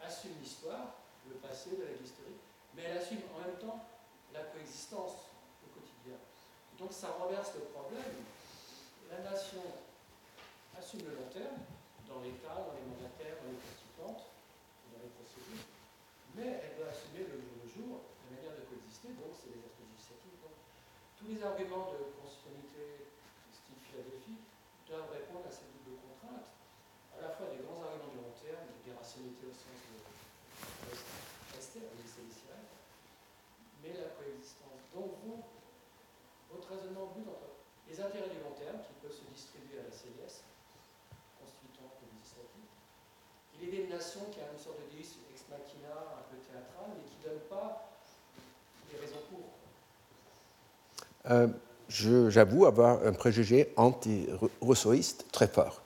assume 0.00 0.38
l'histoire, 0.40 0.94
le 1.28 1.36
passé 1.36 1.76
de 1.76 1.84
la 1.84 1.92
vie 1.92 2.04
historique, 2.04 2.40
mais 2.74 2.82
elle 2.84 2.98
assume 2.98 3.20
en 3.34 3.46
même 3.46 3.58
temps 3.58 3.84
la 4.32 4.40
coexistence 4.54 5.28
au 5.64 5.68
quotidien. 5.74 6.16
Donc 6.78 6.92
ça 6.92 7.16
renverse 7.18 7.54
le 7.54 7.68
problème. 7.74 8.24
La 9.10 9.18
nation 9.24 9.64
assume 10.76 11.08
le 11.08 11.16
long 11.16 11.30
terme, 11.32 11.58
dans 12.06 12.20
l'État, 12.22 12.54
dans 12.54 12.76
les 12.76 12.86
mandataires, 12.86 13.40
dans 13.42 13.50
les 13.50 13.60
constituantes, 13.60 14.24
dans 14.92 15.00
les 15.02 15.12
procédures, 15.16 15.66
mais 16.36 16.60
elle 16.64 16.76
doit 16.78 16.92
assumer 16.92 17.26
le 17.26 17.36
jour 17.40 17.58
le 17.58 17.68
jour 17.68 18.00
la 18.28 18.36
manière 18.36 18.54
de 18.56 18.64
coexister, 18.68 19.16
donc 19.16 19.32
c'est 19.34 19.52
les 19.52 19.64
aspects 19.64 19.84
législatifs. 19.84 20.38
Tous 21.18 21.28
les 21.28 21.40
arguments 21.42 21.90
de 21.92 22.14
constitutionnalité 22.14 23.10
style 23.50 23.80
Philadelphie 23.82 24.40
doivent 24.86 25.10
répondre 25.10 25.48
à 25.48 25.52
cette 25.52 25.72
double 25.82 25.98
contrainte, 25.98 26.46
à 27.16 27.18
la 27.20 27.30
fois 27.34 27.50
des 27.50 27.64
grands 27.64 27.82
arguments 27.82 28.12
du 28.12 28.20
long 28.22 28.36
terme, 28.38 28.70
des 28.84 28.94
rationalités 28.94 29.50
au 29.50 29.56
sens 29.56 29.74
de 29.74 29.98
mais 33.82 33.94
la 33.94 34.10
coexistence. 34.18 34.82
Donc 34.94 35.14
vous, 35.24 35.42
votre 36.52 36.68
raisonnement 36.68 37.12
but 37.16 37.28
entre 37.28 37.54
les 37.88 38.00
intérêts 38.00 38.30
du 38.30 38.40
long 38.42 38.54
terme 38.58 38.82
qui 38.82 38.94
peuvent 39.00 39.14
se 39.14 39.24
distribuer 39.32 39.80
à 39.80 39.88
la 39.88 39.92
CDS, 39.92 40.42
l'idée 43.60 43.86
de 43.86 43.92
nation 43.92 44.20
qui 44.32 44.40
a 44.40 44.44
une 44.52 44.58
sorte 44.58 44.78
de 44.78 44.96
deus 44.96 45.18
ex 45.30 45.44
machina 45.50 45.92
un 45.92 46.24
peu 46.30 46.36
théâtral, 46.46 46.90
mais 46.96 47.04
qui 47.04 47.16
ne 47.18 47.30
donne 47.30 47.42
pas 47.48 47.90
les 48.92 48.98
raisons 49.00 49.22
pour. 49.30 49.46
Euh, 51.30 51.48
j'avoue 51.88 52.66
avoir 52.66 53.04
un 53.04 53.12
préjugé 53.12 53.72
anti-rousseauiste 53.76 55.26
très 55.32 55.48
fort. 55.48 55.82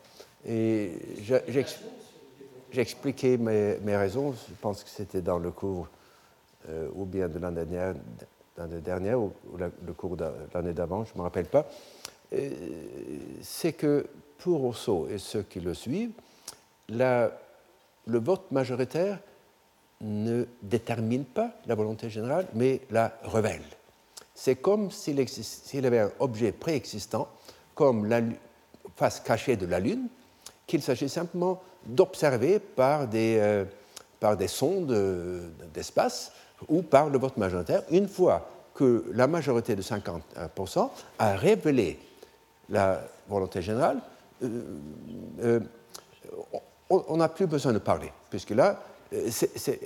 Et 0.47 0.93
j'ai 2.73 2.81
expliqué 2.81 3.37
mes, 3.37 3.97
raisons, 3.97 4.33
je 4.33 4.55
pense 4.61 4.83
que 4.83 4.91
c'était 4.91 5.21
dans 5.21 5.39
le 5.39 5.51
cours 5.51 5.89
euh, 6.69 6.89
ou 6.95 7.05
bien 7.05 7.29
de 7.29 7.39
l'année 7.39 7.65
dernière, 8.81 9.21
ou, 9.21 9.33
le 9.59 9.93
cours 9.93 10.17
de 10.17 10.25
l'année 10.55 10.73
d'avant, 10.73 11.05
je 11.05 11.13
ne 11.13 11.19
me 11.19 11.23
rappelle 11.23 11.47
pas. 11.47 11.67
C'est 13.43 13.75
que 13.75 14.07
pour 14.39 14.61
Rousseau 14.61 15.07
et 15.11 15.19
ceux 15.19 15.43
qui 15.43 15.61
le 15.61 15.75
suivent, 15.75 16.13
le 16.89 17.31
vote 18.07 18.51
majoritaire 18.51 19.19
ne 20.01 20.45
détermine 20.63 21.25
pas 21.25 21.53
la 21.67 21.75
volonté 21.75 22.11
générale, 22.11 22.47
mais 22.55 22.81
la 22.91 23.17
révèle. 23.23 23.63
C'est 24.35 24.57
comme 24.57 24.91
s'il 24.91 25.19
y 25.19 25.87
avait 25.87 26.01
un 26.01 26.13
objet 26.19 26.53
préexistant, 26.53 27.29
comme 27.75 28.07
la 28.07 28.23
face 28.97 29.21
cachée 29.21 29.57
de 29.57 29.67
la 29.67 29.79
Lune, 29.79 30.09
qu'il 30.67 30.83
s'agit 30.83 31.09
simplement 31.09 31.63
d'observer 31.85 32.59
par, 32.59 33.09
des, 33.09 33.39
euh, 33.41 33.65
par 34.21 34.37
des 34.37 34.49
sondes 34.49 34.95
d'espace 35.75 36.33
ou 36.69 36.83
par 36.83 37.09
le 37.09 37.19
vote 37.19 37.37
majoritaire, 37.37 37.83
une 37.91 38.09
fois 38.09 38.49
que 38.75 39.05
la 39.13 39.27
majorité 39.27 39.77
de 39.77 39.83
50% 39.83 40.91
a 41.19 41.35
révélé 41.35 41.99
la 42.71 43.03
volonté 43.29 43.61
générale, 43.61 43.99
euh, 44.43 44.63
euh, 45.43 45.61
on 46.89 47.17
n'a 47.17 47.29
plus 47.29 47.47
besoin 47.47 47.73
de 47.73 47.79
parler, 47.79 48.13
puisque 48.31 48.51
là, 48.51 48.83
et 49.11 49.31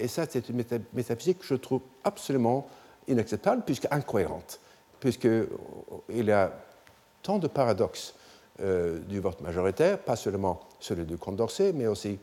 ça 0.08 0.24
c'est 0.28 0.48
une 0.48 0.64
métaphysique 0.92 1.38
que 1.38 1.46
je 1.46 1.54
trouve 1.54 1.80
absolument 2.04 2.66
inacceptable, 3.06 3.62
puisque 3.64 3.86
incohérente, 3.90 4.60
puisqu'il 4.98 6.24
y 6.24 6.32
a 6.32 6.52
tant 7.22 7.38
de 7.38 7.46
paradoxes 7.46 8.14
euh, 8.60 8.98
du 9.00 9.20
vote 9.20 9.40
majoritaire, 9.40 9.98
pas 9.98 10.16
seulement 10.16 10.60
celui 10.80 11.04
du 11.04 11.16
Condorcet, 11.16 11.72
mais 11.72 11.86
aussi 11.86 12.18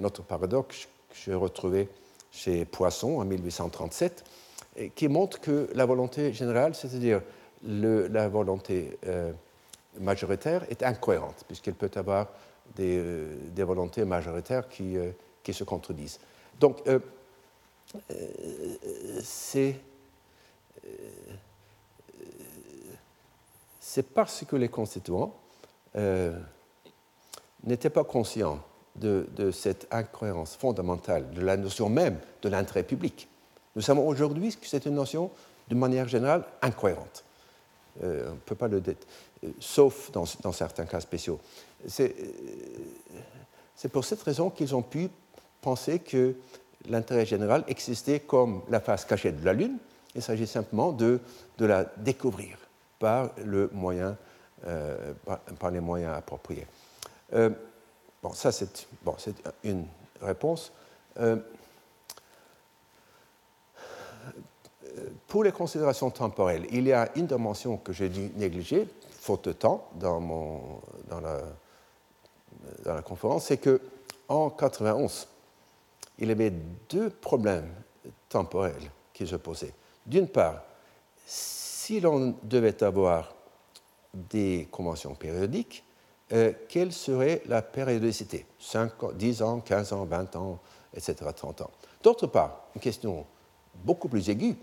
un 0.00 0.04
autre 0.04 0.22
paradoxe 0.22 0.88
que 1.08 1.16
j'ai 1.24 1.34
retrouvé 1.34 1.88
chez 2.30 2.64
Poisson 2.64 3.20
en 3.20 3.24
1837, 3.24 4.24
qui 4.94 5.08
montre 5.08 5.40
que 5.40 5.68
la 5.74 5.84
volonté 5.84 6.32
générale, 6.32 6.74
c'est-à-dire 6.74 7.22
la 7.64 8.28
volonté 8.28 8.96
majoritaire 9.98 10.64
est 10.70 10.84
incohérente, 10.84 11.44
puisqu'elle 11.48 11.74
peut 11.74 11.90
avoir 11.96 12.28
des, 12.76 12.98
euh, 12.98 13.64
volontés 13.64 14.04
majoritaires 14.04 14.68
qui, 14.68 14.96
euh, 14.96 15.10
se 15.52 15.64
contredisent. 15.64 16.20
Donc, 16.60 16.80
euh, 16.86 17.00
c'est 19.20 19.74
parce 24.14 24.44
que 24.44 24.54
les 24.54 24.68
constituants 24.68 25.34
n'étaient 27.64 27.90
pas 27.90 28.04
conscients 28.04 28.60
de, 28.96 29.50
cette 29.52 29.86
incohérence 29.90 30.56
fondamentale 30.56 31.30
de 31.32 31.40
la 31.40 31.56
notion 31.56 31.88
même 31.88 32.18
de 32.42 32.48
l'intérêt 32.48 32.82
public. 32.82 33.28
Nous 33.76 33.82
savons 33.82 34.06
aujourd'hui 34.06 34.54
que 34.54 34.66
c'est 34.66 34.86
une 34.86 34.94
notion, 34.94 35.30
de 35.68 35.74
manière 35.74 36.08
générale, 36.08 36.44
incohérente. 36.62 37.24
on 38.02 38.06
ne 38.06 38.40
peut 38.44 38.54
pas 38.54 38.68
le 38.68 38.82
sauf 39.58 40.10
dans, 40.12 40.52
certains 40.52 40.86
cas 40.86 41.00
spéciaux. 41.00 41.40
C'est 41.86 42.14
pour 43.90 44.04
cette 44.04 44.22
raison 44.22 44.50
qu'ils 44.50 44.74
ont 44.74 44.82
pu 44.82 45.08
penser 45.62 45.98
que 46.00 46.34
l'intérêt 46.88 47.26
général 47.26 47.64
existait 47.68 48.20
comme 48.20 48.62
la 48.68 48.80
face 48.80 49.04
cachée 49.04 49.32
de 49.32 49.44
la 49.44 49.52
Lune. 49.52 49.78
Il 50.14 50.22
s'agit 50.22 50.46
simplement 50.46 50.92
de, 50.92 51.20
de, 51.58 51.66
la 51.66 51.84
découvrir 51.96 52.58
par, 52.98 53.30
le 53.44 53.70
moyen, 53.72 54.16
euh, 54.66 55.14
par, 55.58 55.70
les 55.70 55.80
moyens 55.80 56.14
appropriés. 56.16 56.66
Euh, 57.32 57.50
bon, 58.22 58.32
ça 58.32 58.52
c'est 58.52 58.86
une 59.64 59.86
réponse. 60.20 60.72
Euh, 61.18 61.36
pour 65.26 65.44
les 65.44 65.52
considérations 65.52 66.10
temporelles, 66.10 66.66
il 66.70 66.86
y 66.86 66.92
a 66.92 67.08
une 67.16 67.26
dimension 67.26 67.78
que 67.78 67.92
j'ai 67.92 68.08
dû 68.08 68.30
négliger, 68.36 68.86
faute 69.10 69.48
de 69.48 69.52
temps 69.52 69.88
dans 69.94 70.20
la 72.84 73.02
conférence, 73.02 73.46
c'est 73.46 73.58
que 73.58 73.80
en 74.28 74.50
91, 74.50 75.26
il 76.18 76.28
y 76.28 76.32
avait 76.32 76.52
deux 76.88 77.08
problèmes 77.08 77.72
temporels 78.28 78.90
qui 79.12 79.26
se 79.26 79.36
posaient. 79.36 79.74
D'une 80.04 80.28
part, 80.28 80.62
si 81.26 82.00
l'on 82.00 82.34
devait 82.42 82.82
avoir 82.82 83.34
des 84.14 84.68
conventions 84.70 85.14
périodiques, 85.14 85.84
euh, 86.32 86.52
quelle 86.68 86.92
serait 86.92 87.42
la 87.46 87.62
périodicité? 87.62 88.46
5 88.58 89.14
10 89.14 89.42
ans, 89.42 89.60
15 89.60 89.92
ans, 89.92 90.04
20 90.04 90.36
ans, 90.36 90.58
etc., 90.94 91.16
30 91.34 91.62
ans. 91.62 91.70
D'autre 92.02 92.26
part, 92.26 92.64
une 92.74 92.80
question 92.80 93.26
beaucoup 93.84 94.08
plus 94.08 94.28
aiguë, 94.28 94.56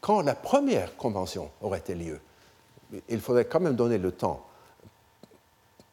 quand 0.00 0.22
la 0.22 0.34
première 0.34 0.96
convention 0.96 1.50
aurait-elle 1.60 1.98
lieu 1.98 2.20
il 3.08 3.20
faudrait 3.20 3.44
quand 3.44 3.60
même 3.60 3.76
donner 3.76 3.98
le 3.98 4.12
temps 4.12 4.44